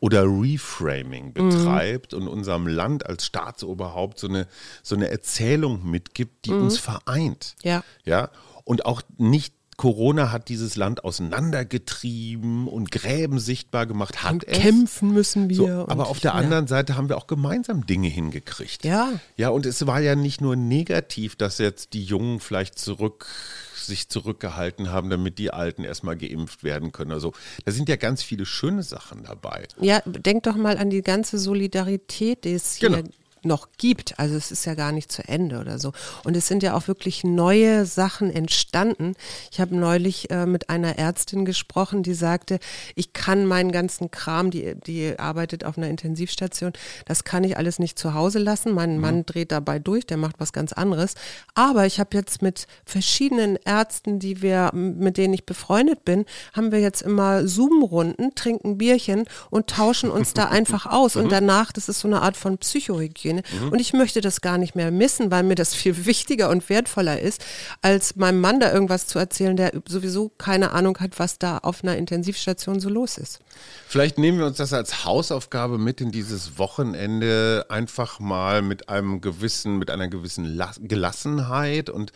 oder 0.00 0.24
Reframing 0.24 1.32
betreibt 1.32 2.12
mhm. 2.12 2.18
und 2.18 2.28
unserem 2.28 2.66
Land 2.66 3.06
als 3.06 3.24
Staatsoberhaupt 3.24 4.18
so 4.18 4.28
eine, 4.28 4.46
so 4.82 4.94
eine 4.94 5.08
Erzählung 5.08 5.88
mitgibt, 5.88 6.44
die 6.44 6.52
mhm. 6.52 6.64
uns 6.64 6.78
vereint. 6.78 7.56
Ja. 7.62 7.82
Ja. 8.04 8.30
Und 8.64 8.84
auch 8.84 9.02
nicht 9.16 9.54
Corona 9.76 10.32
hat 10.32 10.48
dieses 10.48 10.76
Land 10.76 11.04
auseinandergetrieben 11.04 12.66
und 12.66 12.90
Gräben 12.90 13.38
sichtbar 13.38 13.86
gemacht. 13.86 14.22
Hat 14.22 14.32
und 14.32 14.48
es. 14.48 14.58
Kämpfen 14.58 15.12
müssen 15.12 15.50
wir. 15.50 15.56
So, 15.56 15.68
aber 15.88 16.08
auf 16.08 16.20
der 16.20 16.32
ja. 16.32 16.36
anderen 16.36 16.66
Seite 16.66 16.96
haben 16.96 17.08
wir 17.08 17.18
auch 17.18 17.26
gemeinsam 17.26 17.86
Dinge 17.86 18.08
hingekriegt. 18.08 18.84
Ja. 18.84 19.12
Ja, 19.36 19.50
und 19.50 19.66
es 19.66 19.86
war 19.86 20.00
ja 20.00 20.16
nicht 20.16 20.40
nur 20.40 20.56
negativ, 20.56 21.36
dass 21.36 21.58
jetzt 21.58 21.92
die 21.92 22.04
Jungen 22.04 22.40
vielleicht 22.40 22.78
zurück 22.78 23.26
sich 23.74 24.08
zurückgehalten 24.08 24.90
haben, 24.90 25.10
damit 25.10 25.38
die 25.38 25.52
Alten 25.52 25.84
erstmal 25.84 26.16
geimpft 26.16 26.64
werden 26.64 26.90
können. 26.90 27.12
Also 27.12 27.32
da 27.64 27.70
sind 27.70 27.88
ja 27.88 27.96
ganz 27.96 28.22
viele 28.22 28.44
schöne 28.44 28.82
Sachen 28.82 29.22
dabei. 29.24 29.68
Ja, 29.80 30.02
denk 30.04 30.42
doch 30.42 30.56
mal 30.56 30.76
an 30.78 30.90
die 30.90 31.02
ganze 31.02 31.38
Solidarität, 31.38 32.44
die 32.44 32.54
es 32.54 32.74
hier 32.74 32.90
genau 32.90 33.08
noch 33.46 33.68
gibt. 33.78 34.18
Also 34.18 34.36
es 34.36 34.50
ist 34.50 34.64
ja 34.66 34.74
gar 34.74 34.92
nicht 34.92 35.10
zu 35.10 35.26
Ende 35.26 35.60
oder 35.60 35.78
so. 35.78 35.92
Und 36.24 36.36
es 36.36 36.46
sind 36.46 36.62
ja 36.62 36.74
auch 36.74 36.88
wirklich 36.88 37.24
neue 37.24 37.86
Sachen 37.86 38.30
entstanden. 38.30 39.14
Ich 39.50 39.60
habe 39.60 39.76
neulich 39.76 40.30
äh, 40.30 40.46
mit 40.46 40.70
einer 40.70 40.98
Ärztin 40.98 41.44
gesprochen, 41.44 42.02
die 42.02 42.14
sagte, 42.14 42.58
ich 42.94 43.12
kann 43.12 43.46
meinen 43.46 43.72
ganzen 43.72 44.10
Kram, 44.10 44.50
die, 44.50 44.74
die 44.74 45.18
arbeitet 45.18 45.64
auf 45.64 45.78
einer 45.78 45.88
Intensivstation, 45.88 46.72
das 47.06 47.24
kann 47.24 47.44
ich 47.44 47.56
alles 47.56 47.78
nicht 47.78 47.98
zu 47.98 48.14
Hause 48.14 48.38
lassen. 48.38 48.72
Mein 48.72 48.96
mhm. 48.96 49.00
Mann 49.00 49.26
dreht 49.26 49.52
dabei 49.52 49.78
durch, 49.78 50.06
der 50.06 50.16
macht 50.16 50.36
was 50.38 50.52
ganz 50.52 50.72
anderes. 50.72 51.14
Aber 51.54 51.86
ich 51.86 52.00
habe 52.00 52.16
jetzt 52.16 52.42
mit 52.42 52.66
verschiedenen 52.84 53.56
Ärzten, 53.64 54.18
die 54.18 54.42
wir, 54.42 54.70
mit 54.72 55.16
denen 55.16 55.34
ich 55.34 55.46
befreundet 55.46 56.04
bin, 56.04 56.24
haben 56.52 56.72
wir 56.72 56.80
jetzt 56.80 57.02
immer 57.02 57.46
Zoom-Runden, 57.46 58.34
trinken 58.34 58.78
Bierchen 58.78 59.24
und 59.50 59.68
tauschen 59.68 60.10
uns 60.10 60.34
da 60.34 60.44
einfach 60.48 60.86
aus. 60.86 61.16
Und 61.16 61.26
mhm. 61.26 61.30
danach, 61.30 61.72
das 61.72 61.88
ist 61.88 62.00
so 62.00 62.08
eine 62.08 62.22
Art 62.22 62.36
von 62.36 62.58
Psychohygiene 62.58 63.35
Szene. 63.36 63.64
Mhm. 63.64 63.72
Und 63.72 63.80
ich 63.80 63.92
möchte 63.92 64.20
das 64.20 64.40
gar 64.40 64.58
nicht 64.58 64.74
mehr 64.74 64.90
missen, 64.90 65.30
weil 65.30 65.42
mir 65.42 65.54
das 65.54 65.74
viel 65.74 66.06
wichtiger 66.06 66.50
und 66.50 66.68
wertvoller 66.68 67.20
ist, 67.20 67.44
als 67.82 68.16
meinem 68.16 68.40
Mann 68.40 68.60
da 68.60 68.72
irgendwas 68.72 69.06
zu 69.06 69.18
erzählen, 69.18 69.56
der 69.56 69.72
sowieso 69.88 70.30
keine 70.38 70.72
Ahnung 70.72 70.98
hat, 70.98 71.18
was 71.18 71.38
da 71.38 71.58
auf 71.58 71.82
einer 71.82 71.96
Intensivstation 71.96 72.80
so 72.80 72.88
los 72.88 73.18
ist. 73.18 73.40
Vielleicht 73.88 74.18
nehmen 74.18 74.38
wir 74.38 74.46
uns 74.46 74.58
das 74.58 74.72
als 74.72 75.04
Hausaufgabe 75.04 75.78
mit 75.78 76.00
in 76.00 76.10
dieses 76.10 76.58
Wochenende, 76.58 77.66
einfach 77.68 78.20
mal 78.20 78.62
mit 78.62 78.88
einem 78.88 79.20
gewissen, 79.20 79.78
mit 79.78 79.90
einer 79.90 80.08
gewissen 80.08 80.60
Gelassenheit 80.80 81.88
und 81.90 82.12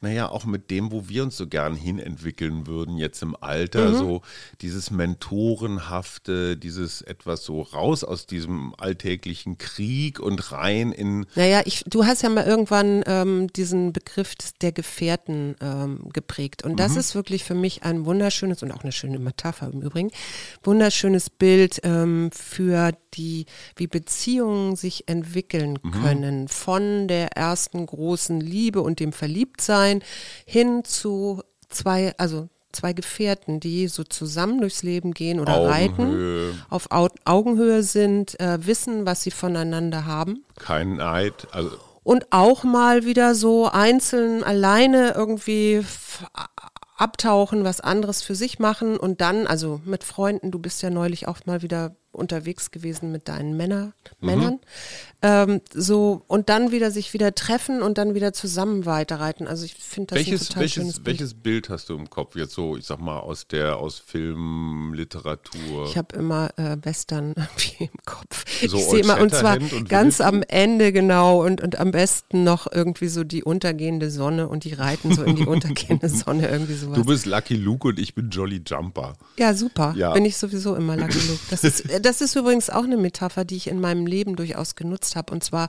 naja, 0.00 0.28
auch 0.28 0.44
mit 0.44 0.70
dem, 0.70 0.90
wo 0.90 1.08
wir 1.08 1.22
uns 1.22 1.36
so 1.36 1.46
gern 1.46 1.74
hinentwickeln 1.74 2.66
würden, 2.66 2.98
jetzt 2.98 3.22
im 3.22 3.36
Alter, 3.40 3.90
mhm. 3.90 3.94
so 3.94 4.22
dieses 4.60 4.90
Mentorenhafte, 4.90 6.56
dieses 6.56 7.02
etwas 7.02 7.44
so 7.44 7.62
raus 7.62 8.04
aus 8.04 8.26
diesem 8.26 8.74
alltäglichen 8.76 9.58
Krieg 9.58 10.18
und 10.18 10.51
rein 10.52 10.92
in. 10.92 11.26
Naja, 11.34 11.62
ich, 11.64 11.84
du 11.86 12.04
hast 12.04 12.22
ja 12.22 12.28
mal 12.28 12.44
irgendwann 12.44 13.02
ähm, 13.06 13.48
diesen 13.52 13.92
Begriff 13.92 14.34
der 14.60 14.72
Gefährten 14.72 15.56
ähm, 15.60 16.08
geprägt. 16.12 16.64
Und 16.64 16.78
das 16.78 16.92
mhm. 16.92 16.98
ist 16.98 17.14
wirklich 17.14 17.44
für 17.44 17.54
mich 17.54 17.82
ein 17.82 18.04
wunderschönes 18.06 18.62
und 18.62 18.72
auch 18.72 18.82
eine 18.82 18.92
schöne 18.92 19.18
Metapher 19.18 19.70
im 19.72 19.82
Übrigen, 19.82 20.10
wunderschönes 20.62 21.30
Bild 21.30 21.80
ähm, 21.82 22.30
für 22.32 22.92
die, 23.14 23.46
wie 23.76 23.86
Beziehungen 23.86 24.76
sich 24.76 25.08
entwickeln 25.08 25.78
mhm. 25.82 25.90
können. 25.90 26.48
Von 26.48 27.08
der 27.08 27.36
ersten 27.36 27.86
großen 27.86 28.40
Liebe 28.40 28.82
und 28.82 29.00
dem 29.00 29.12
Verliebtsein 29.12 30.02
hin 30.46 30.84
zu 30.84 31.42
zwei, 31.68 32.12
also 32.18 32.48
zwei 32.72 32.92
Gefährten, 32.92 33.60
die 33.60 33.88
so 33.88 34.04
zusammen 34.04 34.60
durchs 34.60 34.82
Leben 34.82 35.12
gehen 35.12 35.40
oder 35.40 35.56
Augenhöhe. 35.56 36.48
reiten, 36.50 36.62
auf 36.70 36.90
Au 36.90 37.08
Augenhöhe 37.24 37.82
sind, 37.82 38.38
äh, 38.40 38.64
wissen, 38.66 39.06
was 39.06 39.22
sie 39.22 39.30
voneinander 39.30 40.06
haben. 40.06 40.44
Kein 40.58 40.96
Neid. 40.96 41.48
Also 41.52 41.70
und 42.04 42.26
auch 42.30 42.64
mal 42.64 43.04
wieder 43.04 43.34
so 43.34 43.68
einzeln 43.68 44.42
alleine 44.42 45.12
irgendwie 45.12 45.84
abtauchen, 46.96 47.64
was 47.64 47.80
anderes 47.80 48.22
für 48.22 48.34
sich 48.34 48.58
machen 48.58 48.96
und 48.96 49.20
dann, 49.20 49.46
also 49.46 49.80
mit 49.84 50.04
Freunden, 50.04 50.50
du 50.50 50.58
bist 50.58 50.82
ja 50.82 50.90
neulich 50.90 51.28
auch 51.28 51.38
mal 51.46 51.62
wieder 51.62 51.96
unterwegs 52.12 52.70
gewesen 52.70 53.10
mit 53.10 53.28
deinen 53.28 53.56
Männer, 53.56 53.92
mhm. 54.20 54.26
Männern. 54.26 54.60
Ähm, 55.22 55.60
so 55.72 56.22
und 56.26 56.48
dann 56.48 56.72
wieder 56.72 56.90
sich 56.90 57.12
wieder 57.14 57.34
treffen 57.34 57.80
und 57.80 57.96
dann 57.96 58.14
wieder 58.14 58.32
zusammen 58.32 58.86
weiterreiten. 58.86 59.46
Also 59.46 59.64
ich 59.64 59.74
finde 59.74 60.14
das 60.14 60.18
welches, 60.18 60.42
ein 60.42 60.46
total 60.46 60.60
welches, 60.62 60.74
schönes 60.74 60.94
Bild. 60.96 61.06
Welches 61.06 61.34
Bild 61.34 61.68
hast 61.68 61.88
du 61.88 61.96
im 61.96 62.10
Kopf 62.10 62.36
jetzt 62.36 62.54
so, 62.54 62.76
ich 62.76 62.84
sag 62.84 63.00
mal, 63.00 63.20
aus 63.20 63.46
der, 63.46 63.78
aus 63.78 63.98
Film, 63.98 64.92
Literatur? 64.94 65.86
Ich 65.86 65.96
habe 65.96 66.16
immer 66.16 66.50
äh, 66.58 66.76
Western 66.82 67.34
irgendwie 67.36 67.84
im 67.84 67.98
Kopf. 68.04 68.44
So 68.66 68.76
ich 68.76 68.84
sehe 68.84 69.00
immer, 69.00 69.20
und 69.20 69.32
zwar 69.32 69.58
und 69.60 69.88
ganz 69.88 70.20
am 70.20 70.42
Ende 70.42 70.92
genau 70.92 71.44
und, 71.44 71.60
und 71.60 71.78
am 71.78 71.92
besten 71.92 72.44
noch 72.44 72.70
irgendwie 72.70 73.08
so 73.08 73.24
die 73.24 73.44
untergehende 73.44 74.10
Sonne 74.10 74.48
und 74.48 74.64
die 74.64 74.74
reiten 74.74 75.14
so 75.14 75.22
in 75.22 75.36
die 75.36 75.46
untergehende 75.46 76.08
Sonne, 76.08 76.48
irgendwie 76.48 76.74
sowas. 76.74 76.96
Du 76.96 77.04
bist 77.04 77.26
Lucky 77.26 77.54
Luke 77.54 77.88
und 77.88 77.98
ich 77.98 78.14
bin 78.14 78.28
Jolly 78.30 78.60
Jumper. 78.66 79.14
Ja, 79.38 79.54
super. 79.54 79.94
Ja. 79.96 80.12
Bin 80.12 80.24
ich 80.24 80.36
sowieso 80.36 80.74
immer 80.74 80.96
Lucky 80.96 81.18
Luke. 81.28 81.40
Das 81.50 81.62
ist, 81.62 81.84
das 82.02 82.20
ist 82.20 82.36
übrigens 82.36 82.70
auch 82.70 82.84
eine 82.84 82.96
Metapher, 82.96 83.44
die 83.44 83.56
ich 83.56 83.68
in 83.68 83.80
meinem 83.80 84.06
Leben 84.06 84.36
durchaus 84.36 84.74
genutzt 84.74 85.16
habe. 85.16 85.32
Und 85.32 85.42
zwar 85.42 85.68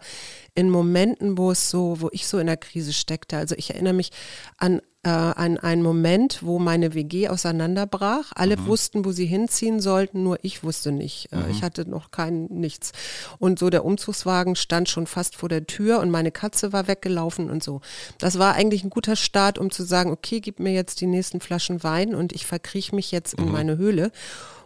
in 0.55 0.69
Momenten, 0.69 1.37
wo 1.37 1.51
es 1.51 1.69
so, 1.69 2.01
wo 2.01 2.09
ich 2.11 2.27
so 2.27 2.39
in 2.39 2.47
der 2.47 2.57
Krise 2.57 2.93
steckte. 2.93 3.37
Also 3.37 3.55
ich 3.57 3.71
erinnere 3.71 3.93
mich 3.93 4.11
an 4.57 4.81
äh, 5.03 5.09
an 5.09 5.57
einen 5.57 5.83
Moment, 5.83 6.39
wo 6.43 6.59
meine 6.59 6.93
WG 6.93 7.27
auseinanderbrach. 7.27 8.31
Alle 8.35 8.57
mhm. 8.57 8.67
wussten, 8.67 9.05
wo 9.05 9.11
sie 9.11 9.25
hinziehen 9.25 9.81
sollten, 9.81 10.23
nur 10.23 10.39
ich 10.43 10.63
wusste 10.63 10.91
nicht. 10.91 11.29
Äh, 11.31 11.37
mhm. 11.37 11.51
Ich 11.51 11.61
hatte 11.61 11.89
noch 11.89 12.11
kein 12.11 12.45
nichts. 12.45 12.93
Und 13.37 13.59
so 13.59 13.69
der 13.69 13.83
Umzugswagen 13.83 14.55
stand 14.55 14.87
schon 14.89 15.05
fast 15.05 15.35
vor 15.35 15.49
der 15.49 15.67
Tür 15.67 15.99
und 15.99 16.09
meine 16.09 16.31
Katze 16.31 16.71
war 16.71 16.87
weggelaufen 16.87 17.49
und 17.49 17.63
so. 17.63 17.81
Das 18.17 18.39
war 18.39 18.55
eigentlich 18.55 18.83
ein 18.83 18.89
guter 18.89 19.17
Start, 19.17 19.57
um 19.57 19.71
zu 19.71 19.83
sagen, 19.83 20.09
okay, 20.11 20.39
gib 20.39 20.59
mir 20.59 20.73
jetzt 20.73 21.01
die 21.01 21.07
nächsten 21.07 21.41
Flaschen 21.41 21.83
Wein 21.83 22.15
und 22.15 22.31
ich 22.31 22.45
verkrieche 22.45 22.95
mich 22.95 23.11
jetzt 23.11 23.33
in 23.33 23.45
mhm. 23.45 23.51
meine 23.51 23.77
Höhle. 23.77 24.11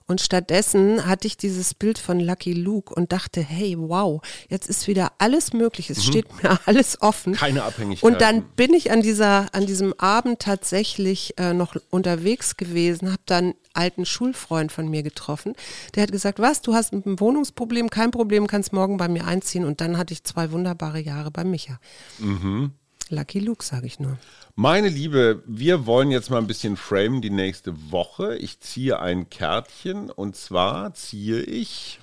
Und 0.08 0.22
stattdessen 0.22 1.05
hatte 1.05 1.28
ich 1.28 1.36
dieses 1.36 1.74
Bild 1.74 1.97
von 1.97 2.22
Lucky 2.22 2.53
Luke 2.53 2.95
und 2.95 3.12
dachte, 3.12 3.41
hey, 3.41 3.76
wow, 3.78 4.22
jetzt 4.47 4.70
ist 4.70 4.88
wieder 4.88 5.12
alles 5.18 5.51
möglich. 5.51 5.89
Es 5.89 5.97
mhm. 5.97 6.01
steht 6.03 6.43
mir 6.43 6.60
alles 6.66 7.01
offen. 7.01 7.34
Keine 7.34 7.64
Abhängigkeit. 7.64 8.10
Und 8.10 8.22
dann 8.22 8.43
bin 8.55 8.74
ich 8.74 8.89
an 8.91 9.01
dieser, 9.01 9.53
an 9.53 9.66
diesem 9.66 9.93
Abend 9.99 10.39
tatsächlich 10.39 11.38
äh, 11.38 11.53
noch 11.53 11.76
unterwegs 11.89 12.55
gewesen, 12.55 13.12
habe 13.12 13.22
dann 13.26 13.53
alten 13.74 14.05
Schulfreund 14.05 14.72
von 14.72 14.88
mir 14.88 15.03
getroffen. 15.03 15.55
Der 15.95 16.03
hat 16.03 16.12
gesagt, 16.14 16.39
was, 16.39 16.62
du 16.62 16.74
hast 16.74 16.93
ein 16.93 17.20
Wohnungsproblem, 17.20 17.89
kein 17.89 18.12
Problem, 18.12 18.47
kannst 18.47 18.72
morgen 18.72 18.95
bei 18.95 19.10
mir 19.10 19.26
einziehen. 19.26 19.66
Und 19.66 19.82
dann 19.82 19.97
hatte 19.97 20.14
ich 20.14 20.24
zwei 20.24 20.51
wunderbare 20.51 20.99
Jahre 20.99 21.32
bei 21.32 21.43
Micha. 21.43 21.80
Mhm. 22.20 22.72
Lucky 23.12 23.39
Luke, 23.39 23.64
sage 23.64 23.88
ich 23.88 23.99
nur. 23.99 24.18
Meine 24.55 24.89
Liebe, 24.89 25.43
wir 25.45 25.86
wollen 25.86 26.12
jetzt 26.12 26.30
mal 26.30 26.38
ein 26.38 26.47
bisschen 26.47 26.78
framen 26.78 27.22
die 27.22 27.30
nächste 27.30 27.91
Woche. 27.91 28.38
Ich 28.38 28.60
ziehe 28.60 28.99
ein 28.99 29.30
Kärtchen 29.30 30.10
und 30.10 30.36
zwar 30.36 30.93
ziehe 30.93 31.41
ich 31.41 31.99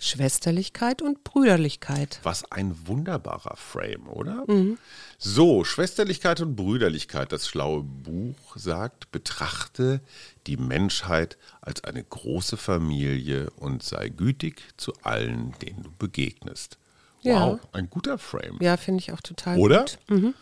Schwesterlichkeit 0.00 1.02
und 1.02 1.24
Brüderlichkeit. 1.24 2.20
Was 2.22 2.50
ein 2.52 2.86
wunderbarer 2.86 3.56
Frame, 3.56 4.08
oder? 4.08 4.44
Mhm. 4.46 4.78
So, 5.18 5.64
Schwesterlichkeit 5.64 6.40
und 6.40 6.54
Brüderlichkeit, 6.54 7.32
das 7.32 7.48
schlaue 7.48 7.82
Buch 7.82 8.56
sagt, 8.56 9.10
betrachte 9.10 10.00
die 10.46 10.56
Menschheit 10.56 11.36
als 11.60 11.82
eine 11.84 12.04
große 12.04 12.56
Familie 12.56 13.50
und 13.56 13.82
sei 13.82 14.08
gütig 14.08 14.62
zu 14.76 14.92
allen, 15.02 15.54
denen 15.62 15.82
du 15.82 15.90
begegnest. 15.98 16.78
Wow, 17.22 17.32
ja. 17.32 17.58
ein 17.72 17.90
guter 17.90 18.18
Frame. 18.18 18.58
Ja, 18.60 18.76
finde 18.76 19.00
ich 19.00 19.12
auch 19.12 19.20
total 19.20 19.58
Oder? 19.58 19.80
gut. 19.80 19.98
Oder? 20.08 20.16
Mhm. 20.20 20.34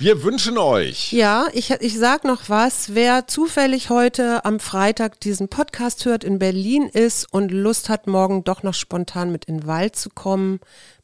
Wir 0.00 0.22
wünschen 0.22 0.58
euch. 0.58 1.12
Ja, 1.12 1.48
ich, 1.52 1.72
ich 1.72 1.98
sag 1.98 2.22
noch 2.22 2.48
was. 2.48 2.94
Wer 2.94 3.26
zufällig 3.26 3.90
heute 3.90 4.44
am 4.44 4.60
Freitag 4.60 5.18
diesen 5.18 5.48
Podcast 5.48 6.04
hört, 6.04 6.22
in 6.22 6.38
Berlin 6.38 6.84
ist 6.84 7.26
und 7.32 7.50
Lust 7.50 7.88
hat, 7.88 8.06
morgen 8.06 8.44
doch 8.44 8.62
noch 8.62 8.74
spontan 8.74 9.32
mit 9.32 9.46
in 9.46 9.58
den 9.58 9.66
Wald 9.66 9.96
zu 9.96 10.08
kommen, 10.10 10.60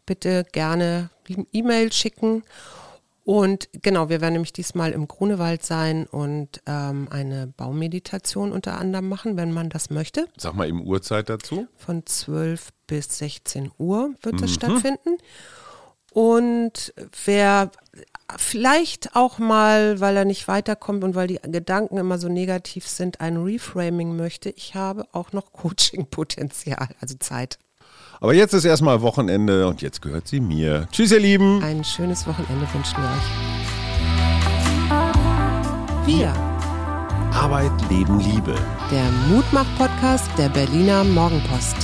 bitte 0.06 0.44
gerne 0.52 1.10
E-Mail 1.52 1.92
schicken. 1.92 2.44
Und 3.24 3.70
genau, 3.80 4.10
wir 4.10 4.20
werden 4.20 4.34
nämlich 4.34 4.52
diesmal 4.52 4.92
im 4.92 5.08
Grunewald 5.08 5.64
sein 5.64 6.06
und 6.06 6.60
ähm, 6.66 7.08
eine 7.10 7.46
Baumeditation 7.46 8.52
unter 8.52 8.78
anderem 8.78 9.08
machen, 9.08 9.38
wenn 9.38 9.50
man 9.50 9.70
das 9.70 9.88
möchte. 9.88 10.28
Sag 10.36 10.54
mal 10.54 10.68
im 10.68 10.82
Uhrzeit 10.82 11.30
dazu. 11.30 11.66
Von 11.76 12.04
12 12.04 12.68
bis 12.86 13.18
16 13.18 13.72
Uhr 13.78 14.14
wird 14.22 14.42
das 14.42 14.50
mhm. 14.50 14.54
stattfinden. 14.54 15.18
Und 16.12 16.92
wer 17.24 17.70
vielleicht 18.36 19.16
auch 19.16 19.38
mal, 19.38 20.00
weil 20.00 20.16
er 20.16 20.24
nicht 20.26 20.46
weiterkommt 20.46 21.02
und 21.02 21.14
weil 21.14 21.26
die 21.26 21.40
Gedanken 21.42 21.96
immer 21.96 22.18
so 22.18 22.28
negativ 22.28 22.86
sind, 22.86 23.20
ein 23.20 23.38
Reframing 23.38 24.16
möchte, 24.16 24.50
ich 24.50 24.74
habe 24.74 25.06
auch 25.12 25.32
noch 25.32 25.52
Coaching-Potenzial, 25.52 26.88
also 27.00 27.16
Zeit. 27.18 27.58
Aber 28.20 28.34
jetzt 28.34 28.54
ist 28.54 28.64
erstmal 28.64 29.02
Wochenende 29.02 29.66
und 29.66 29.82
jetzt 29.82 30.00
gehört 30.02 30.28
sie 30.28 30.40
mir. 30.40 30.86
Tschüss, 30.90 31.12
ihr 31.12 31.20
Lieben. 31.20 31.62
Ein 31.62 31.84
schönes 31.84 32.26
Wochenende 32.26 32.66
wünschen 32.72 32.96
wir 32.96 33.10
euch. 33.10 33.30
Wir. 36.06 36.32
Arbeit, 37.32 37.72
Leben, 37.90 38.20
Liebe. 38.20 38.54
Der 38.90 39.04
Mutmach-Podcast 39.28 40.30
der 40.38 40.48
Berliner 40.48 41.04
Morgenpost. 41.04 41.76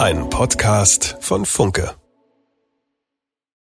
Ein 0.00 0.30
Podcast 0.30 1.16
von 1.20 1.44
Funke. 1.44 1.94